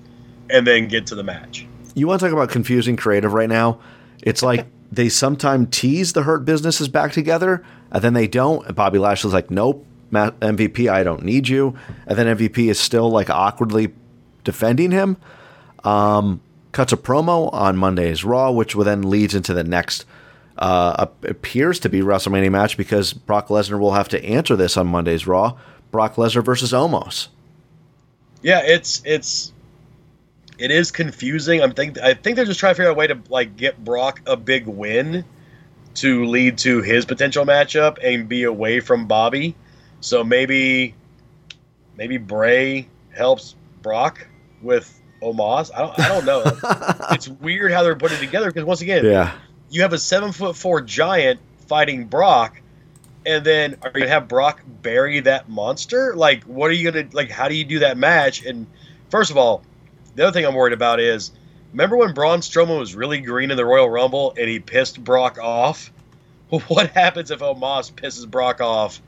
and 0.50 0.68
then 0.68 0.88
get 0.88 1.08
to 1.08 1.16
the 1.16 1.24
match. 1.24 1.66
You 1.96 2.08
want 2.08 2.20
to 2.20 2.26
talk 2.26 2.34
about 2.34 2.50
confusing 2.50 2.96
creative 2.96 3.34
right 3.34 3.50
now? 3.50 3.80
It's 4.22 4.44
like 4.44 4.68
they 4.92 5.10
sometimes 5.10 5.70
tease 5.72 6.14
the 6.14 6.24
Hurt 6.24 6.46
businesses 6.46 6.90
back 6.90 7.14
together, 7.14 7.66
and 7.92 8.04
then 8.04 8.14
they 8.14 8.28
don't. 8.28 8.66
And 8.68 8.76
Bobby 8.76 9.00
Lashley's 9.00 9.34
like, 9.34 9.50
"Nope, 9.50 9.86
MVP, 10.12 10.90
I 10.90 11.04
don't 11.04 11.24
need 11.24 11.48
you," 11.48 11.76
and 12.06 12.18
then 12.18 12.28
MVP 12.38 12.70
is 12.70 12.80
still 12.80 13.10
like 13.10 13.30
awkwardly 13.30 13.94
defending 14.44 14.92
him. 14.92 15.18
Um, 15.84 16.42
cuts 16.74 16.94
a 16.94 16.98
promo 16.98 17.52
on 17.54 17.78
Monday's 17.78 18.24
Raw, 18.24 18.52
which 18.52 18.76
will 18.76 18.84
then 18.84 19.10
leads 19.10 19.34
into 19.34 19.54
the 19.54 19.64
next. 19.64 20.06
Uh, 20.62 21.08
appears 21.24 21.80
to 21.80 21.90
be 21.90 22.02
WrestleMania 22.02 22.52
match 22.52 22.78
because 22.78 23.14
Brock 23.14 23.48
Lesnar 23.48 23.80
will 23.80 23.94
have 23.94 24.08
to 24.10 24.24
answer 24.24 24.56
this 24.56 24.78
on 24.78 24.86
Monday's 24.86 25.26
Raw. 25.26 25.58
Brock 25.90 26.16
Lesnar 26.16 26.46
versus 26.46 26.72
Omos. 26.72 27.30
Yeah, 28.44 28.62
it's 28.64 29.02
it's 29.04 29.54
it 30.60 30.70
is 30.70 30.92
confusing. 30.92 31.64
I'm 31.64 31.74
think 31.74 31.98
I 31.98 32.14
think 32.14 32.36
they're 32.36 32.46
just 32.46 32.60
trying 32.60 32.72
to 32.72 32.76
figure 32.76 32.92
out 32.92 32.96
a 32.96 33.00
way 33.00 33.08
to 33.08 33.18
like 33.30 33.58
get 33.58 33.84
Brock 33.84 34.22
a 34.28 34.38
big 34.38 34.68
win 34.68 35.26
to 35.96 36.26
lead 36.26 36.60
to 36.60 36.82
his 36.84 37.06
potential 37.06 37.44
matchup 37.44 37.98
and 38.04 38.30
be 38.30 38.44
away 38.44 38.80
from 38.82 39.08
Bobby. 39.08 39.56
So 40.00 40.24
maybe 40.24 40.94
maybe 41.98 42.18
Bray 42.18 42.88
helps 43.10 43.56
Brock 43.82 44.28
with 44.62 45.02
Omos. 45.24 45.72
I 45.76 45.80
don't 45.80 46.00
I 46.00 46.08
don't 46.08 46.26
know. 46.26 46.44
it's 47.12 47.28
weird 47.28 47.72
how 47.72 47.82
they're 47.82 47.96
putting 47.96 48.18
it 48.18 48.22
together 48.22 48.52
because 48.52 48.64
once 48.64 48.82
again, 48.82 49.04
Yeah. 49.06 49.32
You 49.72 49.82
have 49.82 49.94
a 49.94 49.98
seven 49.98 50.32
foot 50.32 50.56
four 50.56 50.82
giant 50.82 51.40
fighting 51.68 52.06
Brock, 52.06 52.62
and 53.26 53.44
then 53.44 53.78
are 53.82 53.92
you 53.94 54.02
gonna 54.02 54.10
have 54.12 54.28
Brock 54.28 54.62
bury 54.82 55.22
that 55.22 55.50
monster? 55.50 56.14
Like, 56.16 56.44
what 56.44 56.70
are 56.70 56.74
you 56.74 56.92
gonna 56.92 57.08
like? 57.14 57.32
How 57.32 57.48
do 57.48 57.56
you 57.56 57.64
do 57.64 57.80
that 57.80 57.98
match? 57.98 58.46
And 58.46 58.68
first 59.10 59.32
of 59.32 59.38
all, 59.38 59.64
the 60.16 60.24
other 60.24 60.34
thing 60.34 60.46
I'm 60.46 60.54
worried 60.54 60.74
about 60.74 61.00
is, 61.00 61.32
remember 61.72 61.98
when 61.98 62.14
Braun 62.14 62.40
Strowman 62.42 62.78
was 62.78 62.94
really 62.96 63.22
green 63.22 63.50
in 63.50 63.58
the 63.58 63.66
Royal 63.66 63.90
Rumble 63.90 64.34
and 64.38 64.48
he 64.48 64.60
pissed 64.60 65.04
Brock 65.04 65.40
off? 65.40 65.92
What 66.68 66.92
happens 66.92 67.32
if 67.32 67.40
Omos 67.40 67.94
pisses 67.94 68.30
Brock 68.30 68.60
off? 68.60 69.02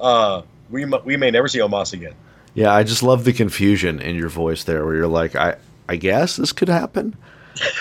Uh, 0.00 0.42
we 0.70 0.86
we 0.86 1.18
may 1.18 1.30
never 1.30 1.46
see 1.46 1.58
Omos 1.58 1.92
again. 1.92 2.14
Yeah, 2.54 2.72
I 2.72 2.84
just 2.84 3.02
love 3.02 3.24
the 3.24 3.34
confusion 3.34 4.00
in 4.00 4.16
your 4.16 4.30
voice 4.30 4.64
there, 4.64 4.82
where 4.86 4.94
you're 4.94 5.06
like, 5.06 5.36
I, 5.36 5.56
I 5.90 5.96
guess 5.96 6.36
this 6.36 6.52
could 6.52 6.70
happen. 6.70 7.14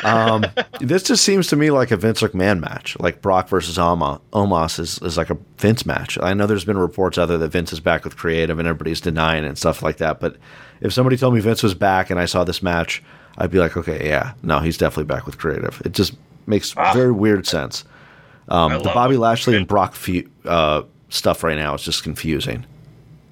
Um, 0.03 0.45
this 0.79 1.03
just 1.03 1.23
seems 1.23 1.47
to 1.47 1.55
me 1.55 1.71
like 1.71 1.91
a 1.91 1.97
Vince 1.97 2.21
McMahon 2.21 2.59
match, 2.59 2.97
like 2.99 3.21
Brock 3.21 3.49
versus 3.49 3.77
Oma. 3.77 4.21
Omos 4.33 4.79
is, 4.79 4.99
is 5.01 5.17
like 5.17 5.29
a 5.29 5.37
Vince 5.57 5.85
match. 5.85 6.17
I 6.21 6.33
know 6.33 6.47
there's 6.47 6.65
been 6.65 6.77
reports 6.77 7.17
out 7.17 7.27
there 7.27 7.37
that 7.37 7.49
Vince 7.49 7.73
is 7.73 7.79
back 7.79 8.03
with 8.03 8.17
creative 8.17 8.59
and 8.59 8.67
everybody's 8.67 9.01
denying 9.01 9.43
it 9.43 9.47
and 9.47 9.57
stuff 9.57 9.81
like 9.81 9.97
that. 9.97 10.19
But 10.19 10.37
if 10.81 10.93
somebody 10.93 11.17
told 11.17 11.33
me 11.33 11.39
Vince 11.39 11.63
was 11.63 11.73
back 11.73 12.09
and 12.09 12.19
I 12.19 12.25
saw 12.25 12.43
this 12.43 12.61
match, 12.61 13.03
I'd 13.37 13.51
be 13.51 13.59
like, 13.59 13.75
okay, 13.75 14.07
yeah, 14.07 14.33
no, 14.43 14.59
he's 14.59 14.77
definitely 14.77 15.13
back 15.13 15.25
with 15.25 15.37
creative. 15.37 15.81
It 15.83 15.91
just 15.91 16.15
makes 16.47 16.73
very 16.93 17.11
weird 17.11 17.47
sense. 17.47 17.83
Um, 18.47 18.71
the 18.71 18.91
Bobby 18.93 19.15
it. 19.15 19.19
Lashley 19.19 19.57
and 19.57 19.67
Brock 19.67 19.95
fe- 19.95 20.27
uh, 20.45 20.83
stuff 21.09 21.43
right 21.43 21.57
now 21.57 21.73
is 21.73 21.81
just 21.81 22.03
confusing. 22.03 22.65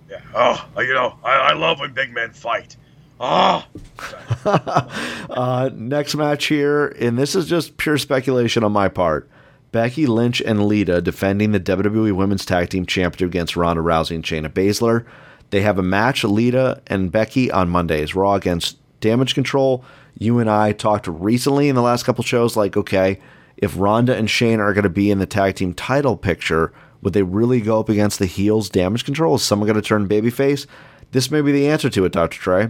Yeah. 0.10 0.22
Oh, 0.34 0.68
you 0.82 0.94
know, 0.94 1.18
I, 1.24 1.34
I 1.34 1.54
love 1.54 1.80
when 1.80 1.94
big 1.94 2.14
men 2.14 2.32
fight. 2.34 2.76
Oh, 3.26 3.66
Uh, 5.30 5.70
next 5.74 6.16
match 6.16 6.46
here, 6.46 6.88
and 7.00 7.18
this 7.18 7.36
is 7.36 7.48
just 7.48 7.78
pure 7.78 7.98
speculation 7.98 8.64
on 8.64 8.72
my 8.72 8.88
part. 8.90 9.30
Becky 9.72 10.06
Lynch 10.06 10.42
and 10.42 10.66
Lita 10.68 11.02
defending 11.02 11.52
the 11.54 11.60
WWE 11.60 12.12
Women's 12.12 12.46
Tag 12.46 12.70
Team 12.70 12.86
Championship 12.86 13.30
against 13.30 13.56
Ronda 13.56 13.82
Rousey 13.82 14.16
and 14.16 14.24
Shayna 14.24 14.50
Baszler. 14.50 15.06
They 15.50 15.62
have 15.62 15.80
a 15.80 15.84
match, 15.84 16.24
Lita 16.24 16.82
and 16.88 17.12
Becky, 17.12 17.50
on 17.50 17.70
Mondays. 17.70 18.14
Raw 18.14 18.36
against 18.36 18.78
Damage 19.00 19.34
Control. 19.34 19.84
You 20.20 20.40
and 20.40 20.50
I 20.50 20.74
talked 20.74 21.08
recently 21.08 21.70
in 21.70 21.76
the 21.76 21.82
last 21.82 22.04
couple 22.04 22.24
shows, 22.24 22.56
like, 22.58 22.76
okay, 22.78 23.20
if 23.58 23.74
Ronda 23.78 24.16
and 24.16 24.28
Shayna 24.28 24.60
are 24.60 24.74
going 24.74 24.84
to 24.84 24.90
be 24.90 25.10
in 25.10 25.20
the 25.20 25.26
tag 25.26 25.56
team 25.56 25.74
title 25.74 26.18
picture, 26.18 26.74
would 27.02 27.14
they 27.14 27.24
really 27.24 27.62
go 27.62 27.80
up 27.80 27.90
against 27.90 28.20
the 28.20 28.26
heels 28.26 28.70
Damage 28.70 29.06
Control? 29.06 29.36
Is 29.36 29.44
someone 29.44 29.68
going 29.68 29.82
to 29.82 29.88
turn 29.88 30.08
babyface? 30.08 30.68
This 31.12 31.32
may 31.32 31.42
be 31.42 31.52
the 31.52 31.68
answer 31.68 31.90
to 31.90 32.06
it, 32.06 32.12
Dr. 32.12 32.38
Trey. 32.40 32.70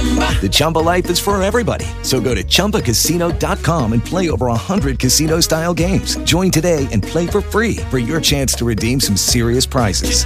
The 0.00 0.48
Chumba 0.50 0.78
life 0.78 1.10
is 1.10 1.18
for 1.18 1.40
everybody. 1.42 1.84
So 2.02 2.20
go 2.20 2.34
to 2.34 2.42
ChumbaCasino.com 2.42 3.92
and 3.92 4.02
play 4.02 4.30
over 4.30 4.46
100 4.46 4.98
casino 4.98 5.40
style 5.40 5.74
games. 5.74 6.16
Join 6.24 6.50
today 6.50 6.88
and 6.90 7.02
play 7.02 7.26
for 7.26 7.42
free 7.42 7.76
for 7.90 7.98
your 7.98 8.22
chance 8.22 8.54
to 8.54 8.64
redeem 8.64 8.98
some 9.00 9.16
serious 9.16 9.66
prizes. 9.66 10.24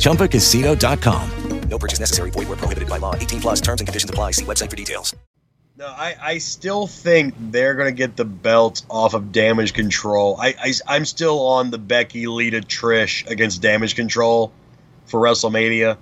ChumbaCasino.com. 0.00 1.30
No 1.68 1.78
purchase 1.78 2.00
necessary. 2.00 2.30
Void 2.30 2.48
where 2.48 2.56
prohibited 2.56 2.88
by 2.88 2.98
law. 2.98 3.14
18 3.14 3.40
plus 3.40 3.60
terms 3.60 3.80
and 3.80 3.88
conditions 3.88 4.10
apply. 4.10 4.32
See 4.32 4.44
website 4.44 4.70
for 4.70 4.76
details. 4.76 5.14
No, 5.76 5.86
I, 5.86 6.14
I 6.20 6.38
still 6.38 6.86
think 6.86 7.34
they're 7.50 7.74
going 7.74 7.88
to 7.88 7.96
get 7.96 8.16
the 8.16 8.24
belt 8.24 8.82
off 8.88 9.14
of 9.14 9.32
Damage 9.32 9.74
Control. 9.74 10.36
I, 10.40 10.54
I, 10.60 10.72
I'm 10.86 11.04
still 11.04 11.44
on 11.46 11.72
the 11.72 11.78
Becky, 11.78 12.28
Lita, 12.28 12.60
Trish 12.60 13.28
against 13.28 13.60
Damage 13.60 13.96
Control 13.96 14.52
for 15.06 15.20
WrestleMania. 15.20 15.96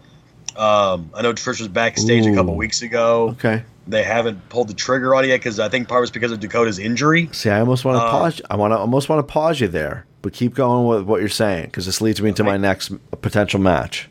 Um, 0.56 1.10
I 1.14 1.22
know 1.22 1.32
Trish 1.32 1.58
was 1.60 1.68
backstage 1.68 2.26
a 2.26 2.34
couple 2.34 2.54
weeks 2.56 2.82
ago. 2.82 3.30
Okay. 3.30 3.64
They 3.86 4.02
haven't 4.02 4.48
pulled 4.48 4.68
the 4.68 4.74
trigger 4.74 5.14
on 5.14 5.24
it 5.24 5.28
yet 5.28 5.38
because 5.40 5.58
I 5.58 5.68
think 5.68 5.88
part 5.88 6.00
was 6.02 6.10
because 6.10 6.30
of 6.30 6.38
Dakota's 6.40 6.78
injury. 6.78 7.28
See, 7.32 7.50
I 7.50 7.58
almost 7.60 7.84
want 7.84 7.96
to 7.98 8.02
Uh, 8.04 8.10
pause. 8.10 8.40
I 8.50 8.56
want 8.56 8.72
to 8.72 8.78
almost 8.78 9.08
want 9.08 9.26
to 9.26 9.32
pause 9.32 9.60
you 9.60 9.66
there, 9.68 10.06
but 10.22 10.32
keep 10.32 10.54
going 10.54 10.86
with 10.86 11.02
what 11.04 11.20
you're 11.20 11.28
saying 11.28 11.64
because 11.66 11.86
this 11.86 12.00
leads 12.00 12.22
me 12.22 12.28
into 12.28 12.44
my 12.44 12.56
next 12.56 12.92
potential 13.22 13.58
match. 13.60 14.08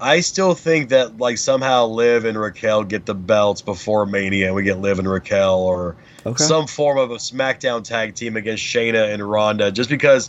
I 0.00 0.20
still 0.20 0.54
think 0.54 0.88
that 0.90 1.18
like 1.18 1.38
somehow 1.38 1.86
Liv 1.86 2.24
and 2.24 2.38
Raquel 2.38 2.82
get 2.84 3.06
the 3.06 3.14
belts 3.14 3.62
before 3.62 4.04
Mania, 4.04 4.46
and 4.46 4.54
we 4.54 4.64
get 4.64 4.78
Liv 4.80 4.98
and 4.98 5.08
Raquel, 5.08 5.60
or 5.60 5.94
Okay. 6.26 6.42
some 6.44 6.66
form 6.66 6.98
of 6.98 7.10
a 7.12 7.16
SmackDown 7.16 7.82
tag 7.84 8.14
team 8.14 8.36
against 8.36 8.62
Shayna 8.62 9.12
and 9.14 9.22
Ronda. 9.28 9.70
Just 9.72 9.88
because, 9.88 10.28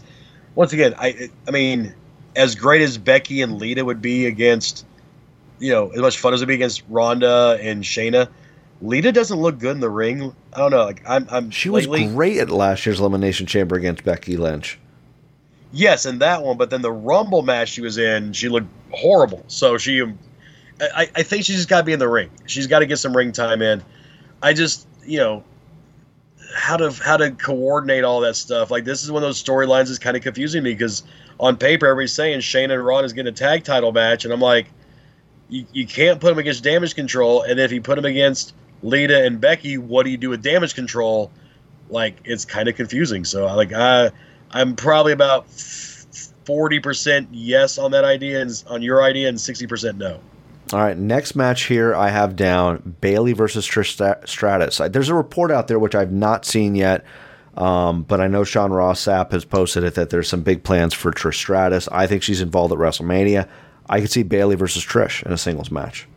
once 0.56 0.72
again, 0.74 0.94
I 0.98 1.30
I 1.48 1.52
mean, 1.52 1.94
as 2.36 2.56
great 2.56 2.82
as 2.82 2.98
Becky 2.98 3.42
and 3.42 3.58
Lita 3.60 3.84
would 3.84 4.02
be 4.02 4.26
against, 4.28 4.86
you 5.60 5.72
know, 5.72 5.90
as 5.90 6.00
much 6.00 6.20
fun 6.20 6.34
as 6.34 6.42
it'd 6.42 6.48
be 6.48 6.56
against 6.56 6.84
Ronda 6.90 7.58
and 7.62 7.84
Shayna, 7.84 8.30
Lita 8.82 9.12
doesn't 9.12 9.40
look 9.40 9.60
good 9.60 9.72
in 9.72 9.80
the 9.80 9.90
ring. 9.90 10.36
I 10.54 10.58
don't 10.58 10.72
know. 10.72 10.84
Like 10.84 11.02
I'm, 11.08 11.28
I'm 11.32 11.50
She 11.52 11.70
was 11.70 11.88
great 11.88 12.38
at 12.38 12.50
last 12.50 12.86
year's 12.86 13.00
Elimination 13.00 13.48
Chamber 13.48 13.76
against 13.76 14.04
Becky 14.04 14.38
Lynch. 14.38 14.80
Yes, 15.72 16.06
in 16.06 16.20
that 16.20 16.44
one, 16.44 16.58
but 16.58 16.70
then 16.70 16.82
the 16.84 16.92
Rumble 16.92 17.42
match 17.42 17.70
she 17.70 17.82
was 17.82 17.98
in, 17.98 18.34
she 18.34 18.48
looked 18.48 18.68
horrible. 18.92 19.44
So 19.48 19.80
she, 19.80 20.04
I, 20.80 21.10
I 21.16 21.24
think 21.24 21.46
she's 21.46 21.56
just 21.56 21.70
got 21.70 21.80
to 21.80 21.84
be 21.84 21.94
in 21.94 22.00
the 22.00 22.08
ring. 22.08 22.30
She's 22.46 22.68
got 22.68 22.80
to 22.80 22.86
get 22.86 22.98
some 22.98 23.16
ring 23.16 23.32
time 23.32 23.64
in. 23.64 23.82
I 24.42 24.54
just, 24.54 24.88
you 25.04 25.18
know, 25.18 25.44
how 26.54 26.78
to 26.78 26.92
how 26.92 27.18
to 27.18 27.32
coordinate 27.32 28.04
all 28.04 28.22
that 28.22 28.36
stuff. 28.36 28.70
Like 28.70 28.84
this 28.84 29.04
is 29.04 29.12
one 29.12 29.24
of 29.24 29.28
those 29.28 29.44
storylines 29.44 29.88
that's 29.88 29.98
kind 29.98 30.16
of 30.16 30.24
confusing 30.24 30.62
me 30.64 30.74
because 30.74 31.04
on 31.40 31.58
paper 31.58 31.88
everybody's 31.88 32.14
saying 32.14 32.40
Shayna 32.42 32.74
and 32.74 32.86
Ron 32.86 33.04
is 33.06 33.14
getting 33.14 33.34
a 33.34 33.36
tag 33.36 33.64
title 33.64 33.92
match, 33.92 34.26
and 34.26 34.34
I'm 34.34 34.40
like, 34.40 34.68
you, 35.54 35.66
you 35.72 35.86
can't 35.86 36.20
put 36.20 36.30
them 36.30 36.40
against 36.40 36.64
Damage 36.64 36.96
Control, 36.96 37.44
and 37.44 37.60
if 37.60 37.72
you 37.72 37.80
put 37.80 37.96
them 37.96 38.06
against 38.06 38.56
Lita 38.82 39.24
and 39.24 39.40
Becky, 39.40 39.78
what 39.78 40.04
do 40.04 40.10
you 40.10 40.18
do 40.18 40.30
with 40.30 40.42
Damage 40.42 40.74
Control? 40.74 41.32
Like 41.90 42.18
it's 42.26 42.44
kind 42.44 42.68
of 42.68 42.76
confusing. 42.76 43.24
So 43.24 43.46
like 43.56 43.72
I, 43.72 44.10
I'm 44.50 44.76
probably 44.76 45.14
about 45.14 45.48
forty 45.50 46.80
percent 46.80 47.30
yes 47.32 47.78
on 47.78 47.92
that 47.92 48.04
idea, 48.04 48.42
and 48.42 48.64
on 48.68 48.82
your 48.82 49.04
idea, 49.04 49.30
and 49.30 49.40
sixty 49.40 49.68
percent 49.68 50.00
no. 50.00 50.20
All 50.72 50.80
right, 50.80 50.98
next 50.98 51.36
match 51.36 51.66
here 51.66 51.94
I 51.94 52.10
have 52.10 52.36
down 52.36 52.96
Bayley 53.00 53.34
versus 53.34 53.68
Trish 53.68 54.28
Stratus. 54.28 54.82
There's 54.90 55.10
a 55.10 55.14
report 55.14 55.52
out 55.52 55.68
there 55.68 55.78
which 55.78 55.94
I've 55.94 56.12
not 56.12 56.46
seen 56.46 56.74
yet, 56.74 57.06
um, 57.56 58.02
but 58.02 58.20
I 58.20 58.28
know 58.28 58.44
Sean 58.44 58.72
Ross 58.72 59.06
Sapp 59.06 59.34
has 59.34 59.46
posted 59.46 59.84
it 59.84 59.94
that 59.96 60.10
there's 60.10 60.28
some 60.28 60.42
big 60.42 60.64
plans 60.64 60.96
for 60.96 61.12
Trish 61.12 61.36
Stratus. 61.36 61.88
I 61.92 62.08
think 62.08 62.24
she's 62.24 62.42
involved 62.42 62.74
at 62.74 62.80
WrestleMania. 62.80 63.48
I 63.90 64.02
could 64.02 64.12
see 64.12 64.24
Bayley 64.24 64.56
versus 64.56 64.84
Trish 64.84 65.26
in 65.26 65.32
a 65.32 65.38
singles 65.38 65.72
match. 65.72 66.08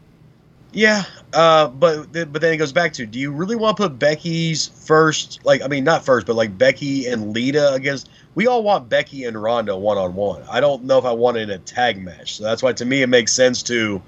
Yeah, 0.72 1.04
uh, 1.32 1.68
but 1.68 2.12
th- 2.12 2.30
but 2.30 2.42
then 2.42 2.52
it 2.52 2.58
goes 2.58 2.72
back 2.72 2.92
to: 2.94 3.06
Do 3.06 3.18
you 3.18 3.32
really 3.32 3.56
want 3.56 3.78
to 3.78 3.84
put 3.84 3.98
Becky's 3.98 4.68
first? 4.68 5.40
Like, 5.42 5.62
I 5.62 5.68
mean, 5.68 5.84
not 5.84 6.04
first, 6.04 6.26
but 6.26 6.36
like 6.36 6.58
Becky 6.58 7.06
and 7.06 7.32
Lita 7.32 7.72
against. 7.72 8.10
We 8.34 8.46
all 8.46 8.62
want 8.62 8.90
Becky 8.90 9.24
and 9.24 9.42
Ronda 9.42 9.74
one 9.74 9.96
on 9.96 10.14
one. 10.14 10.42
I 10.50 10.60
don't 10.60 10.84
know 10.84 10.98
if 10.98 11.06
I 11.06 11.12
want 11.12 11.38
it 11.38 11.44
in 11.44 11.50
a 11.50 11.58
tag 11.58 12.02
match. 12.02 12.36
So 12.36 12.44
that's 12.44 12.62
why, 12.62 12.74
to 12.74 12.84
me, 12.84 13.00
it 13.00 13.06
makes 13.06 13.32
sense 13.32 13.62
to 13.64 14.02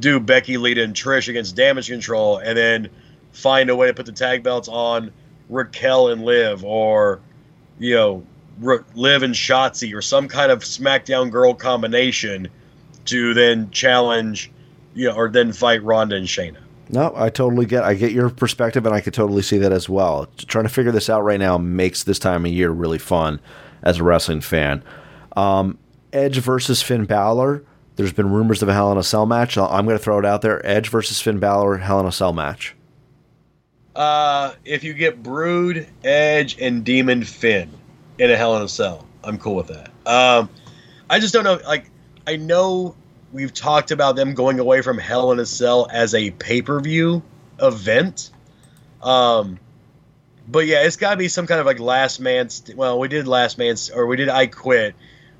do 0.00 0.18
Becky, 0.18 0.56
Lita, 0.56 0.82
and 0.82 0.92
Trish 0.92 1.28
against 1.28 1.54
Damage 1.54 1.86
Control, 1.86 2.38
and 2.38 2.58
then 2.58 2.88
find 3.30 3.70
a 3.70 3.76
way 3.76 3.86
to 3.86 3.94
put 3.94 4.06
the 4.06 4.12
tag 4.12 4.42
belts 4.42 4.66
on 4.66 5.12
Raquel 5.48 6.08
and 6.08 6.24
Liv, 6.24 6.64
or 6.64 7.20
you 7.78 7.94
know, 7.94 8.26
R- 8.64 8.84
Liv 8.96 9.22
and 9.22 9.34
Shotzi, 9.34 9.94
or 9.94 10.02
some 10.02 10.26
kind 10.26 10.50
of 10.50 10.64
SmackDown 10.64 11.30
girl 11.30 11.54
combination 11.54 12.48
to 13.06 13.34
then 13.34 13.70
challenge, 13.70 14.50
you 14.94 15.08
know, 15.08 15.16
or 15.16 15.28
then 15.28 15.52
fight 15.52 15.82
Ronda 15.82 16.16
and 16.16 16.26
Shayna. 16.26 16.58
No, 16.88 17.12
I 17.16 17.30
totally 17.30 17.66
get. 17.66 17.82
I 17.82 17.94
get 17.94 18.12
your 18.12 18.30
perspective, 18.30 18.86
and 18.86 18.94
I 18.94 19.00
could 19.00 19.14
totally 19.14 19.42
see 19.42 19.58
that 19.58 19.72
as 19.72 19.88
well. 19.88 20.28
Trying 20.46 20.64
to 20.64 20.70
figure 20.70 20.92
this 20.92 21.10
out 21.10 21.22
right 21.22 21.40
now 21.40 21.58
makes 21.58 22.04
this 22.04 22.18
time 22.18 22.46
of 22.46 22.52
year 22.52 22.70
really 22.70 22.98
fun 22.98 23.40
as 23.82 23.98
a 23.98 24.04
wrestling 24.04 24.40
fan. 24.40 24.84
Um, 25.36 25.78
Edge 26.12 26.38
versus 26.38 26.82
Finn 26.82 27.04
Balor. 27.04 27.64
There's 27.96 28.12
been 28.12 28.30
rumors 28.30 28.62
of 28.62 28.68
a 28.68 28.74
Hell 28.74 28.92
in 28.92 28.98
a 28.98 29.02
Cell 29.02 29.26
match. 29.26 29.58
I'm 29.58 29.84
going 29.84 29.98
to 29.98 30.02
throw 30.02 30.18
it 30.18 30.24
out 30.24 30.42
there: 30.42 30.64
Edge 30.64 30.88
versus 30.88 31.20
Finn 31.20 31.40
Balor, 31.40 31.78
Hell 31.78 31.98
in 32.00 32.06
a 32.06 32.12
Cell 32.12 32.32
match. 32.32 32.76
Uh, 33.96 34.52
if 34.64 34.84
you 34.84 34.94
get 34.94 35.22
Brood, 35.22 35.88
Edge, 36.04 36.60
and 36.60 36.84
Demon 36.84 37.24
Finn 37.24 37.70
in 38.18 38.30
a 38.30 38.36
Hell 38.36 38.56
in 38.56 38.62
a 38.62 38.68
Cell, 38.68 39.06
I'm 39.24 39.38
cool 39.38 39.56
with 39.56 39.68
that. 39.68 39.90
Um, 40.06 40.48
I 41.10 41.18
just 41.18 41.32
don't 41.32 41.44
know. 41.44 41.58
Like, 41.66 41.90
I 42.26 42.36
know 42.36 42.94
we've 43.32 43.52
talked 43.52 43.90
about 43.90 44.16
them 44.16 44.34
going 44.34 44.58
away 44.58 44.82
from 44.82 44.98
Hell 44.98 45.32
in 45.32 45.38
a 45.38 45.46
Cell 45.46 45.86
as 45.90 46.14
a 46.14 46.30
pay 46.32 46.62
per 46.62 46.80
view 46.80 47.22
event. 47.60 48.30
Um, 49.02 49.58
but 50.48 50.66
yeah, 50.66 50.82
it's 50.82 50.96
got 50.96 51.12
to 51.12 51.16
be 51.16 51.28
some 51.28 51.46
kind 51.46 51.60
of 51.60 51.66
like 51.66 51.78
last 51.80 52.20
man. 52.20 52.48
St- 52.48 52.76
well, 52.76 52.98
we 52.98 53.08
did 53.08 53.28
last 53.28 53.58
man, 53.58 53.76
st- 53.76 53.96
or 53.96 54.06
we 54.06 54.16
did 54.16 54.28
I 54.28 54.46
Quit. 54.46 54.94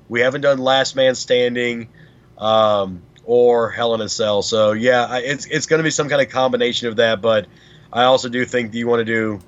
We 0.09 0.21
haven't 0.21 0.41
done 0.41 0.59
Last 0.59 0.95
Man 0.95 1.15
Standing, 1.15 1.89
um, 2.37 3.01
or 3.25 3.69
Hell 3.69 3.93
in 3.93 4.01
a 4.01 4.07
Cell. 4.07 4.41
So 4.41 4.71
yeah, 4.71 5.17
it's 5.17 5.45
it's 5.45 5.65
going 5.65 5.79
to 5.79 5.83
be 5.83 5.91
some 5.91 6.07
kind 6.07 6.21
of 6.21 6.29
combination 6.29 6.87
of 6.87 6.97
that. 6.97 7.21
But 7.21 7.47
I 7.91 8.03
also 8.03 8.29
do 8.29 8.45
think 8.45 8.73
you 8.73 8.87
want 8.87 9.01
to 9.01 9.05
do, 9.05 9.39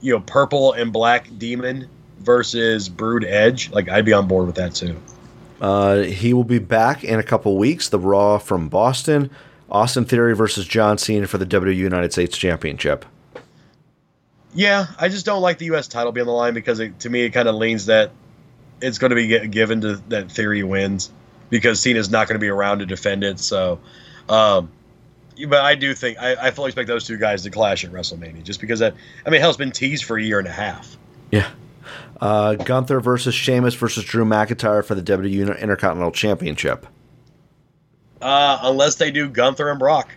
you 0.00 0.12
know, 0.12 0.20
Purple 0.20 0.72
and 0.72 0.92
Black 0.92 1.28
Demon 1.38 1.88
versus 2.20 2.88
Brood 2.88 3.24
Edge. 3.24 3.70
Like 3.70 3.88
I'd 3.88 4.04
be 4.04 4.12
on 4.12 4.28
board 4.28 4.46
with 4.46 4.56
that 4.56 4.74
too. 4.74 5.00
Uh, 5.60 6.02
he 6.02 6.34
will 6.34 6.44
be 6.44 6.58
back 6.58 7.04
in 7.04 7.18
a 7.18 7.22
couple 7.22 7.56
weeks. 7.56 7.88
The 7.88 7.98
Raw 7.98 8.38
from 8.38 8.68
Boston. 8.68 9.30
Austin 9.70 10.04
Theory 10.04 10.34
versus 10.34 10.66
John 10.66 10.96
Cena 10.98 11.26
for 11.26 11.38
the 11.38 11.46
WWE 11.46 11.74
United 11.74 12.12
States 12.12 12.36
Championship. 12.36 13.04
Yeah, 14.54 14.86
I 14.98 15.08
just 15.08 15.26
don't 15.26 15.42
like 15.42 15.58
the 15.58 15.66
U.S. 15.66 15.88
title 15.88 16.12
being 16.12 16.22
on 16.22 16.28
the 16.28 16.32
line 16.32 16.54
because 16.54 16.80
it, 16.80 17.00
to 17.00 17.10
me 17.10 17.22
it 17.22 17.30
kind 17.30 17.48
of 17.48 17.56
leans 17.56 17.86
that 17.86 18.10
it's 18.80 18.98
going 18.98 19.10
to 19.10 19.16
be 19.16 19.48
given 19.48 19.80
to 19.82 19.96
that 20.08 20.30
Theory 20.30 20.62
wins 20.62 21.10
because 21.50 21.80
Cena's 21.80 22.10
not 22.10 22.28
going 22.28 22.36
to 22.36 22.44
be 22.44 22.48
around 22.48 22.78
to 22.78 22.86
defend 22.86 23.24
it. 23.24 23.38
So, 23.38 23.80
um, 24.28 24.70
but 25.48 25.64
I 25.64 25.74
do 25.74 25.94
think 25.94 26.18
I, 26.18 26.46
I 26.46 26.50
fully 26.52 26.68
expect 26.68 26.88
those 26.88 27.06
two 27.06 27.18
guys 27.18 27.42
to 27.42 27.50
clash 27.50 27.84
at 27.84 27.92
WrestleMania 27.92 28.42
just 28.42 28.60
because 28.60 28.80
that 28.80 28.94
I 29.26 29.30
mean 29.30 29.40
hell, 29.40 29.50
it's 29.50 29.58
been 29.58 29.72
teased 29.72 30.04
for 30.04 30.16
a 30.16 30.22
year 30.22 30.38
and 30.38 30.48
a 30.48 30.52
half. 30.52 30.96
Yeah. 31.30 31.50
Uh, 32.20 32.54
Gunther 32.54 33.00
versus 33.00 33.34
Sheamus 33.34 33.74
versus 33.74 34.04
Drew 34.04 34.24
McIntyre 34.24 34.84
for 34.84 34.94
the 34.94 35.02
WWE 35.02 35.58
Intercontinental 35.60 36.12
Championship. 36.12 36.86
Uh, 38.22 38.58
unless 38.62 38.94
they 38.96 39.10
do 39.10 39.28
Gunther 39.28 39.68
and 39.70 39.78
Brock. 39.78 40.10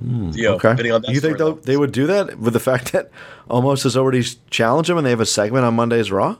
You 0.00 0.08
know, 0.08 0.58
Hmm, 0.58 0.66
okay. 0.66 1.00
you 1.08 1.20
think 1.20 1.38
they'll- 1.38 1.78
would 1.78 1.92
do 1.92 2.06
that 2.08 2.38
with 2.38 2.52
the 2.52 2.60
fact 2.70 2.92
that 2.92 3.10
Omos 3.48 3.84
has 3.84 3.96
already 3.96 4.22
challenged 4.50 4.90
him 4.90 4.98
and 4.98 5.06
they 5.06 5.10
have 5.10 5.20
a 5.20 5.26
segment 5.26 5.64
on 5.64 5.74
Monday's 5.74 6.10
Raw? 6.12 6.36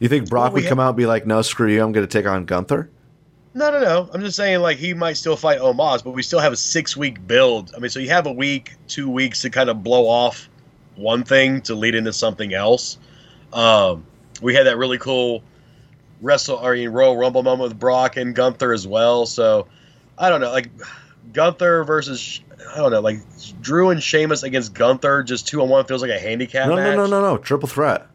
You 0.00 0.08
think 0.08 0.28
Brock 0.28 0.46
Well, 0.46 0.54
we 0.54 0.62
would 0.62 0.68
come 0.68 0.80
out 0.80 0.88
and 0.88 0.96
be 0.96 1.06
like, 1.06 1.26
no, 1.26 1.42
screw 1.42 1.70
you, 1.70 1.82
I'm 1.82 1.92
going 1.92 2.06
to 2.06 2.10
take 2.10 2.26
on 2.26 2.46
Gunther? 2.46 2.90
No, 3.52 3.70
no, 3.70 3.80
no. 3.80 4.08
I'm 4.12 4.20
just 4.22 4.36
saying, 4.36 4.60
like, 4.60 4.78
he 4.78 4.94
might 4.94 5.14
still 5.14 5.36
fight 5.36 5.58
Omos, 5.58 6.02
but 6.02 6.12
we 6.12 6.22
still 6.22 6.38
have 6.40 6.52
a 6.52 6.56
six 6.56 6.96
week 6.96 7.24
build. 7.26 7.72
I 7.76 7.80
mean, 7.80 7.90
so 7.90 8.00
you 8.00 8.08
have 8.08 8.26
a 8.26 8.32
week, 8.32 8.74
two 8.88 9.10
weeks 9.10 9.42
to 9.42 9.50
kind 9.50 9.68
of 9.68 9.82
blow 9.84 10.08
off 10.08 10.48
one 10.96 11.22
thing 11.22 11.60
to 11.62 11.74
lead 11.74 11.94
into 11.94 12.12
something 12.12 12.54
else. 12.54 12.98
Um, 13.52 14.04
we 14.40 14.54
had 14.54 14.66
that 14.66 14.76
really 14.78 14.98
cool 14.98 15.42
wrestle, 16.22 16.56
or 16.56 16.72
I 16.72 16.76
mean, 16.76 16.90
Royal 16.90 17.16
Rumble 17.16 17.42
moment 17.42 17.70
with 17.70 17.78
Brock 17.78 18.16
and 18.16 18.34
Gunther 18.34 18.72
as 18.72 18.86
well. 18.86 19.26
So 19.26 19.66
I 20.18 20.28
don't 20.28 20.40
know, 20.40 20.50
like 20.50 20.70
Gunther 21.32 21.84
versus 21.84 22.40
I 22.72 22.76
don't 22.78 22.90
know, 22.92 23.00
like 23.00 23.18
Drew 23.60 23.90
and 23.90 24.02
Sheamus 24.02 24.42
against 24.42 24.74
Gunther, 24.74 25.22
just 25.24 25.48
two 25.48 25.62
on 25.62 25.68
one 25.68 25.84
feels 25.86 26.02
like 26.02 26.10
a 26.10 26.18
handicap 26.18 26.68
No, 26.68 26.76
match. 26.76 26.96
no, 26.96 27.06
no, 27.06 27.20
no, 27.20 27.34
no. 27.34 27.38
Triple 27.38 27.68
threat. 27.68 28.06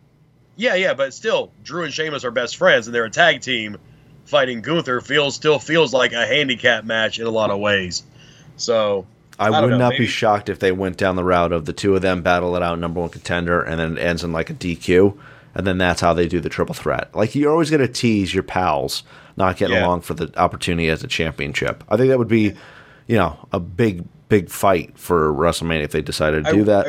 Yeah, 0.56 0.76
yeah, 0.76 0.94
but 0.94 1.14
still, 1.14 1.52
Drew 1.64 1.84
and 1.84 1.94
Sheamus 1.94 2.24
are 2.24 2.32
best 2.32 2.56
friends, 2.56 2.88
and 2.88 2.96
they're 2.96 3.04
a 3.06 3.10
tag 3.12 3.42
team. 3.42 3.78
Fighting 4.26 4.62
Gunther 4.62 5.02
feels 5.02 5.36
still 5.36 5.60
feels 5.60 5.94
like 5.94 6.14
a 6.14 6.26
handicap 6.26 6.84
match 6.86 7.20
in 7.20 7.28
a 7.28 7.30
lot 7.30 7.52
of 7.52 7.60
ways. 7.60 8.04
So 8.58 9.06
I, 9.40 9.50
don't 9.50 9.64
would 9.64 9.70
know, 9.72 9.78
not 9.78 9.90
maybe- 9.94 10.06
be 10.06 10.08
shocked 10.08 10.50
if 10.50 10.60
they 10.60 10.72
went 10.72 10.98
down 10.98 11.16
the 11.16 11.24
route 11.24 11.52
of 11.52 11.66
the 11.66 11.74
two 11.74 11.96
of 11.96 12.02
them 12.02 12.22
battle 12.22 12.56
it 12.56 12.64
out 12.64 12.80
number 12.80 13.00
one 13.02 13.10
contender 13.10 13.62
and 13.62 13.80
then 13.80 13.98
it 13.98 14.02
ends 14.02 14.24
in 14.24 14.32
like 14.32 14.50
a 14.50 14.54
DQ. 14.54 15.18
And 15.54 15.66
then 15.66 15.78
that's 15.78 16.02
how 16.02 16.14
they 16.14 16.28
do 16.28 16.40
the 16.42 16.50
triple 16.50 16.76
threat. 16.76 17.14
Like 17.16 17.34
you're 17.36 17.52
always 17.52 17.70
going 17.70 17.82
to 17.82 17.88
tease 17.88 18.34
your 18.34 18.44
pals 18.44 19.04
not 19.38 19.56
getting 19.58 19.76
Yeah. 19.76 19.86
along 19.86 20.02
for 20.02 20.14
the 20.14 20.32
opportunity 20.38 20.90
as 20.90 21.04
a 21.04 21.08
championship. 21.08 21.84
I 21.90 21.96
think 21.98 22.10
that 22.10 22.18
would 22.18 22.28
be, 22.28 22.54
you 23.08 23.16
know, 23.16 23.38
a 23.54 23.60
big 23.60 24.04
big 24.28 24.50
fight 24.50 24.98
for 24.98 25.32
WrestleMania 25.32 25.84
if 25.84 25.92
they 25.92 26.02
decided 26.02 26.46
to 26.46 26.52
do 26.52 26.64
that. 26.66 26.88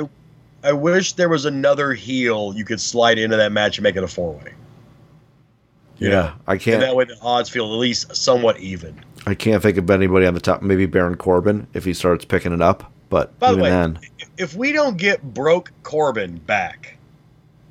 I, 0.64 0.70
I 0.70 0.72
wish 0.72 1.12
there 1.12 1.28
was 1.28 1.44
another 1.44 1.92
heel 1.92 2.55
you 2.57 2.64
could 2.64 2.80
slide 2.80 3.18
into 3.18 3.36
that 3.36 3.53
match 3.53 3.78
and 3.78 3.82
make 3.84 3.94
it 3.94 4.03
a 4.03 4.09
four 4.09 4.32
way. 4.32 4.55
yeah, 5.99 6.34
I 6.47 6.59
can't. 6.59 6.80
that 6.80 6.97
way 6.97 7.05
the 7.05 7.16
odds 7.22 7.49
feel 7.49 7.66
at 7.66 7.76
least 7.78 8.14
somewhat 8.16 8.59
even. 8.61 9.01
I 9.26 9.34
can't 9.34 9.62
think 9.62 9.76
of 9.76 9.90
anybody 9.90 10.24
on 10.26 10.34
the 10.34 10.40
top. 10.40 10.62
Maybe 10.62 10.86
Baron 10.86 11.16
Corbin 11.16 11.66
if 11.74 11.84
he 11.84 11.92
starts 11.92 12.24
picking 12.24 12.52
it 12.52 12.62
up. 12.62 12.90
But 13.08 13.38
By 13.38 13.52
the 13.52 13.58
way, 13.58 13.70
then, 13.70 13.98
if 14.36 14.54
we 14.54 14.72
don't 14.72 14.96
get 14.96 15.22
broke 15.34 15.70
Corbin 15.82 16.38
back, 16.38 16.96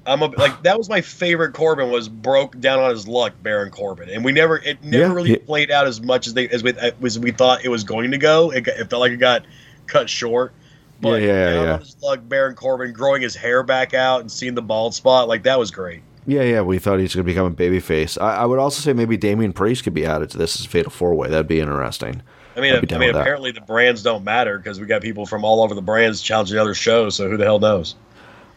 I'm 0.05 0.21
a, 0.21 0.27
like 0.27 0.63
that 0.63 0.77
was 0.77 0.87
my 0.87 1.01
favorite 1.01 1.53
Corbin 1.53 1.89
was 1.91 2.07
broke 2.07 2.57
down 2.59 2.79
on 2.79 2.91
his 2.91 3.07
luck 3.07 3.33
Baron 3.41 3.71
Corbin, 3.71 4.09
and 4.09 4.23
we 4.23 4.31
never 4.31 4.57
it 4.59 4.81
never 4.83 5.07
Yeah, 5.07 5.13
really 5.13 5.29
he- 5.31 5.37
played 5.37 5.71
out 5.71 5.87
as 5.87 6.01
much 6.01 6.27
as 6.27 6.33
they 6.33 6.47
as 6.49 6.63
we 6.63 6.73
as 6.77 7.19
we 7.19 7.31
thought 7.31 7.65
it 7.65 7.69
was 7.69 7.83
going 7.83 8.11
to 8.11 8.17
go. 8.17 8.51
It, 8.51 8.61
got, 8.61 8.77
it 8.77 8.89
felt 8.89 9.01
like 9.01 9.11
it 9.11 9.17
got 9.17 9.45
cut 9.87 10.09
short. 10.09 10.53
But 11.01 11.21
Yeah, 11.21 11.27
yeah, 11.27 11.53
down 11.53 11.65
yeah. 11.65 11.73
on 11.73 11.79
his 11.79 11.97
luck, 12.01 12.19
Baron 12.23 12.55
Corbin 12.55 12.93
growing 12.93 13.21
his 13.21 13.35
hair 13.35 13.63
back 13.63 13.93
out 13.93 14.21
and 14.21 14.31
seeing 14.31 14.55
the 14.55 14.61
bald 14.61 14.93
spot 14.93 15.27
like 15.27 15.43
that 15.43 15.59
was 15.59 15.71
great. 15.71 16.01
Yeah, 16.27 16.41
yeah, 16.41 16.61
we 16.61 16.79
thought 16.79 16.99
he's 16.99 17.13
going 17.13 17.25
to 17.25 17.31
become 17.31 17.45
a 17.45 17.55
babyface. 17.55 18.19
I, 18.19 18.37
I 18.37 18.45
would 18.45 18.59
also 18.59 18.81
say 18.81 18.93
maybe 18.93 19.15
Damian 19.15 19.53
Priest 19.53 19.83
could 19.83 19.93
be 19.93 20.05
added 20.05 20.29
to 20.31 20.37
this 20.37 20.59
as 20.59 20.65
a 20.65 20.69
fatal 20.69 20.91
four 20.91 21.13
way. 21.13 21.29
That'd 21.29 21.47
be 21.47 21.59
interesting. 21.59 22.21
I 22.55 22.61
mean, 22.61 22.73
I 22.73 22.79
mean, 22.79 22.81
with 22.81 23.13
that. 23.13 23.21
apparently 23.21 23.51
the 23.51 23.61
brands 23.61 24.01
don't 24.01 24.23
matter 24.23 24.57
because 24.57 24.79
we 24.79 24.85
got 24.85 25.01
people 25.01 25.25
from 25.25 25.43
all 25.43 25.61
over 25.61 25.75
the 25.75 25.81
brands 25.81 26.21
challenging 26.21 26.57
other 26.57 26.73
shows. 26.73 27.15
So 27.15 27.29
who 27.29 27.37
the 27.37 27.43
hell 27.43 27.59
knows? 27.59 27.95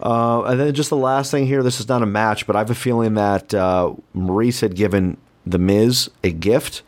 Uh, 0.01 0.43
and 0.45 0.61
then 0.61 0.73
just 0.73 0.91
the 0.91 0.97
last 0.97 1.31
thing 1.31 1.47
here. 1.47 1.63
This 1.63 1.81
is 1.81 1.89
not 1.89 2.03
a 2.03 2.07
match, 2.07 2.47
but 2.47 2.55
I 2.55 2.61
have 2.61 2.71
a 2.71 2.75
feeling 2.75 3.15
that 3.15 3.53
uh, 3.53 3.95
Maryse 4.15 4.61
had 4.61 4.77
given 4.77 5.17
the 5.45 5.59
Miz 5.59 6.09
a 6.23 6.31
gift 6.31 6.83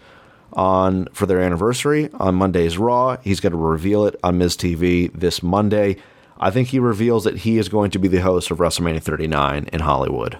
on 0.52 1.06
for 1.12 1.26
their 1.26 1.40
anniversary 1.40 2.10
on 2.14 2.36
Monday's 2.36 2.78
Raw. 2.78 3.16
He's 3.22 3.40
going 3.40 3.52
to 3.52 3.58
reveal 3.58 4.06
it 4.06 4.14
on 4.22 4.38
Miz 4.38 4.56
TV 4.56 5.12
this 5.12 5.42
Monday. 5.42 5.96
I 6.38 6.50
think 6.50 6.68
he 6.68 6.78
reveals 6.78 7.24
that 7.24 7.38
he 7.38 7.58
is 7.58 7.68
going 7.68 7.90
to 7.90 7.98
be 7.98 8.08
the 8.08 8.20
host 8.20 8.50
of 8.50 8.58
WrestleMania 8.58 9.02
39 9.02 9.68
in 9.72 9.80
Hollywood. 9.80 10.38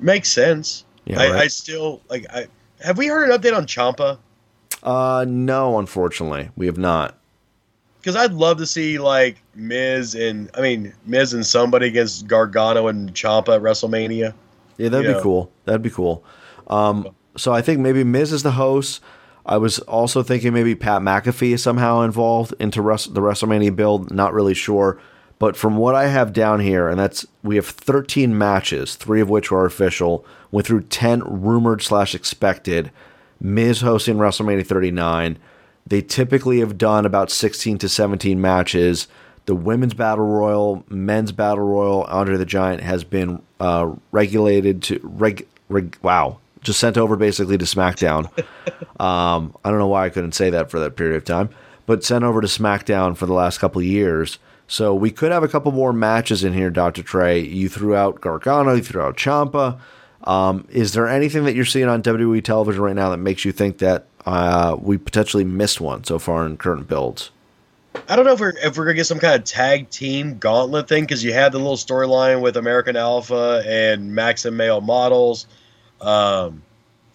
Makes 0.00 0.30
sense. 0.30 0.84
Yeah, 1.04 1.20
I, 1.20 1.30
right. 1.30 1.40
I 1.42 1.46
still 1.48 2.00
like. 2.08 2.26
I 2.32 2.46
have 2.82 2.98
we 2.98 3.06
heard 3.06 3.30
an 3.30 3.38
update 3.38 3.56
on 3.56 3.66
Ciampa? 3.66 4.18
Uh, 4.82 5.24
no, 5.28 5.78
unfortunately, 5.78 6.50
we 6.56 6.66
have 6.66 6.78
not. 6.78 7.16
Because 7.98 8.16
I'd 8.16 8.32
love 8.32 8.56
to 8.58 8.66
see 8.66 8.98
like 8.98 9.42
Miz 9.54 10.14
and 10.14 10.50
I 10.54 10.62
mean 10.62 10.94
Miz 11.04 11.34
and 11.34 11.44
somebody 11.44 11.86
against 11.86 12.26
Gargano 12.26 12.88
and 12.88 13.12
Ciampa 13.12 13.56
at 13.56 13.62
WrestleMania. 13.62 14.32
Yeah, 14.78 14.88
that'd 14.88 15.04
You 15.04 15.12
be 15.12 15.16
know. 15.18 15.22
cool. 15.22 15.52
That'd 15.66 15.82
be 15.82 15.90
cool. 15.90 16.24
Um, 16.68 17.08
so 17.36 17.52
I 17.52 17.60
think 17.60 17.80
maybe 17.80 18.02
Miz 18.04 18.32
is 18.32 18.42
the 18.42 18.52
host. 18.52 19.02
I 19.44 19.58
was 19.58 19.78
also 19.80 20.22
thinking 20.22 20.54
maybe 20.54 20.74
Pat 20.74 21.02
McAfee 21.02 21.52
is 21.52 21.62
somehow 21.62 22.00
involved 22.02 22.54
into 22.58 22.80
the 22.80 23.20
WrestleMania 23.20 23.74
build. 23.76 24.10
Not 24.10 24.32
really 24.32 24.54
sure, 24.54 24.98
but 25.40 25.56
from 25.56 25.78
what 25.78 25.94
I 25.94 26.08
have 26.08 26.34
down 26.34 26.60
here, 26.60 26.88
and 26.88 27.00
that's 27.00 27.26
we 27.42 27.56
have 27.56 27.66
13 27.66 28.36
matches, 28.36 28.94
three 28.94 29.22
of 29.22 29.30
which 29.30 29.50
are 29.50 29.64
official. 29.64 30.24
Went 30.52 30.66
through 30.66 30.82
10 30.82 31.22
rumored 31.42 31.80
slash 31.80 32.14
expected. 32.14 32.92
Miz 33.40 33.80
hosting 33.80 34.18
WrestleMania 34.18 34.66
39. 34.66 35.38
They 35.86 36.02
typically 36.02 36.60
have 36.60 36.76
done 36.76 37.06
about 37.06 37.30
16 37.30 37.78
to 37.78 37.88
17 37.88 38.38
matches. 38.38 39.08
The 39.46 39.54
women's 39.54 39.94
battle 39.94 40.26
royal, 40.26 40.84
men's 40.90 41.32
battle 41.32 41.64
royal, 41.64 42.04
Andre 42.04 42.36
the 42.36 42.44
Giant 42.44 42.82
has 42.82 43.02
been 43.02 43.40
uh, 43.58 43.94
regulated 44.12 44.82
to 44.84 45.00
reg, 45.02 45.48
reg. 45.70 45.96
Wow, 46.02 46.38
just 46.60 46.78
sent 46.78 46.98
over 46.98 47.16
basically 47.16 47.56
to 47.56 47.64
SmackDown. 47.64 48.26
um, 49.00 49.56
I 49.64 49.70
don't 49.70 49.78
know 49.78 49.88
why 49.88 50.04
I 50.04 50.10
couldn't 50.10 50.32
say 50.32 50.50
that 50.50 50.70
for 50.70 50.78
that 50.80 50.96
period 50.96 51.16
of 51.16 51.24
time, 51.24 51.48
but 51.86 52.04
sent 52.04 52.24
over 52.24 52.42
to 52.42 52.46
SmackDown 52.46 53.16
for 53.16 53.24
the 53.24 53.32
last 53.32 53.56
couple 53.56 53.80
of 53.80 53.86
years. 53.86 54.38
So 54.70 54.94
we 54.94 55.10
could 55.10 55.32
have 55.32 55.42
a 55.42 55.48
couple 55.48 55.72
more 55.72 55.92
matches 55.92 56.44
in 56.44 56.52
here, 56.52 56.70
Doctor 56.70 57.02
Trey. 57.02 57.40
You 57.40 57.68
threw 57.68 57.96
out 57.96 58.20
Gargano, 58.20 58.74
you 58.74 58.82
threw 58.84 59.02
out 59.02 59.16
Ciampa. 59.16 59.80
Um, 60.22 60.64
is 60.70 60.92
there 60.92 61.08
anything 61.08 61.42
that 61.44 61.56
you're 61.56 61.64
seeing 61.64 61.88
on 61.88 62.04
WWE 62.04 62.44
television 62.44 62.80
right 62.80 62.94
now 62.94 63.10
that 63.10 63.16
makes 63.16 63.44
you 63.44 63.50
think 63.50 63.78
that 63.78 64.06
uh, 64.26 64.76
we 64.80 64.96
potentially 64.96 65.42
missed 65.42 65.80
one 65.80 66.04
so 66.04 66.20
far 66.20 66.46
in 66.46 66.56
current 66.56 66.86
builds? 66.86 67.32
I 68.08 68.14
don't 68.14 68.24
know 68.24 68.32
if 68.32 68.38
we're 68.38 68.56
if 68.62 68.78
we're 68.78 68.84
gonna 68.84 68.94
get 68.94 69.06
some 69.06 69.18
kind 69.18 69.34
of 69.34 69.42
tag 69.42 69.90
team 69.90 70.38
gauntlet 70.38 70.86
thing 70.86 71.02
because 71.02 71.24
you 71.24 71.32
had 71.32 71.50
the 71.50 71.58
little 71.58 71.76
storyline 71.76 72.40
with 72.40 72.56
American 72.56 72.94
Alpha 72.94 73.64
and 73.66 74.14
Max 74.14 74.44
and 74.44 74.56
Male 74.56 74.80
models. 74.80 75.48
Um, 76.00 76.62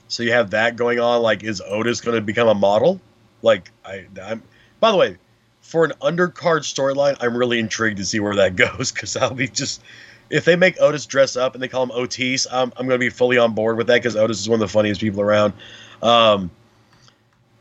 so 0.09 0.23
you 0.23 0.33
have 0.33 0.49
that 0.49 0.75
going 0.75 0.99
on. 0.99 1.21
Like, 1.21 1.45
is 1.45 1.61
Otis 1.65 2.01
going 2.01 2.15
to 2.15 2.21
become 2.21 2.49
a 2.49 2.53
model? 2.53 2.99
Like, 3.41 3.71
I, 3.85 4.07
I'm. 4.21 4.43
By 4.81 4.91
the 4.91 4.97
way, 4.97 5.17
for 5.65 5.83
an 5.83 5.93
undercard 6.01 6.61
storyline, 6.61 7.17
I'm 7.19 7.35
really 7.35 7.59
intrigued 7.59 7.97
to 7.97 8.05
see 8.05 8.19
where 8.19 8.35
that 8.35 8.55
goes 8.77 8.91
because 8.91 9.17
I'll 9.17 9.33
be 9.33 9.47
just. 9.47 9.81
If 10.27 10.43
they 10.43 10.55
make 10.55 10.75
Otis 10.81 11.05
dress 11.05 11.35
up 11.35 11.53
and 11.53 11.61
they 11.61 11.67
call 11.67 11.83
him 11.83 11.91
Otis, 11.91 12.47
I'm, 12.51 12.73
I'm 12.77 12.87
going 12.87 12.99
to 12.99 13.05
be 13.05 13.11
fully 13.11 13.37
on 13.37 13.53
board 13.53 13.77
with 13.77 13.85
that 13.87 13.97
because 13.97 14.15
Otis 14.15 14.39
is 14.39 14.49
one 14.49 14.55
of 14.55 14.67
the 14.67 14.71
funniest 14.71 14.99
people 14.99 15.21
around. 15.21 15.53
Um, 16.01 16.49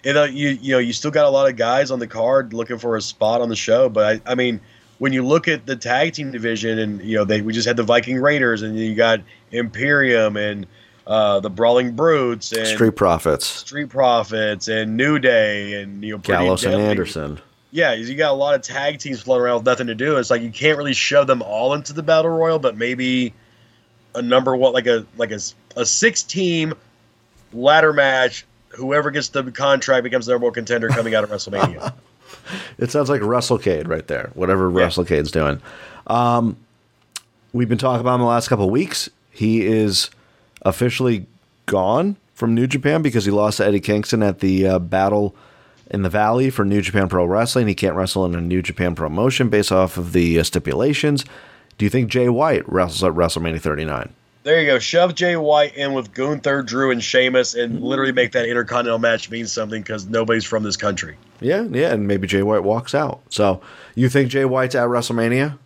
you 0.03 0.15
know, 0.15 0.25
you 0.25 0.51
you 0.51 0.73
know, 0.73 0.79
you 0.79 0.93
still 0.95 1.11
got 1.11 1.27
a 1.27 1.31
lot 1.31 1.49
of 1.49 1.57
guys 1.57 1.91
on 1.91 1.99
the 1.99 2.07
card 2.07 2.55
looking 2.55 2.79
for 2.79 2.97
a 2.97 3.03
spot 3.03 3.43
on 3.43 3.51
the 3.51 3.57
show, 3.57 3.91
but 3.91 4.23
I, 4.27 4.33
I 4.33 4.35
mean, 4.35 4.61
when 4.99 5.13
you 5.13 5.23
look 5.23 5.47
at 5.49 5.67
the 5.67 5.77
tag 5.77 6.15
team 6.15 6.31
division, 6.31 6.79
and 6.79 7.03
you 7.03 7.17
know, 7.17 7.25
they 7.25 7.43
we 7.43 7.53
just 7.53 7.67
had 7.67 7.77
the 7.77 7.83
Viking 7.83 8.19
Raiders, 8.19 8.63
and 8.63 8.79
you 8.79 8.95
got 8.95 9.21
Imperium 9.51 10.37
and 10.37 10.67
uh, 11.07 11.41
the 11.41 11.51
Brawling 11.51 11.93
Brutes 11.93 12.53
and 12.53 12.67
Street 12.67 12.97
Profits, 12.97 13.47
Street 13.47 13.89
Profits 13.89 14.69
and 14.69 14.97
New 14.97 15.19
Day, 15.19 15.83
and 15.83 16.03
you 16.03 16.13
know, 16.13 16.19
Gallows 16.19 16.65
and 16.65 16.75
Anderson. 16.75 17.41
Yeah, 17.75 17.93
you 17.95 18.15
got 18.15 18.31
a 18.31 18.35
lot 18.35 18.55
of 18.55 18.63
tag 18.63 19.01
teams 19.01 19.21
floating 19.21 19.43
around 19.43 19.57
with 19.57 19.67
nothing 19.67 19.89
to 19.89 19.97
do. 19.97 20.17
It's 20.17 20.31
like 20.31 20.43
you 20.43 20.51
can't 20.51 20.79
really 20.79 20.95
shove 20.95 21.27
them 21.27 21.43
all 21.43 21.75
into 21.75 21.93
the 21.93 22.05
battle 22.05 22.31
royal, 22.31 22.61
but 22.61 22.77
maybe 22.77 23.35
a 24.15 24.23
number 24.23 24.55
what 24.55 24.73
like 24.73 24.87
a 24.87 25.05
like 25.17 25.33
a, 25.33 25.41
a 25.75 25.85
six 25.85 26.23
team 26.23 26.75
ladder 27.53 27.93
match. 27.93 28.47
Whoever 28.69 29.11
gets 29.11 29.31
the 29.31 29.43
contract 29.51 30.05
becomes 30.05 30.27
the 30.27 30.33
number 30.33 30.45
one 30.45 30.55
contender 30.55 30.87
coming 30.87 31.17
out 31.17 31.25
of 31.25 31.31
WrestleMania. 31.31 31.93
It 32.79 32.91
sounds 32.91 33.09
like 33.09 33.23
WrestleCade 33.23 33.89
right 33.89 34.07
there. 34.07 34.31
Whatever 34.35 34.71
WrestleCade's 34.71 35.31
doing. 35.31 35.63
Um, 36.09 36.57
we've 37.53 37.69
been 37.69 37.79
talking 37.79 38.01
about 38.01 38.17
him 38.17 38.21
the 38.21 38.27
last 38.27 38.49
couple 38.49 38.67
of 38.67 38.71
weeks. 38.71 39.09
He 39.31 39.65
is 39.65 40.11
officially 40.63 41.27
gone 41.67 42.17
from 42.35 42.55
New 42.55 42.67
Japan 42.67 43.03
because 43.03 43.25
he 43.25 43.31
lost 43.31 43.59
to 43.59 43.67
Eddie 43.67 43.81
Kingston 43.81 44.23
at 44.23 44.41
the 44.41 44.67
uh, 44.67 44.79
Battle 44.79 45.35
in 45.91 46.03
the 46.03 46.09
Valley 46.09 46.51
for 46.51 46.65
New 46.65 46.81
Japan 46.81 47.09
Pro 47.09 47.25
Wrestling. 47.25 47.67
He 47.69 47.75
can't 47.75 47.95
wrestle 47.97 48.25
in 48.25 48.35
a 48.35 48.41
New 48.41 48.63
Japan 48.63 48.95
promotion 48.95 49.49
based 49.49 49.73
off 49.73 49.97
of 49.97 50.13
the 50.13 50.39
uh, 50.39 50.45
stipulations. 50.45 51.25
Do 51.79 51.85
you 51.85 51.91
think 51.91 52.11
Jay 52.11 52.29
White 52.29 52.69
wrestles 52.71 53.03
at 53.03 53.13
WrestleMania 53.13 53.61
39? 53.61 54.13
there 54.45 54.61
you 54.61 54.67
go. 54.67 54.79
Shove 54.79 55.15
Jay 55.15 55.37
White 55.37 55.75
in 55.75 55.95
with 55.95 56.13
Gunther, 56.13 56.63
Drew, 56.63 56.91
and 56.91 57.03
Sheamus, 57.03 57.55
and 57.55 57.83
literally 57.83 58.13
make 58.13 58.33
that 58.33 58.47
intercontinental 58.47 58.99
match 58.99 59.31
mean 59.31 59.47
something 59.47 59.83
because 59.83 60.07
nobody's 60.07 60.45
from 60.45 60.63
this 60.63 60.77
country. 60.77 61.17
Yeah, 61.41 61.63
yeah, 61.63 61.93
and 61.93 62.07
maybe 62.07 62.27
Jay 62.27 62.43
White 62.43 62.63
walks 62.63 62.95
out. 62.95 63.23
So 63.31 63.63
you 63.95 64.11
think 64.11 64.31
Jay 64.31 64.45
White's 64.45 64.75
at 64.75 64.89
WrestleMania? 64.89 65.59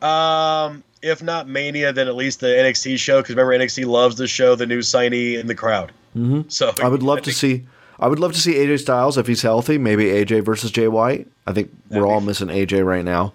Um, 0.00 0.82
if 1.02 1.22
not 1.22 1.46
Mania, 1.46 1.92
then 1.92 2.08
at 2.08 2.16
least 2.16 2.40
the 2.40 2.46
NXT 2.46 2.98
show 2.98 3.20
because 3.20 3.36
remember 3.36 3.52
NXT 3.52 3.86
loves 3.86 4.16
to 4.16 4.26
show 4.26 4.54
the 4.54 4.66
new 4.66 4.80
signee 4.80 5.38
in 5.38 5.46
the 5.46 5.54
crowd. 5.54 5.92
hmm 6.14 6.42
So 6.48 6.72
I 6.82 6.88
would 6.88 7.02
love 7.02 7.22
to 7.22 7.32
see. 7.32 7.66
I 7.98 8.08
would 8.08 8.18
love 8.18 8.32
to 8.32 8.40
see 8.40 8.54
AJ 8.54 8.80
Styles 8.80 9.16
if 9.18 9.26
he's 9.26 9.42
healthy. 9.42 9.78
Maybe 9.78 10.04
AJ 10.06 10.44
versus 10.44 10.70
Jay 10.70 10.88
White. 10.88 11.26
I 11.46 11.52
think 11.52 11.70
we're 11.90 12.06
all 12.06 12.20
missing 12.20 12.48
AJ 12.48 12.84
right 12.84 13.04
now. 13.04 13.32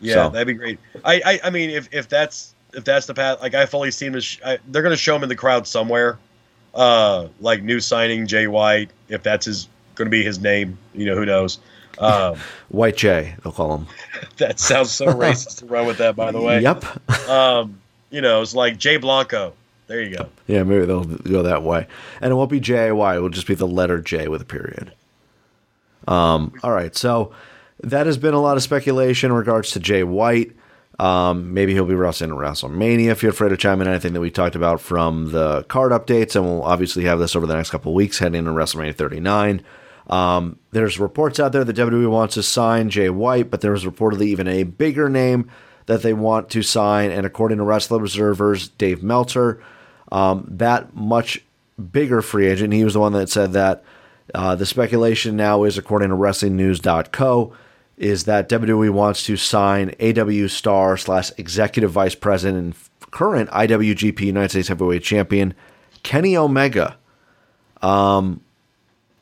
Yeah, 0.00 0.14
So- 0.14 0.28
that'd 0.30 0.46
be 0.46 0.54
great. 0.54 0.78
I, 1.04 1.22
I, 1.24 1.40
I 1.44 1.50
mean, 1.50 1.70
if, 1.70 1.88
if 1.92 2.08
that's 2.08 2.54
if 2.74 2.84
that's 2.84 3.06
the 3.06 3.14
path, 3.14 3.40
like 3.40 3.54
I 3.54 3.64
fully 3.66 3.90
seen 3.90 4.12
this, 4.12 4.24
sh- 4.24 4.40
I, 4.44 4.58
they're 4.68 4.82
gonna 4.82 4.96
show 4.96 5.16
him 5.16 5.22
in 5.22 5.28
the 5.30 5.34
crowd 5.36 5.66
somewhere, 5.66 6.18
uh, 6.74 7.28
like 7.40 7.62
new 7.62 7.80
signing 7.80 8.26
Jay 8.26 8.46
White, 8.46 8.90
if 9.08 9.22
that's 9.22 9.46
his 9.46 9.68
gonna 9.94 10.10
be 10.10 10.22
his 10.22 10.38
name. 10.38 10.76
You 10.94 11.06
know, 11.06 11.14
who 11.16 11.24
knows? 11.26 11.58
Um, 11.98 12.36
White 12.68 12.96
Jay, 12.96 13.34
they'll 13.42 13.52
call 13.52 13.78
him. 13.78 13.86
that 14.36 14.60
sounds 14.60 14.90
so 14.92 15.06
racist 15.06 15.58
to 15.60 15.66
run 15.66 15.86
with 15.86 15.98
that, 15.98 16.14
by 16.14 16.30
the 16.30 16.40
way. 16.40 16.60
Yep. 16.62 17.28
Um, 17.28 17.80
you 18.10 18.20
know, 18.20 18.42
it's 18.42 18.54
like 18.54 18.78
Jay 18.78 18.98
Blanco. 18.98 19.52
There 19.88 20.02
you 20.02 20.16
go. 20.16 20.28
Yeah, 20.46 20.62
maybe 20.62 20.84
they'll 20.84 21.04
go 21.04 21.42
that 21.42 21.62
way, 21.62 21.86
and 22.20 22.30
it 22.30 22.34
won't 22.34 22.50
be 22.50 22.60
J 22.60 22.88
A 22.88 22.94
Y. 22.94 23.16
It 23.16 23.20
will 23.20 23.30
just 23.30 23.46
be 23.46 23.54
the 23.54 23.66
letter 23.66 24.00
J 24.00 24.28
with 24.28 24.42
a 24.42 24.46
period. 24.46 24.92
Um. 26.06 26.52
All 26.62 26.72
right. 26.72 26.94
So 26.94 27.32
that 27.82 28.06
has 28.06 28.18
been 28.18 28.34
a 28.34 28.40
lot 28.40 28.56
of 28.56 28.62
speculation 28.62 29.30
in 29.30 29.36
regards 29.36 29.70
to 29.72 29.80
Jay 29.80 30.04
White. 30.04 30.54
Um, 30.98 31.54
maybe 31.54 31.74
he'll 31.74 31.86
be 31.86 31.94
wrestling 31.94 32.30
at 32.30 32.36
WrestleMania. 32.36 33.16
Feel 33.16 33.30
free 33.32 33.48
to 33.48 33.56
chime 33.56 33.80
in 33.80 33.86
anything 33.86 34.14
that 34.14 34.20
we 34.20 34.30
talked 34.30 34.56
about 34.56 34.80
from 34.80 35.30
the 35.30 35.62
card 35.64 35.92
updates, 35.92 36.34
and 36.34 36.44
we'll 36.44 36.64
obviously 36.64 37.04
have 37.04 37.18
this 37.20 37.36
over 37.36 37.46
the 37.46 37.54
next 37.54 37.70
couple 37.70 37.94
weeks 37.94 38.18
heading 38.18 38.40
into 38.40 38.50
WrestleMania 38.50 38.94
39. 38.94 39.62
Um, 40.08 40.58
there's 40.72 40.98
reports 40.98 41.38
out 41.38 41.52
there 41.52 41.64
that 41.64 41.76
WWE 41.76 42.10
wants 42.10 42.34
to 42.34 42.42
sign 42.42 42.90
Jay 42.90 43.10
White, 43.10 43.50
but 43.50 43.60
there's 43.60 43.84
reportedly 43.84 44.26
even 44.26 44.48
a 44.48 44.64
bigger 44.64 45.08
name 45.08 45.48
that 45.86 46.02
they 46.02 46.14
want 46.14 46.50
to 46.50 46.62
sign. 46.62 47.10
And 47.10 47.24
according 47.24 47.58
to 47.58 47.64
Wrestling 47.64 48.00
Observer's 48.00 48.68
Dave 48.68 49.02
Meltzer, 49.02 49.62
um, 50.12 50.46
that 50.48 50.94
much 50.94 51.40
bigger 51.92 52.22
free 52.22 52.46
agent, 52.48 52.72
he 52.72 52.84
was 52.84 52.94
the 52.94 53.00
one 53.00 53.12
that 53.12 53.28
said 53.28 53.52
that 53.52 53.84
Uh, 54.34 54.54
the 54.54 54.66
speculation 54.66 55.36
now 55.36 55.64
is, 55.64 55.78
according 55.78 56.10
to 56.10 56.14
WrestlingNews.co, 56.14 57.52
is 57.96 58.24
that 58.24 58.48
WWE 58.48 58.90
wants 58.90 59.24
to 59.24 59.36
sign 59.36 59.90
AEW 59.98 60.50
star 60.50 60.98
slash 60.98 61.32
executive 61.38 61.90
vice 61.90 62.14
president 62.14 62.58
and 62.62 63.10
current 63.10 63.48
IWGP 63.50 64.20
United 64.20 64.50
States 64.50 64.68
Heavyweight 64.68 65.02
Champion 65.02 65.54
Kenny 66.02 66.36
Omega. 66.36 66.98
Um, 67.80 68.42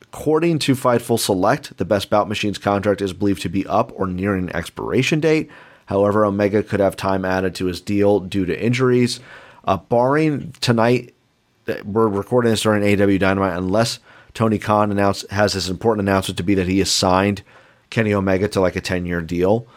according 0.01 0.59
to 0.59 0.75
Fightful 0.75 1.19
Select, 1.19 1.77
the 1.77 1.85
Best 1.85 2.09
Bout 2.09 2.27
Machine's 2.27 2.57
contract 2.57 3.01
is 3.01 3.13
believed 3.13 3.41
to 3.43 3.49
be 3.49 3.65
up 3.65 3.91
or 3.95 4.07
nearing 4.07 4.53
expiration 4.53 5.21
date. 5.21 5.49
However, 5.85 6.25
Omega 6.25 6.63
could 6.63 6.81
have 6.81 6.97
time 6.97 7.23
added 7.23 7.55
to 7.55 7.67
his 7.67 7.79
deal 7.79 8.19
due 8.19 8.45
to 8.45 8.61
injuries. 8.61 9.21
Uh, 9.67 9.75
barring 9.75 10.53
tonight, 10.61 11.13
we're 11.83 12.07
recording 12.07 12.51
this 12.51 12.61
during 12.61 12.83
AEW 12.83 13.19
Dynamite, 13.19 13.57
unless 13.57 13.99
Tony 14.33 14.57
Khan 14.57 14.91
announced 14.91 15.29
has 15.29 15.51
this 15.53 15.67
important 15.67 16.07
announcement 16.07 16.37
to 16.37 16.43
be 16.43 16.55
that 16.55 16.69
he 16.69 16.79
has 16.79 16.89
signed 16.89 17.43
Kenny 17.89 18.13
Omega 18.13 18.47
to 18.47 18.61
like 18.61 18.77
a 18.77 18.81
10 18.81 19.05
year 19.05 19.21
deal. 19.21 19.67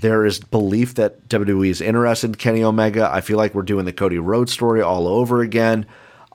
There 0.00 0.26
is 0.26 0.38
belief 0.38 0.96
that 0.96 1.30
WWE 1.30 1.70
is 1.70 1.80
interested 1.80 2.26
in 2.26 2.34
Kenny 2.34 2.62
Omega. 2.62 3.08
I 3.10 3.22
feel 3.22 3.38
like 3.38 3.54
we're 3.54 3.62
doing 3.62 3.86
the 3.86 3.92
Cody 3.92 4.18
Rhodes 4.18 4.52
story 4.52 4.82
all 4.82 5.08
over 5.08 5.40
again. 5.40 5.86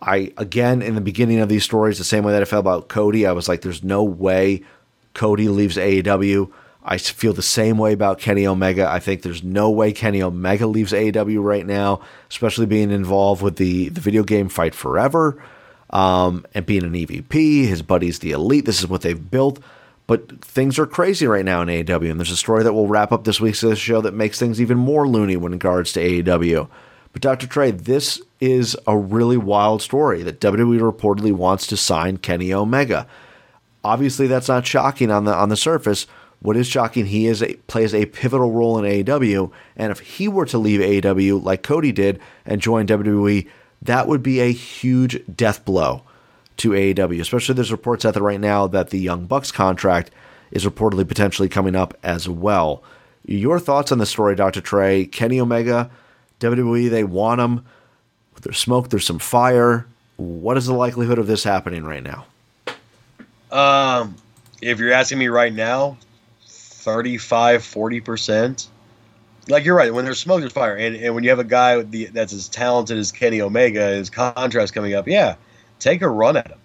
I 0.01 0.33
again 0.37 0.81
in 0.81 0.95
the 0.95 1.01
beginning 1.01 1.39
of 1.39 1.49
these 1.49 1.63
stories, 1.63 1.99
the 1.99 2.03
same 2.03 2.23
way 2.23 2.33
that 2.33 2.41
I 2.41 2.45
felt 2.45 2.61
about 2.61 2.87
Cody, 2.87 3.27
I 3.27 3.31
was 3.33 3.47
like, 3.47 3.61
"There's 3.61 3.83
no 3.83 4.03
way 4.03 4.63
Cody 5.13 5.49
leaves 5.49 5.77
AEW." 5.77 6.51
I 6.85 6.97
feel 6.97 7.33
the 7.33 7.41
same 7.41 7.77
way 7.77 7.93
about 7.93 8.19
Kenny 8.19 8.45
Omega. 8.45 8.89
I 8.89 8.99
think 8.99 9.21
there's 9.21 9.43
no 9.43 9.69
way 9.71 9.93
Kenny 9.93 10.21
Omega 10.21 10.67
leaves 10.67 10.91
AEW 10.91 11.41
right 11.41 11.65
now, 11.65 12.01
especially 12.29 12.65
being 12.65 12.91
involved 12.91 13.41
with 13.41 13.55
the 13.55 13.89
the 13.89 14.01
video 14.01 14.23
game 14.23 14.49
Fight 14.49 14.75
Forever 14.75 15.41
um, 15.91 16.45
and 16.53 16.65
being 16.65 16.83
an 16.83 16.93
EVP. 16.93 17.67
His 17.67 17.81
buddies, 17.81 18.19
the 18.19 18.31
Elite. 18.31 18.65
This 18.65 18.79
is 18.79 18.87
what 18.87 19.01
they've 19.01 19.31
built. 19.31 19.59
But 20.05 20.43
things 20.43 20.77
are 20.77 20.85
crazy 20.85 21.25
right 21.27 21.45
now 21.45 21.61
in 21.61 21.69
AEW, 21.69 22.11
and 22.11 22.19
there's 22.19 22.31
a 22.31 22.35
story 22.35 22.63
that 22.63 22.73
will 22.73 22.87
wrap 22.87 23.13
up 23.13 23.23
this 23.23 23.39
week's 23.39 23.65
show 23.77 24.01
that 24.01 24.13
makes 24.13 24.37
things 24.37 24.59
even 24.59 24.77
more 24.77 25.07
loony 25.07 25.37
when 25.37 25.53
it 25.53 25.55
regards 25.55 25.93
to 25.93 26.01
AEW. 26.01 26.67
But 27.13 27.21
Dr. 27.21 27.47
Trey, 27.47 27.71
this 27.71 28.21
is 28.41 28.75
a 28.85 28.97
really 28.97 29.37
wild 29.37 29.81
story 29.81 30.23
that 30.23 30.41
WWE 30.41 30.79
reportedly 30.91 31.31
wants 31.31 31.67
to 31.67 31.77
sign 31.77 32.17
Kenny 32.17 32.53
Omega. 32.53 33.07
Obviously, 33.83 34.27
that's 34.27 34.49
not 34.49 34.67
shocking 34.67 35.09
on 35.09 35.23
the 35.23 35.33
on 35.33 35.47
the 35.49 35.55
surface. 35.55 36.05
What 36.43 36.57
is 36.57 36.67
shocking, 36.67 37.05
he 37.05 37.25
is 37.27 37.41
a, 37.41 37.55
plays 37.67 37.95
a 37.95 38.05
pivotal 38.05 38.51
role 38.51 38.77
in 38.77 38.83
AEW, 39.05 39.49
and 39.77 39.91
if 39.91 40.01
he 40.01 40.27
were 40.27 40.45
to 40.47 40.57
leave 40.57 40.81
AEW 40.81 41.41
like 41.41 41.63
Cody 41.63 41.93
did 41.93 42.19
and 42.45 42.61
join 42.61 42.85
WWE, 42.85 43.47
that 43.81 44.09
would 44.09 44.21
be 44.21 44.41
a 44.41 44.51
huge 44.51 45.23
death 45.33 45.63
blow 45.63 46.03
to 46.57 46.71
AEW. 46.71 47.21
Especially 47.21 47.55
there's 47.55 47.71
reports 47.71 48.03
out 48.03 48.13
there 48.13 48.23
right 48.23 48.41
now 48.41 48.67
that 48.67 48.89
the 48.89 48.99
Young 48.99 49.25
Bucks 49.25 49.53
contract 49.53 50.11
is 50.51 50.65
reportedly 50.65 51.07
potentially 51.07 51.47
coming 51.47 51.77
up 51.77 51.97
as 52.03 52.27
well. 52.27 52.83
Your 53.25 53.57
thoughts 53.57 53.93
on 53.93 53.99
the 53.99 54.05
story, 54.05 54.35
Dr. 54.35 54.59
Trey? 54.59 55.05
Kenny 55.05 55.39
Omega, 55.39 55.89
WWE, 56.41 56.89
they 56.89 57.05
want 57.05 57.39
him. 57.39 57.65
There's 58.41 58.57
smoke, 58.57 58.89
there's 58.89 59.05
some 59.05 59.19
fire. 59.19 59.87
What 60.17 60.57
is 60.57 60.65
the 60.65 60.73
likelihood 60.73 61.19
of 61.19 61.27
this 61.27 61.45
happening 61.45 61.85
right 61.85 62.03
now? 62.03 62.25
Um, 63.49 64.15
if 64.61 64.79
you're 64.79 64.91
asking 64.91 65.19
me 65.19 65.29
right 65.29 65.53
now, 65.53 65.97
35, 66.83 67.61
40%. 67.61 68.67
Like 69.47 69.65
you're 69.65 69.75
right. 69.75 69.93
When 69.93 70.05
there's 70.05 70.19
smoke, 70.19 70.41
there's 70.41 70.53
fire. 70.53 70.75
And, 70.75 70.95
and 70.95 71.15
when 71.15 71.23
you 71.23 71.29
have 71.29 71.39
a 71.39 71.43
guy 71.43 71.81
the, 71.81 72.05
that's 72.05 72.33
as 72.33 72.47
talented 72.49 72.97
as 72.97 73.11
Kenny 73.11 73.41
Omega, 73.41 73.87
his 73.91 74.09
contract's 74.09 74.71
coming 74.71 74.93
up, 74.93 75.07
yeah, 75.07 75.35
take 75.79 76.01
a 76.01 76.09
run 76.09 76.37
at 76.37 76.47
him. 76.47 76.59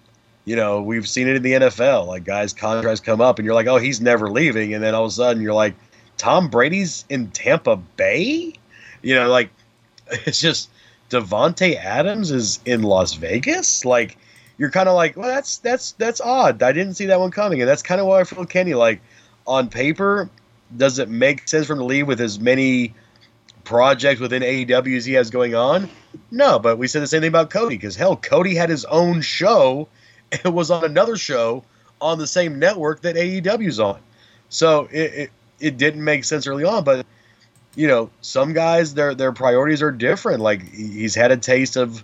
You 0.45 0.55
know, 0.55 0.81
we've 0.81 1.07
seen 1.07 1.27
it 1.27 1.35
in 1.35 1.43
the 1.43 1.53
NFL. 1.53 2.07
Like 2.07 2.23
guys' 2.23 2.53
contracts 2.53 3.01
come 3.01 3.21
up, 3.21 3.37
and 3.37 3.45
you're 3.45 3.55
like, 3.55 3.67
oh, 3.67 3.77
he's 3.77 4.01
never 4.01 4.29
leaving. 4.29 4.73
And 4.73 4.83
then 4.83 4.95
all 4.95 5.05
of 5.05 5.09
a 5.09 5.13
sudden, 5.13 5.43
you're 5.43 5.53
like, 5.53 5.75
Tom 6.17 6.49
Brady's 6.49 7.05
in 7.09 7.29
Tampa 7.31 7.75
Bay. 7.75 8.53
You 9.01 9.15
know, 9.15 9.29
like 9.29 9.51
it's 10.11 10.39
just 10.39 10.69
Davante 11.09 11.75
Adams 11.75 12.31
is 12.31 12.59
in 12.65 12.83
Las 12.83 13.13
Vegas. 13.13 13.85
Like 13.85 14.17
you're 14.57 14.71
kind 14.71 14.89
of 14.89 14.95
like, 14.95 15.15
well, 15.15 15.27
that's 15.27 15.57
that's 15.59 15.93
that's 15.93 16.21
odd. 16.21 16.63
I 16.63 16.71
didn't 16.71 16.95
see 16.95 17.07
that 17.07 17.19
one 17.19 17.31
coming, 17.31 17.61
and 17.61 17.69
that's 17.69 17.83
kind 17.83 18.01
of 18.01 18.07
why 18.07 18.21
I 18.21 18.23
feel 18.23 18.45
Kenny. 18.45 18.73
Like 18.73 19.01
on 19.49 19.67
paper, 19.67 20.29
does 20.77 20.99
it 20.99 21.09
make 21.09 21.47
sense 21.49 21.65
for 21.65 21.73
him 21.73 21.79
to 21.79 21.85
leave 21.85 22.07
with 22.07 22.21
as 22.21 22.39
many 22.39 22.93
projects 23.63 24.21
within 24.21 24.43
AEW 24.43 24.95
as 24.95 25.05
he 25.05 25.13
has 25.13 25.31
going 25.31 25.55
on? 25.55 25.89
No, 26.31 26.59
but 26.59 26.77
we 26.77 26.87
said 26.87 27.01
the 27.01 27.07
same 27.07 27.21
thing 27.21 27.29
about 27.29 27.49
Cody 27.49 27.75
because 27.75 27.95
hell, 27.95 28.15
Cody 28.15 28.55
had 28.55 28.69
his 28.69 28.85
own 28.85 29.21
show 29.21 29.87
and 30.31 30.53
was 30.55 30.71
on 30.71 30.85
another 30.85 31.17
show 31.17 31.63
on 31.99 32.19
the 32.19 32.27
same 32.27 32.59
network 32.59 33.01
that 33.01 33.15
AEW's 33.15 33.79
on. 33.79 33.99
So 34.49 34.87
it, 34.91 35.13
it, 35.13 35.29
it 35.59 35.77
didn't 35.77 36.03
make 36.03 36.23
sense 36.23 36.47
early 36.47 36.63
on, 36.63 36.83
but 36.83 37.05
you 37.75 37.87
know, 37.87 38.09
some 38.21 38.53
guys 38.53 38.93
their 38.93 39.15
their 39.15 39.31
priorities 39.31 39.81
are 39.81 39.91
different. 39.91 40.41
Like 40.41 40.67
he's 40.73 41.15
had 41.15 41.31
a 41.31 41.37
taste 41.37 41.75
of 41.75 42.03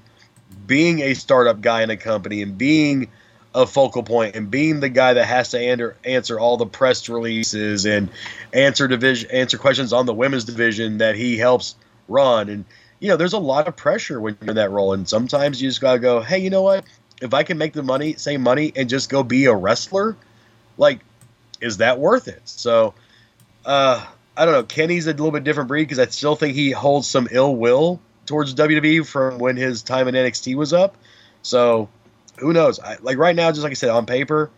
being 0.66 1.00
a 1.02 1.14
startup 1.14 1.62
guy 1.62 1.84
in 1.84 1.90
a 1.90 1.98
company 1.98 2.42
and 2.42 2.58
being 2.58 3.08
a 3.56 3.66
focal 3.66 4.04
point 4.04 4.36
and 4.36 4.52
being 4.52 4.82
the 4.82 4.90
guy 4.90 5.14
that 5.14 5.26
has 5.26 5.52
to 5.52 5.60
answer, 5.60 5.96
answer 6.04 6.38
all 6.38 6.58
the 6.58 6.66
press 6.66 7.08
releases 7.08 7.86
and 7.86 8.10
answer 8.54 8.86
division 8.88 9.32
answer 9.32 9.58
questions 9.58 9.94
on 9.94 10.06
the 10.06 10.14
women's 10.14 10.44
division 10.44 10.98
that 10.98 11.16
he 11.16 11.38
helps 11.38 11.76
run. 12.10 12.50
And 12.50 12.66
you 13.00 13.08
know 13.08 13.16
there's 13.16 13.34
a 13.34 13.40
lot 13.40 13.70
of 13.70 13.78
pressure 13.78 14.20
when 14.20 14.38
you're 14.42 14.50
in 14.50 14.56
that 14.58 14.72
role 14.72 14.94
and 14.94 15.08
sometimes 15.08 15.62
you 15.62 15.70
just 15.70 15.80
gotta 15.80 16.00
go 16.00 16.20
hey 16.20 16.40
you 16.40 16.50
know 16.50 16.64
what? 16.64 16.84
If 17.22 17.34
i 17.34 17.44
can 17.44 17.58
make 17.58 17.72
the 17.72 17.82
money 17.82 18.16
same 18.16 18.42
money 18.42 18.74
and 18.76 18.90
just 18.90 19.10
go 19.10 19.24
be 19.24 19.46
a 19.46 19.56
wrestler 19.56 20.18
like 20.78 21.00
is 21.62 21.78
that 21.78 21.98
worth 21.98 22.28
it? 22.28 22.42
So 22.44 22.94
uh 23.64 24.06
i 24.36 24.44
don't 24.44 24.54
know. 24.54 24.64
Kenny's 24.64 25.08
a 25.08 25.12
little 25.12 25.32
bit 25.32 25.46
different 25.46 25.70
breed 25.70 25.84
because 25.84 26.00
i 26.00 26.08
still 26.08 26.36
think 26.36 26.56
he 26.56 26.72
holds 26.72 27.08
some 27.08 27.30
ill 27.32 27.56
will 27.56 28.02
towards 28.26 28.54
wwe 28.54 29.08
from 29.08 29.38
when 29.38 29.56
his 29.56 29.82
time 29.82 30.10
in 30.10 30.16
nxt 30.16 30.56
was 30.56 30.74
up. 30.74 30.98
So 31.42 31.88
who 32.38 32.54
knows? 32.54 32.80
I, 32.80 32.98
like 33.02 33.18
right 33.18 33.36
now, 33.36 33.50
just 33.52 33.64
like 33.64 33.72
I 33.72 33.76
said, 33.76 33.90
on 33.90 34.06
paper, 34.06 34.50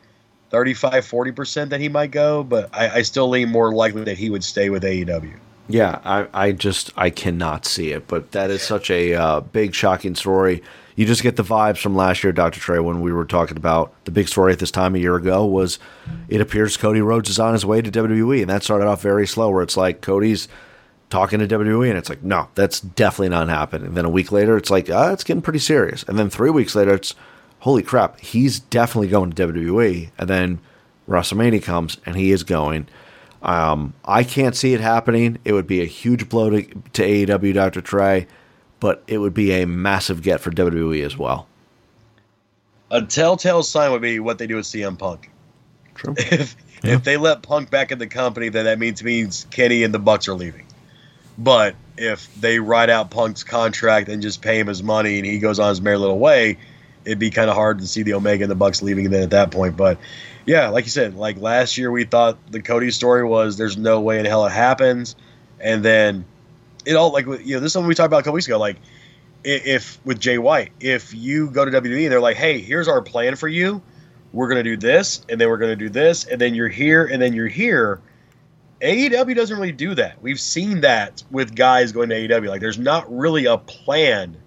35, 0.49 1.05
40% 1.05 1.69
that 1.69 1.79
he 1.79 1.89
might 1.89 2.11
go, 2.11 2.43
but 2.43 2.69
I, 2.73 2.89
I 2.89 3.01
still 3.01 3.29
lean 3.29 3.49
more 3.49 3.73
likely 3.73 4.03
that 4.05 4.17
he 4.17 4.29
would 4.29 4.43
stay 4.43 4.69
with 4.69 4.83
AEW. 4.83 5.33
Yeah, 5.69 5.99
I, 6.05 6.27
I 6.33 6.51
just 6.53 6.91
I 6.95 7.09
cannot 7.09 7.65
see 7.65 7.91
it, 7.91 8.07
but 8.07 8.31
that 8.31 8.49
is 8.49 8.61
such 8.61 8.89
a 8.89 9.15
uh, 9.15 9.39
big, 9.41 9.75
shocking 9.75 10.15
story. 10.15 10.63
You 10.95 11.05
just 11.05 11.21
get 11.21 11.35
the 11.35 11.43
vibes 11.43 11.77
from 11.77 11.95
last 11.95 12.23
year, 12.23 12.31
Dr. 12.31 12.59
Trey, 12.59 12.79
when 12.79 13.01
we 13.01 13.11
were 13.11 13.25
talking 13.25 13.57
about 13.57 13.93
the 14.05 14.11
big 14.11 14.29
story 14.29 14.53
at 14.53 14.59
this 14.59 14.71
time 14.71 14.95
a 14.95 14.99
year 14.99 15.15
ago 15.15 15.45
was 15.45 15.77
it 16.29 16.41
appears 16.41 16.77
Cody 16.77 17.01
Rhodes 17.01 17.29
is 17.29 17.37
on 17.37 17.53
his 17.53 17.65
way 17.65 17.81
to 17.81 17.91
WWE, 17.91 18.41
and 18.41 18.49
that 18.49 18.63
started 18.63 18.87
off 18.87 19.01
very 19.01 19.27
slow, 19.27 19.51
where 19.51 19.61
it's 19.61 19.77
like 19.77 20.01
Cody's 20.01 20.47
talking 21.09 21.39
to 21.39 21.47
WWE, 21.47 21.89
and 21.89 21.97
it's 21.97 22.09
like, 22.09 22.23
no, 22.23 22.47
that's 22.55 22.79
definitely 22.79 23.29
not 23.29 23.49
happening. 23.49 23.87
And 23.87 23.97
then 23.97 24.05
a 24.05 24.09
week 24.09 24.31
later, 24.31 24.57
it's 24.57 24.69
like, 24.69 24.89
ah, 24.89 25.11
it's 25.11 25.23
getting 25.23 25.41
pretty 25.41 25.59
serious. 25.59 26.03
And 26.03 26.17
then 26.17 26.29
three 26.29 26.49
weeks 26.49 26.75
later, 26.75 26.95
it's 26.95 27.13
holy 27.59 27.83
crap, 27.83 28.19
he's 28.19 28.59
definitely 28.59 29.07
going 29.07 29.31
to 29.31 29.47
WWE. 29.47 30.09
And 30.17 30.29
then 30.29 30.59
WrestleMania 31.07 31.63
comes 31.63 31.97
and 32.05 32.15
he 32.15 32.31
is 32.31 32.43
going. 32.43 32.87
Um, 33.41 33.93
I 34.03 34.23
can't 34.23 34.55
see 34.55 34.73
it 34.73 34.81
happening. 34.81 35.37
It 35.45 35.53
would 35.53 35.67
be 35.67 35.81
a 35.81 35.85
huge 35.85 36.27
blow 36.29 36.49
to, 36.49 36.63
to 36.63 37.01
AEW, 37.01 37.53
Dr. 37.53 37.81
Trey, 37.81 38.27
but 38.79 39.03
it 39.07 39.19
would 39.19 39.33
be 39.33 39.51
a 39.51 39.65
massive 39.65 40.21
get 40.21 40.41
for 40.41 40.51
WWE 40.51 41.05
as 41.05 41.17
well. 41.17 41.47
A 42.89 43.01
telltale 43.01 43.63
sign 43.63 43.91
would 43.91 44.01
be 44.01 44.19
what 44.19 44.37
they 44.37 44.47
do 44.47 44.55
with 44.55 44.65
CM 44.65 44.97
Punk. 44.97 45.29
True. 45.95 46.15
If 46.31 46.55
yeah. 46.83 46.93
if 46.93 47.03
they 47.03 47.17
let 47.17 47.41
Punk 47.41 47.71
back 47.71 47.91
in 47.91 47.97
the 47.97 48.05
company, 48.05 48.49
then 48.49 48.65
that 48.65 48.77
means 48.77 49.03
means 49.03 49.47
Kenny 49.49 49.81
and 49.81 49.91
the 49.91 49.99
Bucks 49.99 50.27
are 50.27 50.35
leaving. 50.35 50.67
But 51.35 51.75
if 51.97 52.33
they 52.39 52.59
ride 52.59 52.91
out 52.91 53.09
Punk's 53.09 53.43
contract 53.43 54.09
and 54.09 54.21
just 54.21 54.43
pay 54.43 54.59
him 54.59 54.67
his 54.67 54.83
money 54.83 55.17
and 55.17 55.25
he 55.25 55.39
goes 55.39 55.57
on 55.57 55.69
his 55.69 55.81
merry 55.81 55.97
little 55.97 56.19
way, 56.19 56.57
it'd 57.07 57.19
be 57.19 57.31
kind 57.31 57.49
of 57.49 57.55
hard 57.55 57.79
to 57.79 57.87
see 57.87 58.03
the 58.03 58.13
Omega 58.13 58.43
and 58.43 58.51
the 58.51 58.55
Bucks 58.55 58.81
leaving 58.81 59.09
then 59.09 59.23
at 59.23 59.29
that 59.29 59.49
point. 59.49 59.77
But 59.77 59.97
yeah, 60.45 60.67
like 60.67 60.83
you 60.83 60.91
said, 60.91 61.15
like 61.15 61.37
last 61.37 61.77
year 61.77 61.89
we 61.89 62.03
thought 62.03 62.37
the 62.51 62.61
Cody 62.61 62.91
story 62.91 63.23
was 63.23 63.57
there's 63.57 63.77
no 63.77 64.01
way 64.01 64.19
in 64.19 64.25
hell 64.25 64.45
it 64.45 64.51
happens, 64.51 65.15
and 65.59 65.83
then 65.83 66.25
it 66.85 66.95
all 66.95 67.11
like 67.11 67.25
you 67.25 67.55
know 67.55 67.59
this 67.59 67.67
is 67.67 67.73
something 67.73 67.87
we 67.87 67.95
talked 67.95 68.07
about 68.07 68.19
a 68.19 68.23
couple 68.23 68.33
weeks 68.33 68.45
ago. 68.45 68.59
Like 68.59 68.75
if 69.45 69.99
with 70.03 70.19
Jay 70.19 70.37
White, 70.37 70.71
if 70.81 71.13
you 71.13 71.49
go 71.49 71.63
to 71.63 71.71
WWE 71.71 72.03
and 72.03 72.11
they're 72.11 72.19
like, 72.19 72.37
hey, 72.37 72.59
here's 72.59 72.89
our 72.89 73.01
plan 73.01 73.37
for 73.37 73.47
you, 73.47 73.81
we're 74.33 74.49
gonna 74.49 74.63
do 74.63 74.75
this, 74.75 75.25
and 75.29 75.39
then 75.39 75.47
we're 75.47 75.57
gonna 75.57 75.77
do 75.77 75.89
this, 75.89 76.25
and 76.25 76.41
then 76.41 76.53
you're 76.53 76.67
here, 76.67 77.05
and 77.05 77.21
then 77.21 77.33
you're 77.33 77.47
here. 77.47 78.01
AEW 78.81 79.33
doesn't 79.33 79.57
really 79.57 79.71
do 79.71 79.95
that. 79.95 80.21
We've 80.21 80.39
seen 80.39 80.81
that 80.81 81.23
with 81.31 81.55
guys 81.55 81.91
going 81.91 82.09
to 82.09 82.15
AEW. 82.15 82.47
Like, 82.47 82.61
there's 82.61 82.77
not 82.77 83.11
really 83.11 83.45
a 83.45 83.57
plan 83.57 84.37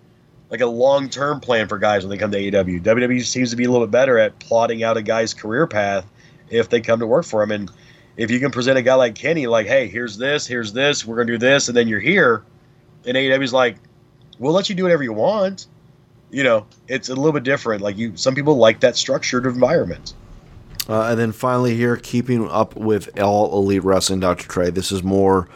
like 0.51 0.61
a 0.61 0.67
long 0.67 1.09
term 1.09 1.41
plan 1.41 1.69
for 1.69 1.79
guys 1.79 2.03
when 2.03 2.11
they 2.11 2.19
come 2.19 2.31
to 2.33 2.39
AEW. 2.39 2.83
WWE 2.83 3.25
seems 3.25 3.51
to 3.51 3.57
be 3.57 3.65
a 3.65 3.71
little 3.71 3.87
bit 3.87 3.93
better 3.93 4.19
at 4.19 4.39
plotting 4.41 4.83
out 4.83 4.97
a 4.97 5.03
guy's 5.03 5.33
career 5.33 5.67
path 5.67 6.05
if 6.51 6.69
they 6.69 6.81
come 6.81 6.99
to 7.01 7.07
work 7.07 7.25
for 7.25 7.43
him. 7.43 7.51
And 7.53 7.71
if 8.17 8.31
you 8.31 8.41
can 8.41 8.51
present 8.51 8.77
a 8.77 8.83
guy 8.83 8.95
like 8.95 9.15
Kenny, 9.15 9.47
like, 9.47 9.67
hey, 9.67 9.89
here's 9.89 10.19
this, 10.19 10.47
here's 10.47 10.73
this, 10.73 11.07
we're 11.07 11.17
gonna 11.17 11.33
do 11.33 11.39
this, 11.39 11.69
and 11.69 11.77
then 11.77 11.89
you're 11.89 12.01
here, 12.01 12.45
and 13.07 13.17
AEW's 13.17 13.53
like, 13.53 13.77
we'll 14.39 14.53
let 14.53 14.69
you 14.69 14.75
do 14.75 14.83
whatever 14.83 15.03
you 15.03 15.13
want. 15.13 15.69
You 16.31 16.45
know, 16.45 16.67
it's 16.89 17.09
a 17.09 17.15
little 17.15 17.33
bit 17.33 17.45
different. 17.45 17.83
Like 17.83 17.97
you, 17.97 18.17
some 18.17 18.35
people 18.35 18.57
like 18.57 18.81
that 18.81 18.97
structured 18.97 19.47
environment. 19.47 20.15
Uh, 20.89 21.11
and 21.11 21.21
then 21.21 21.33
finally, 21.33 21.77
here, 21.77 21.97
keeping 21.97 22.49
up 22.49 22.75
with 22.75 23.19
All 23.21 23.57
Elite 23.57 23.85
Wrestling, 23.85 24.21
Dr. 24.21 24.49
Trey. 24.49 24.71
This 24.71 24.91
is 24.91 25.03
more 25.03 25.49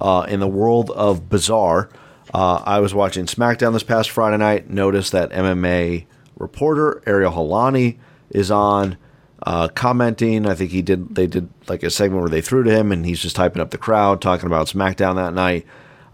uh, 0.00 0.26
in 0.28 0.40
the 0.40 0.48
world 0.48 0.90
of 0.90 1.28
bizarre. 1.28 1.88
Uh, 2.36 2.62
I 2.66 2.80
was 2.80 2.92
watching 2.92 3.24
SmackDown 3.24 3.72
this 3.72 3.82
past 3.82 4.10
Friday 4.10 4.36
night, 4.36 4.68
noticed 4.68 5.10
that 5.12 5.30
MMA 5.30 6.04
reporter 6.36 7.02
Ariel 7.06 7.32
Helwani 7.32 7.96
is 8.28 8.50
on 8.50 8.98
uh, 9.46 9.68
commenting. 9.68 10.44
I 10.44 10.54
think 10.54 10.70
he 10.70 10.82
did. 10.82 11.14
They 11.14 11.26
did 11.26 11.48
like 11.66 11.82
a 11.82 11.88
segment 11.88 12.20
where 12.20 12.28
they 12.28 12.42
threw 12.42 12.62
to 12.62 12.70
him, 12.70 12.92
and 12.92 13.06
he's 13.06 13.20
just 13.20 13.36
typing 13.36 13.62
up 13.62 13.70
the 13.70 13.78
crowd, 13.78 14.20
talking 14.20 14.44
about 14.44 14.66
SmackDown 14.66 15.14
that 15.14 15.32
night. 15.32 15.64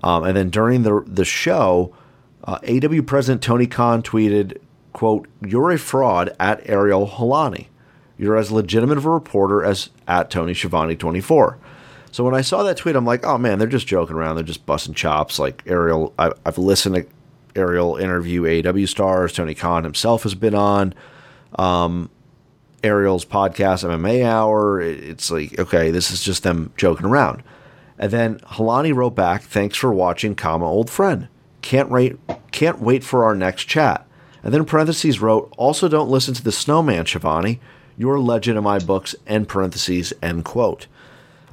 Um, 0.04 0.22
and 0.22 0.36
then 0.36 0.48
during 0.48 0.84
the 0.84 1.02
the 1.08 1.24
show, 1.24 1.92
uh, 2.44 2.60
AEW 2.60 3.04
President 3.04 3.42
Tony 3.42 3.66
Khan 3.66 4.00
tweeted, 4.00 4.58
"quote 4.92 5.26
You're 5.44 5.72
a 5.72 5.78
fraud 5.78 6.36
at 6.38 6.62
Ariel 6.70 7.08
Helwani. 7.08 7.66
You're 8.16 8.36
as 8.36 8.52
legitimate 8.52 8.96
of 8.96 9.06
a 9.06 9.10
reporter 9.10 9.64
as 9.64 9.90
at 10.06 10.30
Tony 10.30 10.54
Schiavone 10.54 10.94
24." 10.94 11.58
So 12.12 12.22
when 12.24 12.34
I 12.34 12.42
saw 12.42 12.62
that 12.62 12.76
tweet, 12.76 12.94
I'm 12.94 13.06
like, 13.06 13.24
"Oh 13.26 13.38
man, 13.38 13.58
they're 13.58 13.66
just 13.66 13.86
joking 13.86 14.14
around. 14.14 14.36
They're 14.36 14.44
just 14.44 14.66
busting 14.66 14.94
chops." 14.94 15.38
Like 15.38 15.62
Ariel, 15.66 16.14
I, 16.18 16.30
I've 16.46 16.58
listened 16.58 16.94
to 16.94 17.06
Ariel 17.56 17.96
interview 17.96 18.42
AEW 18.42 18.86
stars. 18.86 19.32
Tony 19.32 19.54
Khan 19.54 19.82
himself 19.82 20.22
has 20.22 20.34
been 20.34 20.54
on. 20.54 20.94
Um, 21.58 22.10
Ariel's 22.84 23.24
podcast, 23.24 23.84
MMA 23.84 24.24
Hour. 24.24 24.80
It's 24.80 25.30
like, 25.30 25.58
okay, 25.58 25.90
this 25.90 26.10
is 26.10 26.22
just 26.22 26.42
them 26.42 26.72
joking 26.76 27.06
around. 27.06 27.42
And 27.98 28.10
then 28.10 28.38
Helwani 28.40 28.94
wrote 28.94 29.14
back, 29.14 29.42
"Thanks 29.42 29.78
for 29.78 29.92
watching, 29.92 30.34
comma 30.34 30.66
old 30.66 30.90
friend. 30.90 31.28
Can't 31.62 31.88
wait, 31.88 32.18
can't 32.50 32.80
wait 32.80 33.04
for 33.04 33.24
our 33.24 33.34
next 33.34 33.64
chat." 33.64 34.06
And 34.44 34.52
then 34.52 34.64
parentheses 34.66 35.20
wrote, 35.20 35.50
"Also 35.56 35.88
don't 35.88 36.10
listen 36.10 36.34
to 36.34 36.44
the 36.44 36.52
Snowman, 36.52 37.06
Schiavone. 37.06 37.58
You're 37.96 38.16
a 38.16 38.20
legend 38.20 38.58
in 38.58 38.64
my 38.64 38.78
books." 38.80 39.14
End 39.26 39.48
parentheses. 39.48 40.12
End 40.22 40.44
quote. 40.44 40.88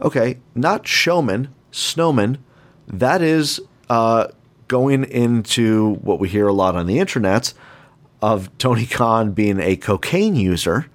Okay, 0.02 0.39
not 0.56 0.88
showman, 0.88 1.54
snowman. 1.72 2.38
That 2.88 3.22
is 3.22 3.60
uh, 3.89 4.28
going 4.68 5.04
into 5.04 5.95
what 5.95 6.20
we 6.20 6.30
hear 6.30 6.47
a 6.47 6.54
lot 6.54 6.76
on 6.76 6.88
the 6.88 7.00
internet 7.00 7.54
of 8.22 8.56
Tony 8.58 8.86
Khan 8.86 9.32
being 9.32 9.60
a 9.60 9.76
cocaine 9.76 10.36
user 10.36 10.88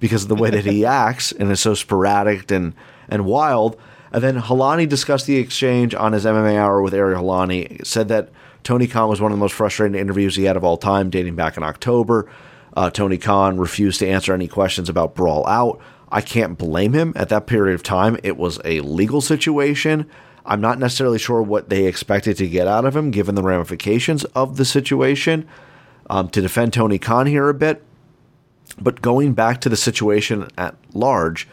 because 0.00 0.24
of 0.24 0.28
the 0.28 0.34
way 0.34 0.50
that 0.50 0.64
he 0.64 0.84
acts 0.84 1.32
and 1.32 1.50
is 1.50 1.60
so 1.60 1.74
sporadic 1.74 2.50
and, 2.50 2.74
and 3.08 3.24
wild. 3.24 3.78
And 4.12 4.22
then 4.22 4.40
Helwani 4.40 4.88
discussed 4.88 5.26
the 5.26 5.36
exchange 5.36 5.94
on 5.94 6.12
his 6.12 6.24
MMA 6.24 6.56
hour 6.56 6.80
with 6.80 6.94
Ariel 6.94 7.22
Helwani. 7.22 7.84
Said 7.84 8.08
that 8.08 8.30
Tony 8.64 8.86
Khan 8.86 9.08
was 9.08 9.20
one 9.20 9.32
of 9.32 9.38
the 9.38 9.40
most 9.40 9.54
frustrating 9.54 10.00
interviews 10.00 10.36
he 10.36 10.44
had 10.44 10.56
of 10.56 10.64
all 10.64 10.76
time, 10.76 11.10
dating 11.10 11.36
back 11.36 11.56
in 11.56 11.62
October. 11.62 12.30
Uh, 12.76 12.90
Tony 12.90 13.18
Khan 13.18 13.58
refused 13.58 13.98
to 14.00 14.08
answer 14.08 14.32
any 14.32 14.48
questions 14.48 14.88
about 14.88 15.14
Brawl 15.14 15.46
Out. 15.46 15.80
I 16.10 16.20
can't 16.20 16.56
blame 16.56 16.92
him. 16.92 17.12
At 17.16 17.28
that 17.28 17.46
period 17.46 17.74
of 17.74 17.82
time, 17.82 18.18
it 18.22 18.36
was 18.36 18.60
a 18.64 18.80
legal 18.80 19.20
situation. 19.20 20.08
I'm 20.46 20.60
not 20.60 20.78
necessarily 20.78 21.18
sure 21.18 21.42
what 21.42 21.68
they 21.68 21.84
expected 21.84 22.36
to 22.38 22.48
get 22.48 22.66
out 22.66 22.84
of 22.84 22.96
him, 22.96 23.10
given 23.10 23.34
the 23.34 23.42
ramifications 23.42 24.24
of 24.26 24.56
the 24.56 24.64
situation. 24.64 25.46
Um, 26.10 26.30
to 26.30 26.40
defend 26.40 26.72
Tony 26.72 26.98
Khan 26.98 27.26
here 27.26 27.50
a 27.50 27.54
bit, 27.54 27.84
but 28.80 29.02
going 29.02 29.34
back 29.34 29.60
to 29.60 29.68
the 29.68 29.76
situation 29.76 30.48
at 30.56 30.74
large, 30.94 31.46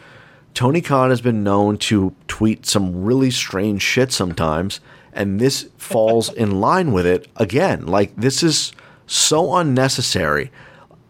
Tony 0.54 0.80
Khan 0.80 1.10
has 1.10 1.20
been 1.20 1.44
known 1.44 1.76
to 1.76 2.14
tweet 2.26 2.64
some 2.64 3.04
really 3.04 3.30
strange 3.30 3.82
shit 3.82 4.12
sometimes, 4.12 4.80
and 5.12 5.38
this 5.38 5.68
falls 5.76 6.32
in 6.32 6.58
line 6.58 6.92
with 6.92 7.04
it 7.04 7.28
again. 7.36 7.84
Like, 7.84 8.16
this 8.16 8.42
is 8.42 8.72
so 9.06 9.56
unnecessary. 9.56 10.50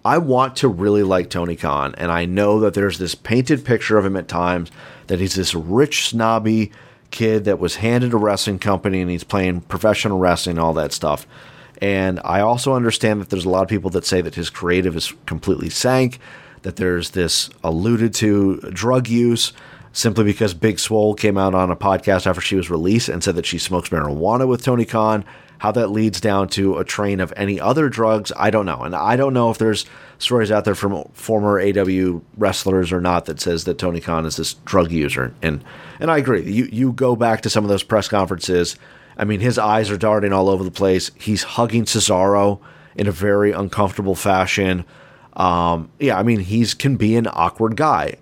I 0.07 0.19
want 0.19 0.55
to 0.57 0.69
really 0.69 1.03
like 1.03 1.31
Tony 1.31 1.57
Khan, 1.57 1.93
and 1.99 2.13
I 2.13 2.27
know 2.27 2.61
that 2.61 2.75
there's 2.75 2.99
this 2.99 3.17
painted 3.17 3.65
picture 3.65 3.99
of 3.99 4.07
him 4.07 4.17
at 4.17 4.29
times 4.29 4.71
that 5.09 5.19
he's 5.19 5.35
this 5.35 5.53
rich, 5.53 6.09
snobby 6.09 6.71
kid 7.11 7.45
that 7.47 7.59
was 7.59 7.77
handed 7.77 8.13
a 8.13 8.17
wrestling 8.17 8.61
company 8.61 9.01
and 9.01 9.11
he's 9.11 9.25
playing 9.25 9.63
professional 9.63 10.21
wrestling 10.21 10.59
and 10.59 10.65
all 10.65 10.75
that 10.75 10.93
stuff. 10.93 11.27
And 11.83 12.21
I 12.25 12.39
also 12.41 12.75
understand 12.75 13.21
that 13.21 13.31
there's 13.31 13.47
a 13.47 13.51
lot 13.51 13.65
of 13.65 13.69
people 13.69 13.91
that 13.91 14.07
say 14.07 14.21
that 14.21 14.37
his 14.37 14.49
creative 14.49 14.97
is 14.97 15.13
completely 15.27 15.71
sank, 15.71 16.21
that 16.63 16.77
there's 16.77 17.11
this 17.11 17.51
alluded 17.65 18.15
to 18.15 18.59
drug 18.73 19.09
use 19.09 19.53
simply 19.93 20.23
because 20.23 20.55
Big 20.55 20.79
Swole 20.79 21.17
came 21.17 21.37
out 21.37 21.53
on 21.53 21.73
a 21.73 21.77
podcast 21.77 22.29
after 22.29 22.41
she 22.41 22.55
was 22.55 22.71
released 22.71 23.09
and 23.09 23.25
said 23.25 23.35
that 23.35 23.47
she 23.47 23.59
smokes 23.59 23.89
marijuana 23.89 24.47
with 24.47 24.63
Tony 24.63 24.85
Khan. 24.85 25.25
How 25.59 25.73
that 25.73 25.89
leads 25.89 26.21
down 26.21 26.49
to 26.51 26.79
a 26.79 26.85
train 26.85 27.21
of 27.21 27.33
any 27.37 27.59
other 27.59 27.89
drugs, 27.89 28.31
I 28.37 28.51
don't 28.51 28.67
know. 28.67 28.83
And 28.83 28.95
I 28.95 29.17
don't 29.17 29.35
know 29.35 29.51
if 29.51 29.59
there's 29.59 29.87
stories 30.19 30.51
out 30.51 30.65
there 30.65 30.75
from 30.75 31.05
former 31.13 31.61
AEW 31.61 32.23
wrestlers 32.37 32.93
or 32.93 33.01
not 33.01 33.25
that 33.25 33.41
says 33.41 33.65
that 33.65 33.79
Tony 33.79 34.01
Khan 34.01 34.27
is 34.27 34.37
this 34.37 34.55
drug 34.65 34.93
user. 34.93 35.35
And 35.43 35.65
and 35.99 36.11
I 36.11 36.19
agree. 36.19 36.51
You 36.51 36.69
you 36.71 36.93
go 36.93 37.17
back 37.17 37.41
to 37.43 37.51
some 37.51 37.65
of 37.65 37.69
those 37.69 37.83
press 37.83 38.09
conferences 38.09 38.77
I 39.17 39.25
mean, 39.25 39.41
his 39.41 39.59
eyes 39.59 39.91
are 39.91 39.97
darting 39.97 40.33
all 40.33 40.49
over 40.49 40.63
the 40.63 40.71
place. 40.71 41.11
He's 41.15 41.43
hugging 41.43 41.85
Cesaro 41.85 42.61
in 42.95 43.07
a 43.07 43.13
very 43.13 43.53
uncomfortable 43.53 44.15
fashion. 44.15 44.85
Um, 45.35 45.91
yeah, 45.99 46.19
I 46.19 46.23
mean, 46.23 46.41
he's 46.41 46.75
can 46.75 46.97
be 46.97 47.17
an 47.17 47.27
awkward 47.31 47.77
guy. 47.77 48.17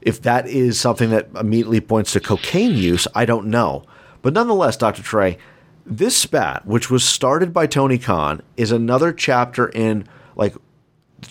If 0.00 0.22
that 0.22 0.48
is 0.48 0.80
something 0.80 1.10
that 1.10 1.28
immediately 1.38 1.80
points 1.80 2.12
to 2.12 2.20
cocaine 2.20 2.74
use, 2.74 3.06
I 3.14 3.24
don't 3.24 3.46
know. 3.46 3.84
But 4.22 4.32
nonetheless, 4.34 4.76
Dr. 4.76 5.02
Trey, 5.02 5.38
this 5.90 6.16
spat, 6.16 6.64
which 6.66 6.88
was 6.88 7.04
started 7.04 7.52
by 7.52 7.66
Tony 7.66 7.98
Khan, 7.98 8.40
is 8.56 8.70
another 8.70 9.12
chapter 9.12 9.68
in 9.68 10.06
like 10.36 10.54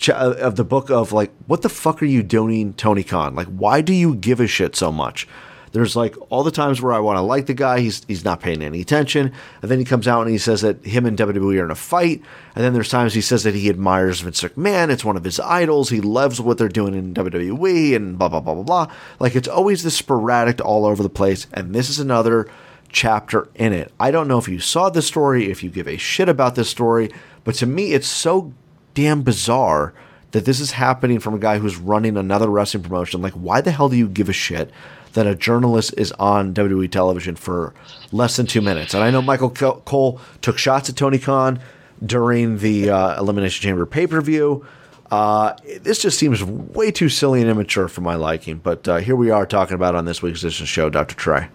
uh, 0.08 0.34
of 0.38 0.56
the 0.56 0.64
book 0.64 0.90
of 0.90 1.12
like, 1.12 1.32
what 1.46 1.62
the 1.62 1.68
fuck 1.68 2.02
are 2.02 2.06
you 2.06 2.22
doing, 2.22 2.74
Tony 2.74 3.02
Khan? 3.02 3.34
Like, 3.34 3.48
why 3.48 3.80
do 3.80 3.92
you 3.94 4.14
give 4.14 4.38
a 4.38 4.46
shit 4.46 4.76
so 4.76 4.92
much? 4.92 5.26
There's 5.72 5.94
like 5.94 6.16
all 6.30 6.42
the 6.42 6.50
times 6.50 6.82
where 6.82 6.92
I 6.92 6.98
want 6.98 7.16
to 7.16 7.22
like 7.22 7.46
the 7.46 7.54
guy, 7.54 7.80
he's 7.80 8.04
he's 8.08 8.24
not 8.24 8.40
paying 8.40 8.60
any 8.60 8.80
attention, 8.80 9.32
and 9.62 9.70
then 9.70 9.78
he 9.78 9.84
comes 9.84 10.08
out 10.08 10.22
and 10.22 10.30
he 10.30 10.38
says 10.38 10.62
that 10.62 10.84
him 10.84 11.06
and 11.06 11.16
WWE 11.16 11.60
are 11.60 11.64
in 11.64 11.70
a 11.70 11.76
fight, 11.76 12.22
and 12.56 12.64
then 12.64 12.72
there's 12.72 12.88
times 12.88 13.14
he 13.14 13.20
says 13.20 13.44
that 13.44 13.54
he 13.54 13.70
admires 13.70 14.20
Vince 14.20 14.42
McMahon, 14.42 14.90
it's 14.90 15.04
one 15.04 15.16
of 15.16 15.22
his 15.22 15.38
idols, 15.38 15.88
he 15.88 16.00
loves 16.00 16.40
what 16.40 16.58
they're 16.58 16.68
doing 16.68 16.94
in 16.94 17.14
WWE, 17.14 17.94
and 17.94 18.18
blah 18.18 18.28
blah 18.28 18.40
blah 18.40 18.54
blah 18.54 18.64
blah. 18.64 18.94
Like 19.20 19.36
it's 19.36 19.48
always 19.48 19.84
this 19.84 19.96
sporadic 19.96 20.60
all 20.64 20.84
over 20.84 21.04
the 21.04 21.08
place, 21.08 21.46
and 21.52 21.72
this 21.72 21.88
is 21.88 22.00
another 22.00 22.48
chapter 22.92 23.48
in 23.54 23.72
it. 23.72 23.92
I 23.98 24.10
don't 24.10 24.28
know 24.28 24.38
if 24.38 24.48
you 24.48 24.60
saw 24.60 24.90
this 24.90 25.06
story, 25.06 25.50
if 25.50 25.62
you 25.62 25.70
give 25.70 25.88
a 25.88 25.96
shit 25.96 26.28
about 26.28 26.54
this 26.54 26.68
story, 26.68 27.10
but 27.44 27.54
to 27.56 27.66
me 27.66 27.92
it's 27.92 28.08
so 28.08 28.52
damn 28.94 29.22
bizarre 29.22 29.94
that 30.32 30.44
this 30.44 30.60
is 30.60 30.72
happening 30.72 31.18
from 31.18 31.34
a 31.34 31.38
guy 31.38 31.58
who's 31.58 31.76
running 31.76 32.16
another 32.16 32.48
wrestling 32.48 32.82
promotion. 32.82 33.20
Like, 33.20 33.32
why 33.32 33.60
the 33.60 33.72
hell 33.72 33.88
do 33.88 33.96
you 33.96 34.08
give 34.08 34.28
a 34.28 34.32
shit 34.32 34.70
that 35.12 35.26
a 35.26 35.34
journalist 35.34 35.94
is 35.96 36.12
on 36.12 36.54
WWE 36.54 36.90
television 36.90 37.34
for 37.34 37.74
less 38.12 38.36
than 38.36 38.46
two 38.46 38.60
minutes. 38.60 38.94
And 38.94 39.02
I 39.02 39.10
know 39.10 39.22
Michael 39.22 39.50
Cole 39.50 40.20
took 40.40 40.58
shots 40.58 40.88
at 40.88 40.96
Tony 40.96 41.18
Khan 41.18 41.60
during 42.04 42.58
the 42.58 42.90
uh, 42.90 43.18
Elimination 43.18 43.62
Chamber 43.62 43.86
pay 43.86 44.06
per 44.06 44.20
view. 44.20 44.66
Uh, 45.10 45.54
this 45.80 46.00
just 46.00 46.18
seems 46.18 46.42
way 46.44 46.92
too 46.92 47.08
silly 47.08 47.40
and 47.40 47.50
immature 47.50 47.88
for 47.88 48.00
my 48.00 48.14
liking. 48.14 48.58
But 48.58 48.86
uh, 48.86 48.96
here 48.98 49.16
we 49.16 49.30
are 49.30 49.44
talking 49.44 49.74
about 49.74 49.96
on 49.96 50.04
this 50.04 50.22
week's 50.22 50.42
edition 50.44 50.66
show, 50.66 50.88
Dr. 50.88 51.16
Trey. 51.16 51.48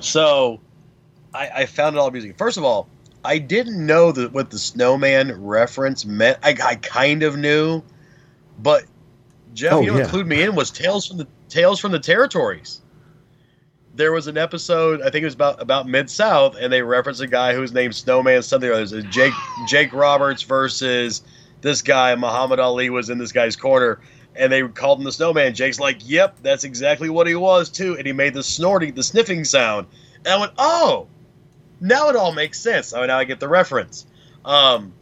So 0.00 0.60
I, 1.34 1.50
I 1.54 1.66
found 1.66 1.96
it 1.96 1.98
all 1.98 2.08
amusing. 2.08 2.34
First 2.34 2.56
of 2.56 2.64
all, 2.64 2.88
I 3.24 3.38
didn't 3.38 3.84
know 3.84 4.12
that 4.12 4.32
what 4.32 4.50
the 4.50 4.58
snowman 4.58 5.42
reference 5.42 6.04
meant. 6.04 6.38
I, 6.42 6.56
I 6.64 6.74
kind 6.76 7.22
of 7.22 7.36
knew, 7.36 7.82
but 8.58 8.84
Jeff, 9.52 9.72
oh, 9.72 9.80
you 9.80 9.90
know, 9.90 9.96
yeah. 9.98 10.04
include 10.04 10.26
me 10.26 10.42
in 10.42 10.54
was 10.54 10.70
Tales 10.70 11.06
from 11.06 11.16
the 11.16 11.26
Tales 11.48 11.80
from 11.80 11.92
the 11.92 11.98
Territories. 11.98 12.82
There 13.94 14.12
was 14.12 14.26
an 14.26 14.36
episode, 14.36 15.00
I 15.00 15.10
think 15.10 15.22
it 15.22 15.24
was 15.24 15.34
about 15.34 15.60
about 15.60 15.88
Mid 15.88 16.10
South, 16.10 16.56
and 16.60 16.72
they 16.72 16.82
referenced 16.82 17.22
a 17.22 17.26
guy 17.26 17.54
who's 17.54 17.72
named 17.72 17.94
Snowman 17.94 18.42
something 18.42 18.68
or 18.68 18.74
other. 18.74 19.02
Jake 19.02 19.32
Jake 19.66 19.92
Roberts 19.92 20.42
versus 20.42 21.22
this 21.62 21.82
guy. 21.82 22.14
Muhammad 22.14 22.60
Ali 22.60 22.90
was 22.90 23.10
in 23.10 23.18
this 23.18 23.32
guy's 23.32 23.56
corner, 23.56 23.98
and 24.36 24.52
they 24.52 24.66
called 24.68 24.98
him 24.98 25.04
the 25.04 25.12
Snowman. 25.12 25.54
Jake's 25.54 25.80
like, 25.80 25.98
"Yep, 26.04 26.38
that's 26.42 26.64
exactly 26.64 27.08
what 27.08 27.26
he 27.26 27.34
was 27.34 27.68
too," 27.68 27.96
and 27.96 28.06
he 28.06 28.12
made 28.12 28.34
the 28.34 28.42
snorting, 28.42 28.94
the 28.94 29.02
sniffing 29.02 29.44
sound. 29.44 29.86
And 30.24 30.28
I 30.28 30.38
went, 30.38 30.52
"Oh, 30.58 31.08
now 31.80 32.08
it 32.08 32.16
all 32.16 32.32
makes 32.32 32.60
sense. 32.60 32.92
Oh, 32.92 33.04
now 33.04 33.18
I 33.18 33.24
get 33.24 33.40
the 33.40 33.48
reference." 33.48 34.06
Um, 34.44 34.92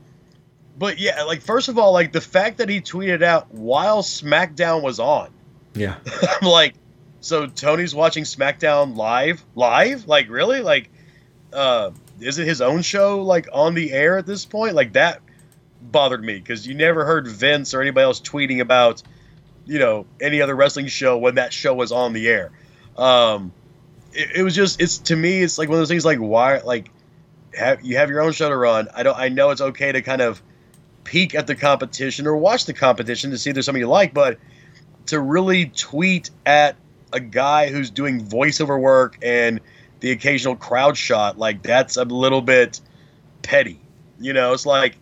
but 0.78 0.98
yeah, 0.98 1.22
like 1.24 1.42
first 1.42 1.68
of 1.68 1.78
all, 1.78 1.92
like 1.92 2.12
the 2.12 2.20
fact 2.20 2.58
that 2.58 2.68
he 2.68 2.80
tweeted 2.80 3.22
out 3.22 3.52
while 3.52 4.02
SmackDown 4.02 4.82
was 4.82 4.98
on. 4.98 5.30
Yeah. 5.74 5.96
I'm 6.42 6.48
like, 6.48 6.74
so 7.20 7.46
Tony's 7.46 7.94
watching 7.94 8.24
SmackDown 8.24 8.96
live, 8.96 9.44
live, 9.54 10.06
like 10.06 10.28
really, 10.28 10.60
like, 10.60 10.90
uh, 11.52 11.90
is 12.20 12.38
it 12.38 12.46
his 12.46 12.60
own 12.60 12.82
show 12.82 13.22
like 13.22 13.48
on 13.52 13.74
the 13.74 13.92
air 13.92 14.18
at 14.18 14.26
this 14.26 14.44
point? 14.44 14.74
Like 14.74 14.92
that 14.94 15.20
bothered 15.80 16.24
me 16.24 16.34
because 16.34 16.66
you 16.66 16.74
never 16.74 17.04
heard 17.04 17.28
Vince 17.28 17.74
or 17.74 17.80
anybody 17.80 18.04
else 18.04 18.20
tweeting 18.20 18.60
about, 18.60 19.02
you 19.66 19.78
know, 19.78 20.06
any 20.20 20.40
other 20.40 20.54
wrestling 20.54 20.86
show 20.86 21.18
when 21.18 21.36
that 21.36 21.52
show 21.52 21.74
was 21.74 21.92
on 21.92 22.12
the 22.12 22.28
air. 22.28 22.52
Um, 22.96 23.52
it, 24.12 24.36
it 24.36 24.42
was 24.42 24.54
just, 24.54 24.80
it's 24.80 24.98
to 24.98 25.16
me, 25.16 25.42
it's 25.42 25.58
like 25.58 25.68
one 25.68 25.76
of 25.76 25.80
those 25.80 25.88
things 25.88 26.04
like 26.04 26.18
why, 26.18 26.58
like, 26.58 26.90
have 27.54 27.84
you 27.84 27.96
have 27.96 28.10
your 28.10 28.20
own 28.20 28.32
show 28.32 28.48
to 28.48 28.56
run? 28.56 28.88
I 28.94 29.02
don't, 29.02 29.16
I 29.16 29.28
know 29.28 29.50
it's 29.50 29.60
okay 29.60 29.92
to 29.92 30.02
kind 30.02 30.20
of 30.20 30.42
peek 31.04 31.34
at 31.34 31.46
the 31.46 31.54
competition 31.54 32.26
or 32.26 32.36
watch 32.36 32.64
the 32.64 32.72
competition 32.72 33.30
to 33.30 33.38
see 33.38 33.50
if 33.50 33.54
there's 33.54 33.66
something 33.66 33.80
you 33.80 33.88
like. 33.88 34.12
But 34.12 34.38
to 35.06 35.20
really 35.20 35.66
tweet 35.66 36.30
at 36.44 36.76
a 37.12 37.20
guy 37.20 37.70
who's 37.70 37.90
doing 37.90 38.24
voiceover 38.26 38.80
work 38.80 39.18
and 39.22 39.60
the 40.00 40.10
occasional 40.10 40.56
crowd 40.56 40.96
shot, 40.96 41.38
like 41.38 41.62
that's 41.62 41.96
a 41.96 42.04
little 42.04 42.42
bit 42.42 42.80
petty. 43.42 43.80
You 44.18 44.32
know, 44.32 44.52
it's 44.52 44.66
like, 44.66 44.96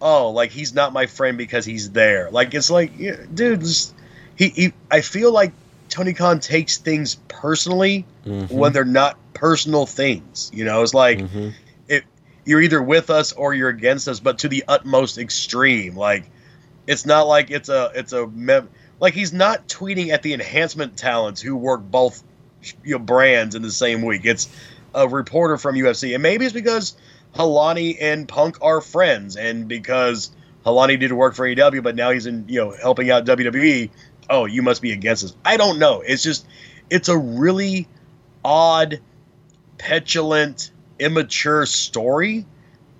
oh, 0.00 0.30
like 0.30 0.50
he's 0.50 0.74
not 0.74 0.92
my 0.92 1.06
friend 1.06 1.36
because 1.36 1.64
he's 1.64 1.90
there. 1.90 2.30
Like 2.30 2.54
it's 2.54 2.70
like, 2.70 2.96
dude, 2.96 3.60
this, 3.60 3.92
he, 4.38 4.48
he. 4.48 4.72
I 4.90 5.00
feel 5.02 5.32
like 5.32 5.52
Tony 5.88 6.12
Khan 6.14 6.40
takes 6.40 6.78
things 6.78 7.16
personally 7.28 8.04
Mhm. 8.24 8.50
when 8.50 8.72
they're 8.72 8.84
not 8.84 9.16
personal 9.34 9.84
things. 9.86 10.50
You 10.54 10.64
know, 10.64 10.82
it's 10.82 10.94
like 10.94 11.18
Mm-hmm. 11.18 11.48
it, 11.88 12.04
you're 12.44 12.60
either 12.60 12.82
with 12.82 13.10
us 13.10 13.32
or 13.32 13.52
you're 13.54 13.68
against 13.68 14.06
us, 14.08 14.20
but 14.20 14.38
to 14.40 14.48
the 14.48 14.64
utmost 14.68 15.18
extreme. 15.18 15.96
Like 15.96 16.24
it's 16.86 17.04
not 17.04 17.26
like 17.26 17.50
it's 17.50 17.68
a 17.68 17.90
it's 17.94 18.12
a 18.12 18.26
mem- 18.28 18.68
like 19.00 19.14
he's 19.14 19.32
not 19.32 19.66
tweeting 19.68 20.08
at 20.10 20.22
the 20.22 20.32
enhancement 20.34 20.96
talents 20.96 21.40
who 21.40 21.56
work 21.56 21.80
both 21.82 22.22
you 22.84 22.94
know, 22.94 22.98
brands 22.98 23.54
in 23.54 23.62
the 23.62 23.70
same 23.70 24.02
week. 24.02 24.22
It's 24.24 24.48
a 24.94 25.06
reporter 25.08 25.56
from 25.58 25.74
UFC, 25.76 26.14
and 26.14 26.22
maybe 26.22 26.44
it's 26.44 26.54
because 26.54 26.96
Helwani 27.34 27.96
and 28.00 28.26
Punk 28.26 28.58
are 28.62 28.80
friends, 28.80 29.36
and 29.36 29.68
because 29.68 30.30
Helwani 30.66 30.98
did 30.98 31.12
work 31.12 31.34
for 31.34 31.46
AEW, 31.46 31.82
but 31.82 31.94
now 31.94 32.10
he's 32.10 32.26
in 32.26 32.44
you 32.48 32.60
know 32.60 32.70
helping 32.82 33.10
out 33.10 33.24
WWE. 33.26 33.90
Oh, 34.30 34.44
you 34.44 34.62
must 34.62 34.82
be 34.82 34.92
against 34.92 35.24
us. 35.24 35.34
I 35.44 35.56
don't 35.56 35.78
know. 35.78 36.02
It's 36.02 36.22
just 36.22 36.46
it's 36.90 37.08
a 37.08 37.16
really 37.16 37.88
odd, 38.44 39.00
petulant, 39.78 40.70
immature 40.98 41.66
story 41.66 42.46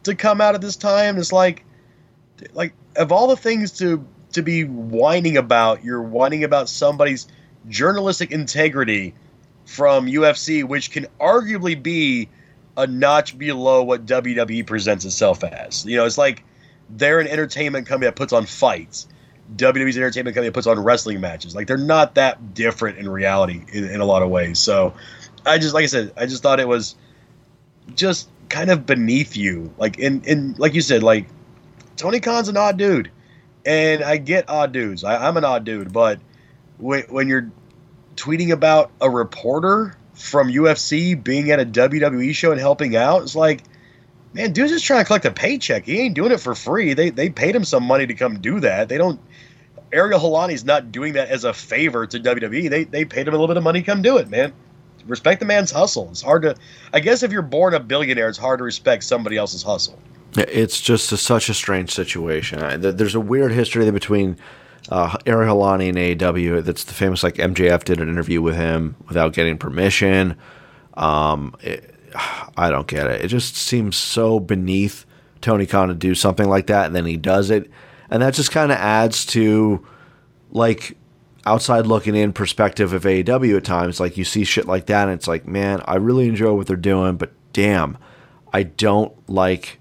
to 0.04 0.14
come 0.14 0.40
out 0.40 0.54
at 0.54 0.60
this 0.60 0.76
time. 0.76 1.18
It's 1.18 1.32
like 1.32 1.64
like 2.52 2.72
of 2.96 3.12
all 3.12 3.28
the 3.28 3.36
things 3.36 3.72
to 3.78 4.04
to 4.32 4.42
be 4.42 4.64
whining 4.64 5.36
about, 5.36 5.84
you're 5.84 6.02
whining 6.02 6.44
about 6.44 6.68
somebody's 6.68 7.28
journalistic 7.68 8.30
integrity 8.30 9.14
from 9.64 10.06
UFC, 10.06 10.64
which 10.64 10.90
can 10.90 11.06
arguably 11.20 11.80
be 11.80 12.28
a 12.76 12.86
notch 12.86 13.36
below 13.36 13.82
what 13.82 14.06
WWE 14.06 14.66
presents 14.66 15.04
itself 15.04 15.42
as. 15.44 15.84
You 15.84 15.96
know, 15.96 16.04
it's 16.04 16.18
like 16.18 16.44
they're 16.90 17.20
an 17.20 17.26
entertainment 17.26 17.86
company 17.86 18.06
that 18.06 18.16
puts 18.16 18.32
on 18.32 18.46
fights. 18.46 19.08
WWE's 19.56 19.96
entertainment 19.96 20.34
company 20.34 20.50
puts 20.50 20.66
on 20.66 20.78
wrestling 20.78 21.20
matches. 21.20 21.54
Like 21.54 21.66
they're 21.66 21.76
not 21.76 22.16
that 22.16 22.54
different 22.54 22.98
in 22.98 23.08
reality 23.08 23.64
in, 23.72 23.84
in 23.84 24.00
a 24.00 24.04
lot 24.04 24.22
of 24.22 24.30
ways. 24.30 24.58
So 24.58 24.94
I 25.46 25.58
just 25.58 25.74
like 25.74 25.84
I 25.84 25.86
said, 25.86 26.12
I 26.16 26.26
just 26.26 26.42
thought 26.42 26.60
it 26.60 26.68
was 26.68 26.96
just 27.94 28.28
kind 28.48 28.70
of 28.70 28.86
beneath 28.86 29.36
you. 29.36 29.72
Like 29.78 29.98
in 29.98 30.22
in 30.24 30.54
like 30.58 30.74
you 30.74 30.80
said, 30.80 31.02
like 31.02 31.26
Tony 31.96 32.20
Khan's 32.20 32.48
an 32.48 32.56
odd 32.56 32.76
dude, 32.76 33.10
and 33.64 34.02
I 34.02 34.16
get 34.18 34.48
odd 34.48 34.72
dudes. 34.72 35.04
I, 35.04 35.28
I'm 35.28 35.36
an 35.36 35.44
odd 35.44 35.64
dude, 35.64 35.92
but 35.92 36.20
when 36.78 37.02
when 37.08 37.28
you're 37.28 37.50
tweeting 38.16 38.50
about 38.50 38.90
a 39.00 39.08
reporter 39.08 39.96
from 40.14 40.48
UFC 40.48 41.22
being 41.22 41.50
at 41.50 41.60
a 41.60 41.64
WWE 41.64 42.34
show 42.34 42.50
and 42.50 42.60
helping 42.60 42.96
out, 42.96 43.22
it's 43.22 43.36
like, 43.36 43.62
man, 44.32 44.52
dude's 44.52 44.72
just 44.72 44.84
trying 44.84 45.00
to 45.00 45.04
collect 45.06 45.24
a 45.24 45.30
paycheck. 45.30 45.86
He 45.86 46.00
ain't 46.00 46.14
doing 46.14 46.32
it 46.32 46.40
for 46.40 46.54
free. 46.54 46.94
They 46.94 47.10
they 47.10 47.30
paid 47.30 47.54
him 47.54 47.64
some 47.64 47.84
money 47.84 48.06
to 48.06 48.14
come 48.14 48.40
do 48.40 48.60
that. 48.60 48.88
They 48.88 48.98
don't. 48.98 49.20
Ariel 49.92 50.20
Helwani's 50.20 50.64
not 50.64 50.92
doing 50.92 51.14
that 51.14 51.28
as 51.28 51.44
a 51.44 51.52
favor 51.52 52.06
to 52.06 52.18
WWE. 52.20 52.68
They 52.70 52.84
they 52.84 53.04
paid 53.04 53.26
him 53.26 53.34
a 53.34 53.36
little 53.36 53.48
bit 53.48 53.56
of 53.56 53.62
money 53.62 53.82
come 53.82 54.02
do 54.02 54.16
it, 54.18 54.28
man. 54.28 54.52
Respect 55.06 55.40
the 55.40 55.46
man's 55.46 55.70
hustle. 55.70 56.08
It's 56.10 56.20
hard 56.22 56.42
to. 56.42 56.54
I 56.92 57.00
guess 57.00 57.22
if 57.22 57.32
you're 57.32 57.42
born 57.42 57.72
a 57.74 57.80
billionaire, 57.80 58.28
it's 58.28 58.36
hard 58.38 58.58
to 58.58 58.64
respect 58.64 59.04
somebody 59.04 59.36
else's 59.36 59.62
hustle. 59.62 59.98
It's 60.36 60.80
just 60.80 61.10
a, 61.12 61.16
such 61.16 61.48
a 61.48 61.54
strange 61.54 61.90
situation. 61.90 62.60
I- 62.62 62.76
There's 62.76 63.14
a 63.14 63.20
weird 63.20 63.50
history 63.52 63.90
between 63.90 64.36
uh, 64.90 65.16
Ariel 65.24 65.56
Helwani 65.56 65.88
and 65.88 65.96
AEW. 65.96 66.62
That's 66.62 66.84
the 66.84 66.92
famous 66.92 67.22
like 67.22 67.36
MJF 67.36 67.84
did 67.84 68.00
an 68.00 68.08
interview 68.10 68.42
with 68.42 68.56
him 68.56 68.96
without 69.08 69.32
getting 69.32 69.56
permission. 69.56 70.36
Um, 70.94 71.54
it, 71.62 71.94
I 72.56 72.68
don't 72.70 72.86
get 72.86 73.06
it. 73.06 73.24
It 73.24 73.28
just 73.28 73.56
seems 73.56 73.96
so 73.96 74.38
beneath 74.40 75.06
Tony 75.40 75.64
Khan 75.66 75.88
to 75.88 75.94
do 75.94 76.14
something 76.14 76.48
like 76.48 76.66
that, 76.66 76.86
and 76.86 76.94
then 76.96 77.06
he 77.06 77.16
does 77.16 77.50
it, 77.50 77.70
and 78.10 78.22
that 78.22 78.34
just 78.34 78.50
kind 78.50 78.72
of 78.72 78.78
adds 78.78 79.24
to 79.26 79.86
like 80.50 80.96
outside 81.46 81.86
looking 81.86 82.14
in 82.14 82.32
perspective 82.32 82.92
of 82.92 83.04
AEW 83.04 83.56
at 83.56 83.64
times. 83.64 84.00
Like 84.00 84.16
you 84.16 84.24
see 84.24 84.44
shit 84.44 84.66
like 84.66 84.86
that, 84.86 85.08
and 85.08 85.16
it's 85.16 85.28
like, 85.28 85.46
man, 85.46 85.82
I 85.86 85.96
really 85.96 86.28
enjoy 86.28 86.52
what 86.52 86.66
they're 86.66 86.76
doing, 86.76 87.16
but 87.16 87.32
damn, 87.52 87.98
I 88.52 88.62
don't 88.64 89.12
like 89.28 89.78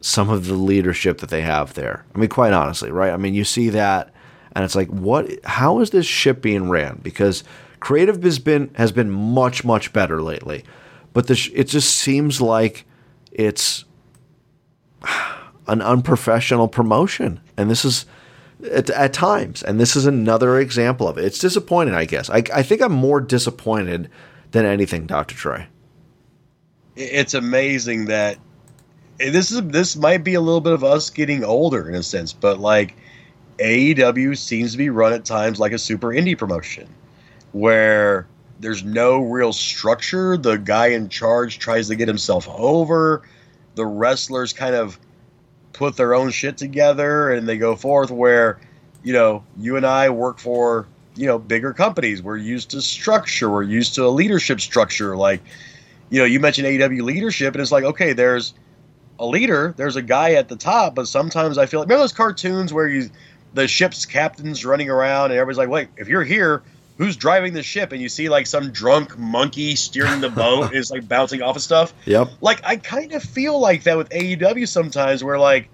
some 0.00 0.30
of 0.30 0.46
the 0.46 0.54
leadership 0.54 1.18
that 1.18 1.30
they 1.30 1.42
have 1.42 1.74
there. 1.74 2.04
I 2.14 2.18
mean, 2.18 2.28
quite 2.28 2.52
honestly, 2.52 2.90
right? 2.90 3.12
I 3.12 3.16
mean, 3.16 3.34
you 3.34 3.44
see 3.44 3.68
that, 3.70 4.12
and 4.52 4.64
it's 4.64 4.74
like, 4.74 4.88
what? 4.88 5.28
How 5.44 5.80
is 5.80 5.90
this 5.90 6.06
ship 6.06 6.40
being 6.40 6.68
ran? 6.68 7.00
Because 7.02 7.44
creative 7.80 8.22
has 8.22 8.38
been 8.38 8.70
has 8.74 8.92
been 8.92 9.10
much 9.10 9.64
much 9.64 9.92
better 9.92 10.22
lately, 10.22 10.64
but 11.12 11.26
the 11.26 11.50
it 11.54 11.64
just 11.64 11.94
seems 11.94 12.40
like 12.40 12.86
it's 13.30 13.84
an 15.68 15.82
unprofessional 15.82 16.68
promotion, 16.68 17.40
and 17.56 17.70
this 17.70 17.84
is 17.84 18.06
at, 18.72 18.90
at 18.90 19.12
times, 19.12 19.62
and 19.62 19.78
this 19.78 19.94
is 19.94 20.06
another 20.06 20.58
example 20.58 21.08
of 21.08 21.18
it. 21.18 21.24
It's 21.24 21.38
disappointing, 21.38 21.94
I 21.94 22.04
guess. 22.04 22.28
I, 22.30 22.42
I 22.52 22.62
think 22.62 22.82
I'm 22.82 22.92
more 22.92 23.20
disappointed 23.20 24.10
than 24.50 24.64
anything, 24.64 25.06
Doctor 25.06 25.34
Troy. 25.34 25.66
it's 26.96 27.34
amazing 27.34 28.06
that 28.06 28.38
this 29.18 29.50
is 29.50 29.62
this 29.62 29.96
might 29.96 30.24
be 30.24 30.34
a 30.34 30.40
little 30.40 30.60
bit 30.60 30.72
of 30.72 30.84
us 30.84 31.10
getting 31.10 31.44
older 31.44 31.88
in 31.88 31.94
a 31.94 32.02
sense, 32.02 32.32
but 32.32 32.58
like 32.58 32.96
AEW 33.58 34.36
seems 34.36 34.72
to 34.72 34.78
be 34.78 34.90
run 34.90 35.12
at 35.12 35.24
times 35.24 35.58
like 35.58 35.72
a 35.72 35.78
super 35.78 36.08
indie 36.08 36.38
promotion 36.38 36.88
where 37.52 38.28
there's 38.60 38.84
no 38.84 39.18
real 39.18 39.52
structure. 39.52 40.36
The 40.36 40.56
guy 40.56 40.88
in 40.88 41.08
charge 41.08 41.58
tries 41.58 41.88
to 41.88 41.96
get 41.96 42.08
himself 42.08 42.48
over. 42.48 43.22
The 43.74 43.86
wrestlers 43.86 44.52
kind 44.52 44.74
of 44.74 44.98
put 45.78 45.96
their 45.96 46.12
own 46.12 46.30
shit 46.30 46.58
together 46.58 47.30
and 47.30 47.48
they 47.48 47.56
go 47.56 47.76
forth 47.76 48.10
where, 48.10 48.58
you 49.04 49.12
know, 49.12 49.44
you 49.56 49.76
and 49.76 49.86
I 49.86 50.10
work 50.10 50.40
for, 50.40 50.86
you 51.14 51.26
know, 51.26 51.38
bigger 51.38 51.72
companies. 51.72 52.20
We're 52.20 52.36
used 52.36 52.70
to 52.72 52.82
structure. 52.82 53.48
We're 53.48 53.62
used 53.62 53.94
to 53.94 54.04
a 54.04 54.08
leadership 54.08 54.60
structure. 54.60 55.16
Like, 55.16 55.40
you 56.10 56.18
know, 56.18 56.24
you 56.24 56.40
mentioned 56.40 56.66
AEW 56.66 57.02
leadership, 57.02 57.54
and 57.54 57.62
it's 57.62 57.70
like, 57.70 57.84
okay, 57.84 58.12
there's 58.12 58.54
a 59.20 59.26
leader, 59.26 59.72
there's 59.76 59.96
a 59.96 60.02
guy 60.02 60.32
at 60.32 60.48
the 60.48 60.56
top, 60.56 60.94
but 60.94 61.06
sometimes 61.06 61.58
I 61.58 61.66
feel 61.66 61.80
like 61.80 61.88
remember 61.88 62.02
those 62.02 62.12
cartoons 62.12 62.72
where 62.72 62.88
you 62.88 63.10
the 63.54 63.66
ship's 63.66 64.04
captain's 64.04 64.64
running 64.64 64.90
around 64.90 65.30
and 65.30 65.40
everybody's 65.40 65.58
like, 65.58 65.68
wait, 65.68 65.88
if 65.96 66.08
you're 66.08 66.24
here, 66.24 66.62
who's 66.98 67.16
driving 67.16 67.54
the 67.54 67.62
ship? 67.62 67.92
And 67.92 68.02
you 68.02 68.08
see 68.08 68.28
like 68.28 68.46
some 68.46 68.70
drunk 68.70 69.16
monkey 69.16 69.74
steering 69.76 70.20
the 70.20 70.28
boat 70.28 70.74
is 70.74 70.90
like 70.90 71.08
bouncing 71.08 71.40
off 71.40 71.56
of 71.56 71.62
stuff. 71.62 71.94
Yep. 72.04 72.28
Like 72.40 72.60
I 72.64 72.76
kind 72.76 73.12
of 73.12 73.22
feel 73.22 73.58
like 73.58 73.82
that 73.84 73.96
with 73.96 74.08
AEW 74.10 74.66
sometimes 74.66 75.22
where 75.22 75.38
like 75.38 75.68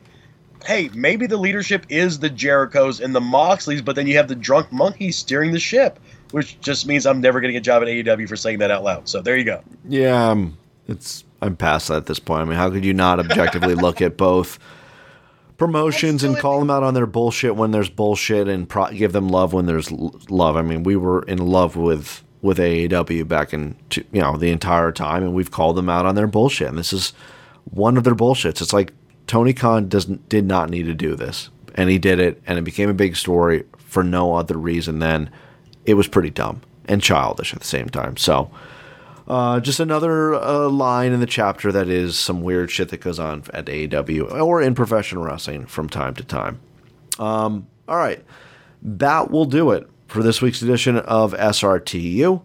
hey, 0.64 0.90
maybe 0.94 1.26
the 1.26 1.36
leadership 1.36 1.86
is 1.88 2.18
the 2.18 2.30
Jerichos 2.30 3.00
and 3.00 3.14
the 3.14 3.20
Moxleys, 3.20 3.84
but 3.84 3.96
then 3.96 4.06
you 4.06 4.16
have 4.16 4.28
the 4.28 4.34
drunk 4.34 4.72
monkey 4.72 5.12
steering 5.12 5.52
the 5.52 5.60
ship, 5.60 6.00
which 6.30 6.58
just 6.60 6.86
means 6.86 7.06
I'm 7.06 7.20
never 7.20 7.40
getting 7.40 7.56
a 7.56 7.60
job 7.60 7.82
at 7.82 7.88
AEW 7.88 8.28
for 8.28 8.36
saying 8.36 8.58
that 8.58 8.70
out 8.70 8.82
loud. 8.82 9.08
So 9.08 9.20
there 9.20 9.36
you 9.36 9.44
go. 9.44 9.62
Yeah, 9.88 10.30
um, 10.30 10.56
it's 10.88 11.24
I'm 11.40 11.56
past 11.56 11.88
that 11.88 11.98
at 11.98 12.06
this 12.06 12.18
point. 12.18 12.42
I 12.42 12.44
mean, 12.44 12.56
how 12.56 12.70
could 12.70 12.84
you 12.84 12.94
not 12.94 13.20
objectively 13.20 13.74
look 13.74 14.00
at 14.00 14.16
both 14.16 14.58
promotions 15.56 16.24
and 16.24 16.36
call 16.36 16.58
them 16.58 16.70
out 16.70 16.82
on 16.82 16.94
their 16.94 17.06
bullshit 17.06 17.56
when 17.56 17.70
there's 17.70 17.88
bullshit 17.88 18.48
and 18.48 18.68
pro- 18.68 18.90
give 18.90 19.12
them 19.12 19.28
love 19.28 19.52
when 19.52 19.66
there's 19.66 19.90
l- 19.92 20.20
love? 20.28 20.56
I 20.56 20.62
mean, 20.62 20.82
we 20.82 20.96
were 20.96 21.22
in 21.22 21.38
love 21.38 21.76
with 21.76 22.22
with 22.42 22.58
AEW 22.58 23.26
back 23.26 23.54
in 23.54 23.76
t- 23.88 24.04
you 24.12 24.20
know 24.20 24.36
the 24.36 24.50
entire 24.50 24.92
time, 24.92 25.22
and 25.22 25.34
we've 25.34 25.50
called 25.50 25.76
them 25.76 25.88
out 25.88 26.06
on 26.06 26.14
their 26.14 26.26
bullshit. 26.26 26.68
And 26.68 26.78
this 26.78 26.92
is 26.92 27.12
one 27.64 27.96
of 27.96 28.04
their 28.04 28.14
bullshits. 28.14 28.60
It's 28.60 28.72
like 28.72 28.92
Tony 29.26 29.52
Khan 29.52 29.88
doesn't 29.88 30.28
did 30.28 30.46
not 30.46 30.70
need 30.70 30.84
to 30.86 30.94
do 30.94 31.14
this, 31.14 31.50
and 31.74 31.88
he 31.88 31.98
did 31.98 32.18
it, 32.18 32.42
and 32.46 32.58
it 32.58 32.62
became 32.62 32.90
a 32.90 32.94
big 32.94 33.16
story 33.16 33.64
for 33.78 34.02
no 34.02 34.34
other 34.34 34.56
reason 34.56 34.98
than 34.98 35.30
it 35.86 35.94
was 35.94 36.08
pretty 36.08 36.30
dumb 36.30 36.60
and 36.86 37.02
childish 37.02 37.54
at 37.54 37.60
the 37.60 37.66
same 37.66 37.88
time. 37.88 38.16
So. 38.16 38.50
Uh, 39.26 39.58
just 39.58 39.80
another 39.80 40.34
uh, 40.34 40.68
line 40.68 41.12
in 41.12 41.20
the 41.20 41.26
chapter 41.26 41.72
that 41.72 41.88
is 41.88 42.18
some 42.18 42.42
weird 42.42 42.70
shit 42.70 42.90
that 42.90 43.00
goes 43.00 43.18
on 43.18 43.42
at 43.54 43.66
AEW 43.66 44.30
or 44.40 44.60
in 44.60 44.74
professional 44.74 45.24
wrestling 45.24 45.64
from 45.66 45.88
time 45.88 46.14
to 46.14 46.24
time. 46.24 46.60
Um, 47.18 47.66
all 47.88 47.96
right, 47.96 48.22
that 48.82 49.30
will 49.30 49.46
do 49.46 49.70
it 49.70 49.88
for 50.08 50.22
this 50.22 50.42
week's 50.42 50.62
edition 50.62 50.98
of 50.98 51.32
SRTU. 51.32 52.42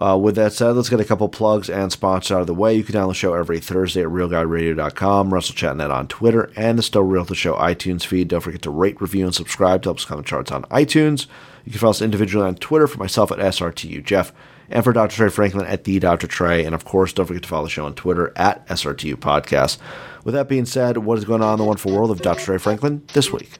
Uh, 0.00 0.16
with 0.16 0.36
that 0.36 0.52
said, 0.52 0.76
let's 0.76 0.88
get 0.88 1.00
a 1.00 1.04
couple 1.04 1.28
plugs 1.28 1.68
and 1.68 1.90
sponsors 1.90 2.30
out 2.30 2.40
of 2.40 2.46
the 2.46 2.54
way. 2.54 2.72
You 2.74 2.84
can 2.84 2.94
download 2.94 3.08
the 3.08 3.14
show 3.14 3.34
every 3.34 3.58
Thursday 3.58 4.02
at 4.02 4.06
RealGuyRadio.com, 4.06 5.32
WrestleChatNet 5.32 5.90
on 5.90 6.06
Twitter, 6.06 6.52
and 6.54 6.78
the 6.78 6.84
Still 6.84 7.02
Real 7.02 7.24
to 7.24 7.34
Show 7.34 7.54
iTunes 7.54 8.06
feed. 8.06 8.28
Don't 8.28 8.40
forget 8.40 8.62
to 8.62 8.70
rate, 8.70 9.00
review, 9.00 9.24
and 9.24 9.34
subscribe 9.34 9.82
to 9.82 9.88
help 9.88 9.98
us 9.98 10.04
the 10.04 10.22
charts 10.22 10.52
on 10.52 10.62
iTunes. 10.64 11.26
You 11.64 11.72
can 11.72 11.80
follow 11.80 11.90
us 11.90 12.02
individually 12.02 12.46
on 12.46 12.54
Twitter 12.54 12.86
for 12.86 12.98
myself 12.98 13.32
at 13.32 13.38
SRTU 13.38 14.04
Jeff 14.04 14.32
and 14.70 14.84
for 14.84 14.92
Dr. 14.92 15.14
Trey 15.14 15.28
Franklin 15.28 15.66
at 15.66 15.84
the 15.84 15.98
Dr. 15.98 16.26
Trey. 16.26 16.64
And 16.64 16.74
of 16.74 16.84
course, 16.84 17.12
don't 17.12 17.26
forget 17.26 17.42
to 17.42 17.48
follow 17.48 17.64
the 17.64 17.70
show 17.70 17.86
on 17.86 17.94
Twitter 17.94 18.32
at 18.36 18.66
SRTU 18.68 19.16
Podcast. 19.16 19.78
With 20.24 20.34
that 20.34 20.48
being 20.48 20.66
said, 20.66 20.98
what 20.98 21.18
is 21.18 21.24
going 21.24 21.42
on 21.42 21.54
in 21.54 21.58
the 21.58 21.64
wonderful 21.64 21.92
world 21.92 22.10
of 22.10 22.20
Dr. 22.20 22.44
Trey 22.44 22.58
Franklin 22.58 23.02
this 23.14 23.32
week? 23.32 23.58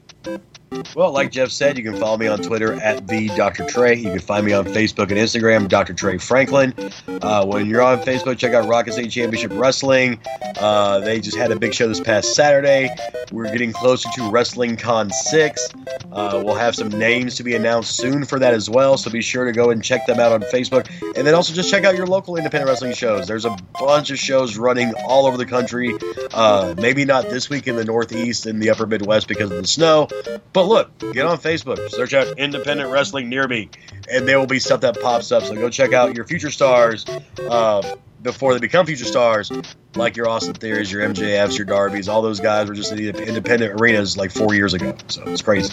Well, 0.94 1.12
like 1.12 1.30
Jeff 1.30 1.50
said, 1.50 1.78
you 1.78 1.84
can 1.84 1.96
follow 1.96 2.16
me 2.16 2.26
on 2.26 2.40
Twitter 2.40 2.74
at 2.74 3.06
the 3.06 3.28
Dr. 3.28 3.66
Trey. 3.66 3.94
You 3.94 4.10
can 4.10 4.20
find 4.20 4.44
me 4.44 4.52
on 4.52 4.64
Facebook 4.66 5.10
and 5.10 5.12
Instagram, 5.12 5.68
Dr. 5.68 5.94
Trey 5.94 6.18
Franklin. 6.18 6.74
Uh, 7.22 7.44
when 7.46 7.66
you're 7.66 7.82
on 7.82 8.00
Facebook, 8.00 8.38
check 8.38 8.54
out 8.54 8.68
Rocket 8.68 8.94
City 8.94 9.08
Championship 9.08 9.52
Wrestling. 9.54 10.20
Uh, 10.58 11.00
they 11.00 11.20
just 11.20 11.36
had 11.36 11.50
a 11.52 11.56
big 11.58 11.74
show 11.74 11.88
this 11.88 12.00
past 12.00 12.34
Saturday. 12.34 12.90
We're 13.32 13.50
getting 13.50 13.72
closer 13.72 14.08
to 14.14 14.30
Wrestling 14.30 14.76
Con 14.76 15.10
6. 15.10 15.68
Uh, 16.12 16.42
we'll 16.44 16.54
have 16.54 16.74
some 16.74 16.88
names 16.88 17.36
to 17.36 17.42
be 17.42 17.54
announced 17.54 17.96
soon 17.96 18.24
for 18.24 18.38
that 18.38 18.54
as 18.54 18.68
well, 18.70 18.96
so 18.96 19.10
be 19.10 19.20
sure 19.20 19.44
to 19.44 19.52
go 19.52 19.70
and 19.70 19.84
check 19.84 20.06
them 20.06 20.18
out 20.18 20.32
on 20.32 20.40
Facebook. 20.42 20.90
And 21.16 21.26
then 21.26 21.34
also 21.34 21.52
just 21.52 21.70
check 21.70 21.84
out 21.84 21.96
your 21.96 22.06
local 22.06 22.36
independent 22.36 22.68
wrestling 22.68 22.94
shows. 22.94 23.26
There's 23.26 23.44
a 23.44 23.56
bunch 23.78 24.10
of 24.10 24.18
shows 24.18 24.56
running 24.56 24.92
all 25.06 25.26
over 25.26 25.36
the 25.36 25.46
country. 25.46 25.94
Uh, 26.32 26.74
maybe 26.78 27.04
not 27.04 27.28
this 27.28 27.50
week 27.50 27.66
in 27.66 27.76
the 27.76 27.84
Northeast 27.84 28.46
and 28.46 28.62
the 28.62 28.70
Upper 28.70 28.86
Midwest 28.86 29.28
because 29.28 29.50
of 29.50 29.58
the 29.58 29.66
snow, 29.66 30.08
but 30.52 30.57
look, 30.66 30.98
get 31.12 31.26
on 31.26 31.38
Facebook, 31.38 31.90
search 31.90 32.14
out 32.14 32.38
independent 32.38 32.90
wrestling 32.90 33.28
near 33.28 33.46
me, 33.46 33.68
and 34.10 34.26
there 34.26 34.38
will 34.38 34.46
be 34.46 34.58
stuff 34.58 34.80
that 34.80 35.00
pops 35.00 35.32
up. 35.32 35.42
So 35.44 35.54
go 35.54 35.68
check 35.68 35.92
out 35.92 36.14
your 36.14 36.24
future 36.24 36.50
stars 36.50 37.04
uh, 37.48 37.96
before 38.22 38.52
they 38.52 38.60
become 38.60 38.86
future 38.86 39.04
stars, 39.04 39.52
like 39.94 40.16
your 40.16 40.28
Austin 40.28 40.54
Theories, 40.54 40.90
your 40.90 41.02
MJFs, 41.02 41.56
your 41.56 41.66
Darbys. 41.66 42.08
All 42.08 42.22
those 42.22 42.40
guys 42.40 42.68
were 42.68 42.74
just 42.74 42.92
in 42.92 42.98
the 42.98 43.08
independent 43.08 43.80
arenas 43.80 44.16
like 44.16 44.30
four 44.30 44.54
years 44.54 44.74
ago. 44.74 44.94
So 45.08 45.22
it's 45.26 45.42
crazy. 45.42 45.72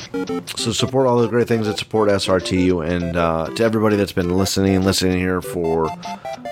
So 0.55 0.71
support 0.71 1.07
all 1.07 1.17
the 1.17 1.27
great 1.27 1.47
things 1.47 1.67
that 1.67 1.77
support 1.77 2.09
SRTU, 2.09 2.87
and 2.87 3.15
uh, 3.15 3.49
to 3.55 3.63
everybody 3.63 3.95
that's 3.95 4.11
been 4.11 4.37
listening, 4.37 4.75
and 4.75 4.85
listening 4.85 5.17
here 5.17 5.41
for 5.41 5.89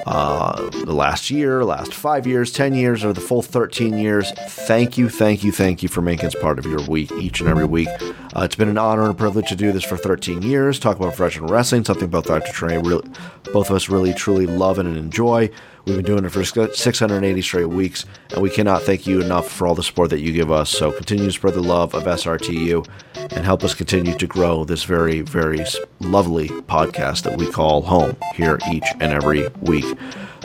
uh, 0.06 0.70
the 0.72 0.94
last 0.94 1.30
year, 1.30 1.64
last 1.64 1.94
five 1.94 2.26
years, 2.28 2.52
ten 2.52 2.74
years, 2.74 3.04
or 3.04 3.14
the 3.14 3.22
full 3.22 3.42
thirteen 3.42 3.98
years. 3.98 4.32
Thank 4.32 4.98
you, 4.98 5.10
thank 5.10 5.44
you, 5.44 5.52
thank 5.52 5.84
you 5.84 5.90
for 5.90 6.02
making 6.02 6.26
us 6.28 6.36
part 6.36 6.60
of 6.60 6.66
your 6.66 6.82
week 6.88 7.12
each 7.14 7.40
and 7.40 7.50
every 7.50 7.66
week. 7.66 7.90
Uh, 8.36 8.42
it's 8.42 8.56
been 8.56 8.70
an 8.70 8.80
honor 8.80 9.04
and 9.04 9.12
a 9.12 9.14
privilege 9.14 9.48
to 9.50 9.56
do 9.56 9.72
this 9.72 9.84
for 9.84 9.96
13 9.96 10.42
years. 10.42 10.80
Talk 10.80 10.98
about 10.98 11.16
professional 11.16 11.50
wrestling, 11.50 11.86
something 11.86 12.08
both 12.08 12.26
Dr. 12.26 12.52
Trey, 12.52 12.78
really, 12.80 13.08
both 13.52 13.70
of 13.70 13.76
us 13.76 13.90
really 13.90 14.12
truly 14.14 14.48
love 14.48 14.80
and 14.80 14.98
enjoy. 14.98 15.52
We've 15.86 15.98
been 15.98 16.06
doing 16.06 16.26
it 16.26 16.30
for 16.30 16.44
680 16.44 17.42
straight 17.42 17.66
weeks, 17.66 18.06
and 18.32 18.42
we 18.42 18.50
cannot 18.50 18.82
thank 18.82 19.06
you 19.06 19.22
enough 19.22 19.52
for 19.52 19.68
all 19.68 19.76
the 19.76 19.84
support 19.84 20.10
that 20.10 20.22
you 20.22 20.32
give 20.32 20.52
us. 20.52 20.70
So 20.70 20.92
continue 20.92 21.26
to 21.26 21.32
spread 21.32 21.54
the 21.54 21.62
love 21.62 21.94
of 21.94 22.04
SRTU 22.04 22.88
and 23.16 23.46
help 23.46 23.64
us 23.64 23.76
continue 23.76 24.18
to 24.18 24.26
grow 24.26 24.64
this 24.64 24.84
very, 24.84 25.22
very 25.22 25.64
lovely 26.00 26.48
podcast 26.48 27.24
that 27.24 27.38
we 27.38 27.52
call 27.52 27.84
home 27.84 28.18
here 28.34 28.58
each 28.72 28.88
and 29.00 29.14
every 29.14 29.48
week. 29.62 29.86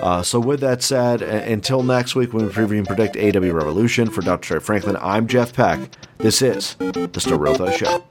Uh, 0.00 0.22
so, 0.22 0.38
with 0.38 0.60
that 0.60 0.82
said, 0.82 1.22
until 1.22 1.82
next 1.82 2.14
week 2.14 2.32
when 2.32 2.46
we 2.46 2.52
preview 2.52 2.78
and 2.78 2.86
predict 2.86 3.16
AEW 3.16 3.52
Revolution, 3.52 4.10
for 4.10 4.22
Dr. 4.22 4.48
Trey 4.48 4.58
Franklin, 4.60 4.96
I'm 5.00 5.26
Jeff 5.26 5.52
Peck. 5.52 5.80
This 6.18 6.42
is 6.42 6.74
The 6.78 7.20
Still 7.20 7.38
Real 7.38 7.70
Show. 7.72 8.02